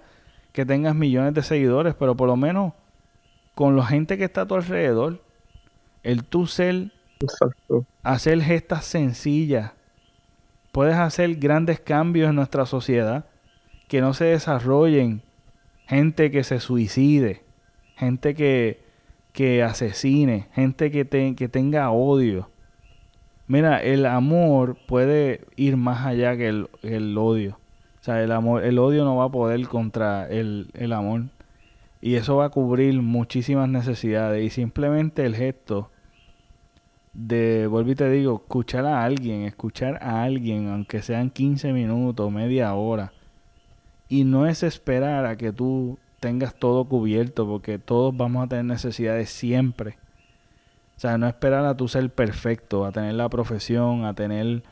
que 0.53 0.65
tengas 0.65 0.95
millones 0.95 1.33
de 1.33 1.43
seguidores, 1.43 1.95
pero 1.95 2.15
por 2.15 2.27
lo 2.27 2.35
menos 2.35 2.73
con 3.55 3.75
la 3.75 3.85
gente 3.85 4.17
que 4.17 4.23
está 4.23 4.41
a 4.41 4.45
tu 4.45 4.55
alrededor, 4.55 5.21
el 6.03 6.23
tú 6.23 6.47
ser, 6.47 6.91
hacer 8.03 8.41
gestas 8.41 8.85
sencillas, 8.85 9.73
puedes 10.71 10.95
hacer 10.95 11.35
grandes 11.35 11.79
cambios 11.79 12.29
en 12.29 12.35
nuestra 12.35 12.65
sociedad 12.65 13.25
que 13.87 14.01
no 14.01 14.13
se 14.13 14.25
desarrollen 14.25 15.23
gente 15.87 16.31
que 16.31 16.43
se 16.43 16.59
suicide, 16.59 17.43
gente 17.95 18.35
que, 18.35 18.83
que 19.33 19.63
asesine, 19.63 20.47
gente 20.53 20.91
que, 20.91 21.35
que 21.35 21.49
tenga 21.49 21.91
odio. 21.91 22.49
Mira, 23.47 23.81
el 23.81 24.05
amor 24.05 24.77
puede 24.87 25.41
ir 25.55 25.75
más 25.75 26.05
allá 26.05 26.37
que 26.37 26.47
el, 26.47 27.17
odio. 27.17 27.59
O 27.99 28.03
sea, 28.03 28.23
el 28.23 28.31
amor, 28.31 28.63
el 28.63 28.77
odio 28.77 29.03
no 29.03 29.17
va 29.17 29.25
a 29.25 29.31
poder 29.31 29.67
contra 29.67 30.29
el, 30.29 30.69
el 30.75 30.93
amor. 30.93 31.23
Y 31.99 32.15
eso 32.15 32.37
va 32.37 32.45
a 32.45 32.49
cubrir 32.49 33.01
muchísimas 33.01 33.67
necesidades. 33.67 34.45
Y 34.45 34.51
simplemente 34.51 35.25
el 35.25 35.35
gesto 35.35 35.89
de, 37.19 37.67
vuelvo 37.67 37.91
y 37.91 37.95
te 37.95 38.09
digo, 38.09 38.41
escuchar 38.43 38.85
a 38.85 39.03
alguien, 39.03 39.41
escuchar 39.41 39.99
a 40.01 40.23
alguien, 40.23 40.69
aunque 40.69 41.01
sean 41.01 41.29
15 41.29 41.73
minutos, 41.73 42.31
media 42.31 42.73
hora, 42.73 43.11
y 44.07 44.23
no 44.23 44.47
es 44.47 44.63
esperar 44.63 45.25
a 45.25 45.35
que 45.35 45.51
tú 45.51 45.99
tengas 46.21 46.55
todo 46.55 46.85
cubierto, 46.85 47.45
porque 47.45 47.77
todos 47.77 48.15
vamos 48.15 48.45
a 48.45 48.47
tener 48.47 48.65
necesidades 48.65 49.29
siempre. 49.29 49.97
O 50.95 50.99
sea, 50.99 51.17
no 51.17 51.27
esperar 51.27 51.65
a 51.65 51.75
tú 51.75 51.87
ser 51.89 52.09
perfecto, 52.09 52.85
a 52.85 52.91
tener 52.91 53.13
la 53.15 53.29
profesión, 53.29 54.05
a 54.05 54.13
tener, 54.13 54.63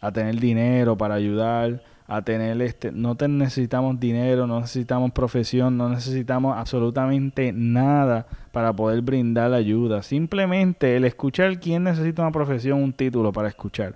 a 0.00 0.10
tener 0.12 0.40
dinero 0.40 0.96
para 0.96 1.14
ayudar, 1.14 1.82
a 2.16 2.22
tener 2.22 2.60
este, 2.60 2.92
no 2.92 3.14
te 3.14 3.26
necesitamos 3.26 3.98
dinero, 3.98 4.46
no 4.46 4.60
necesitamos 4.60 5.12
profesión, 5.12 5.78
no 5.78 5.88
necesitamos 5.88 6.56
absolutamente 6.56 7.52
nada 7.52 8.26
para 8.52 8.72
poder 8.72 9.00
brindar 9.00 9.54
ayuda. 9.54 10.02
Simplemente 10.02 10.96
el 10.96 11.06
escuchar 11.06 11.58
quién 11.58 11.84
necesita 11.84 12.22
una 12.22 12.30
profesión, 12.30 12.82
un 12.82 12.92
título 12.92 13.32
para 13.32 13.48
escuchar. 13.48 13.94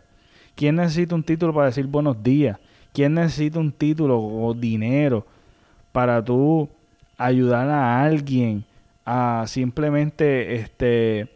¿Quién 0.54 0.76
necesita 0.76 1.14
un 1.14 1.22
título 1.22 1.52
para 1.52 1.66
decir 1.66 1.86
buenos 1.86 2.22
días? 2.22 2.58
¿Quién 2.94 3.14
necesita 3.14 3.58
un 3.58 3.72
título 3.72 4.18
o 4.18 4.54
dinero 4.54 5.26
para 5.92 6.24
tú 6.24 6.70
ayudar 7.18 7.68
a 7.68 8.02
alguien 8.02 8.64
a 9.04 9.44
simplemente 9.46 10.54
este 10.56 11.28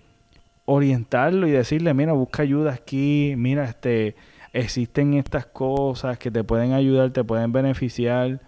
orientarlo 0.65 1.47
y 1.47 1.51
decirle, 1.51 1.93
mira, 1.93 2.13
busca 2.13 2.43
ayuda 2.43 2.73
aquí, 2.73 3.35
mira, 3.37 3.65
este 3.65 4.15
existen 4.53 5.15
estas 5.15 5.47
cosas 5.47 6.19
que 6.19 6.31
te 6.31 6.45
pueden 6.45 6.73
ayudar, 6.73 7.11
te 7.11 7.25
pueden 7.25 7.53
beneficiar, 7.53 8.41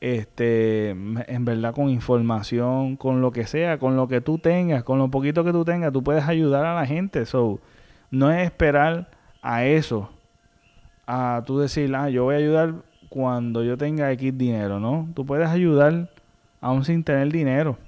este, 0.00 0.90
en 0.90 1.44
verdad 1.44 1.74
con 1.74 1.88
información, 1.90 2.96
con 2.96 3.20
lo 3.20 3.32
que 3.32 3.46
sea, 3.46 3.78
con 3.78 3.96
lo 3.96 4.08
que 4.08 4.20
tú 4.20 4.38
tengas, 4.38 4.84
con 4.84 4.98
lo 4.98 5.10
poquito 5.10 5.44
que 5.44 5.52
tú 5.52 5.64
tengas, 5.64 5.92
tú 5.92 6.02
puedes 6.02 6.24
ayudar 6.24 6.64
a 6.64 6.74
la 6.74 6.86
gente. 6.86 7.26
So, 7.26 7.60
no 8.10 8.30
es 8.30 8.44
esperar 8.44 9.10
a 9.42 9.64
eso 9.64 10.10
a 11.06 11.42
tú 11.46 11.58
decir, 11.58 11.94
ah, 11.94 12.10
yo 12.10 12.24
voy 12.24 12.34
a 12.34 12.38
ayudar 12.38 12.74
cuando 13.08 13.64
yo 13.64 13.78
tenga 13.78 14.12
X 14.12 14.36
dinero, 14.36 14.78
¿no? 14.78 15.08
Tú 15.14 15.24
puedes 15.24 15.48
ayudar 15.48 16.10
aún 16.60 16.84
sin 16.84 17.02
tener 17.02 17.32
dinero. 17.32 17.78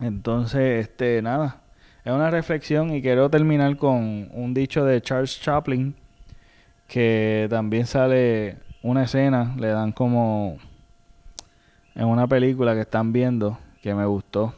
Entonces, 0.00 0.86
este, 0.86 1.20
nada, 1.20 1.60
es 2.04 2.12
una 2.12 2.30
reflexión 2.30 2.94
y 2.94 3.02
quiero 3.02 3.28
terminar 3.28 3.76
con 3.76 4.30
un 4.32 4.54
dicho 4.54 4.84
de 4.84 5.02
Charles 5.02 5.38
Chaplin, 5.40 5.94
que 6.90 7.46
también 7.48 7.86
sale 7.86 8.56
una 8.82 9.04
escena, 9.04 9.54
le 9.56 9.68
dan 9.68 9.92
como 9.92 10.58
en 11.94 12.04
una 12.04 12.26
película 12.26 12.74
que 12.74 12.80
están 12.80 13.12
viendo, 13.12 13.60
que 13.80 13.94
me 13.94 14.04
gustó, 14.06 14.54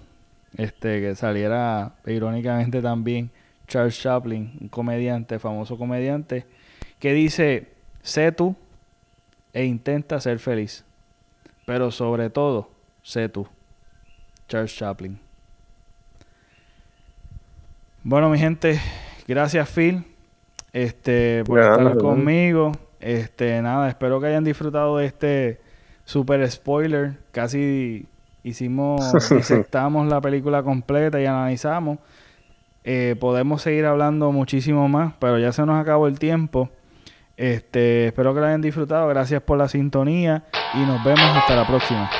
este, 0.56 1.02
que 1.02 1.14
saliera 1.14 1.92
irónicamente 2.06 2.80
también 2.80 3.30
Charles 3.68 4.00
Chaplin, 4.00 4.56
un 4.62 4.68
comediante, 4.68 5.38
famoso 5.38 5.76
comediante, 5.76 6.46
que 6.98 7.12
dice, 7.12 7.68
sé 8.00 8.32
tú 8.32 8.56
e 9.52 9.66
intenta 9.66 10.18
ser 10.18 10.38
feliz, 10.38 10.86
pero 11.66 11.90
sobre 11.90 12.30
todo, 12.30 12.70
sé 13.02 13.28
tú. 13.28 13.46
Charles 14.48 14.74
Chaplin. 14.74 15.18
Bueno, 18.02 18.30
mi 18.30 18.38
gente, 18.38 18.80
gracias 19.28 19.68
Phil 19.68 20.11
este, 20.72 21.44
por 21.44 21.60
estar 21.60 21.96
conmigo. 21.98 22.72
Este, 23.00 23.60
nada, 23.62 23.88
espero 23.88 24.20
que 24.20 24.28
hayan 24.28 24.44
disfrutado 24.44 24.98
de 24.98 25.06
este 25.06 25.60
super 26.04 26.48
spoiler. 26.50 27.14
Casi 27.32 28.06
hicimos, 28.42 29.12
disectamos 29.30 30.08
la 30.08 30.20
película 30.20 30.62
completa 30.62 31.20
y 31.20 31.26
analizamos. 31.26 31.98
Eh, 32.84 33.16
podemos 33.20 33.62
seguir 33.62 33.86
hablando 33.86 34.32
muchísimo 34.32 34.88
más, 34.88 35.14
pero 35.18 35.38
ya 35.38 35.52
se 35.52 35.64
nos 35.66 35.80
acabó 35.80 36.06
el 36.08 36.18
tiempo. 36.18 36.70
Este, 37.36 38.06
espero 38.06 38.34
que 38.34 38.40
lo 38.40 38.46
hayan 38.46 38.60
disfrutado. 38.60 39.08
Gracias 39.08 39.42
por 39.42 39.58
la 39.58 39.68
sintonía 39.68 40.44
y 40.74 40.78
nos 40.78 41.02
vemos 41.04 41.36
hasta 41.36 41.56
la 41.56 41.66
próxima. 41.66 42.10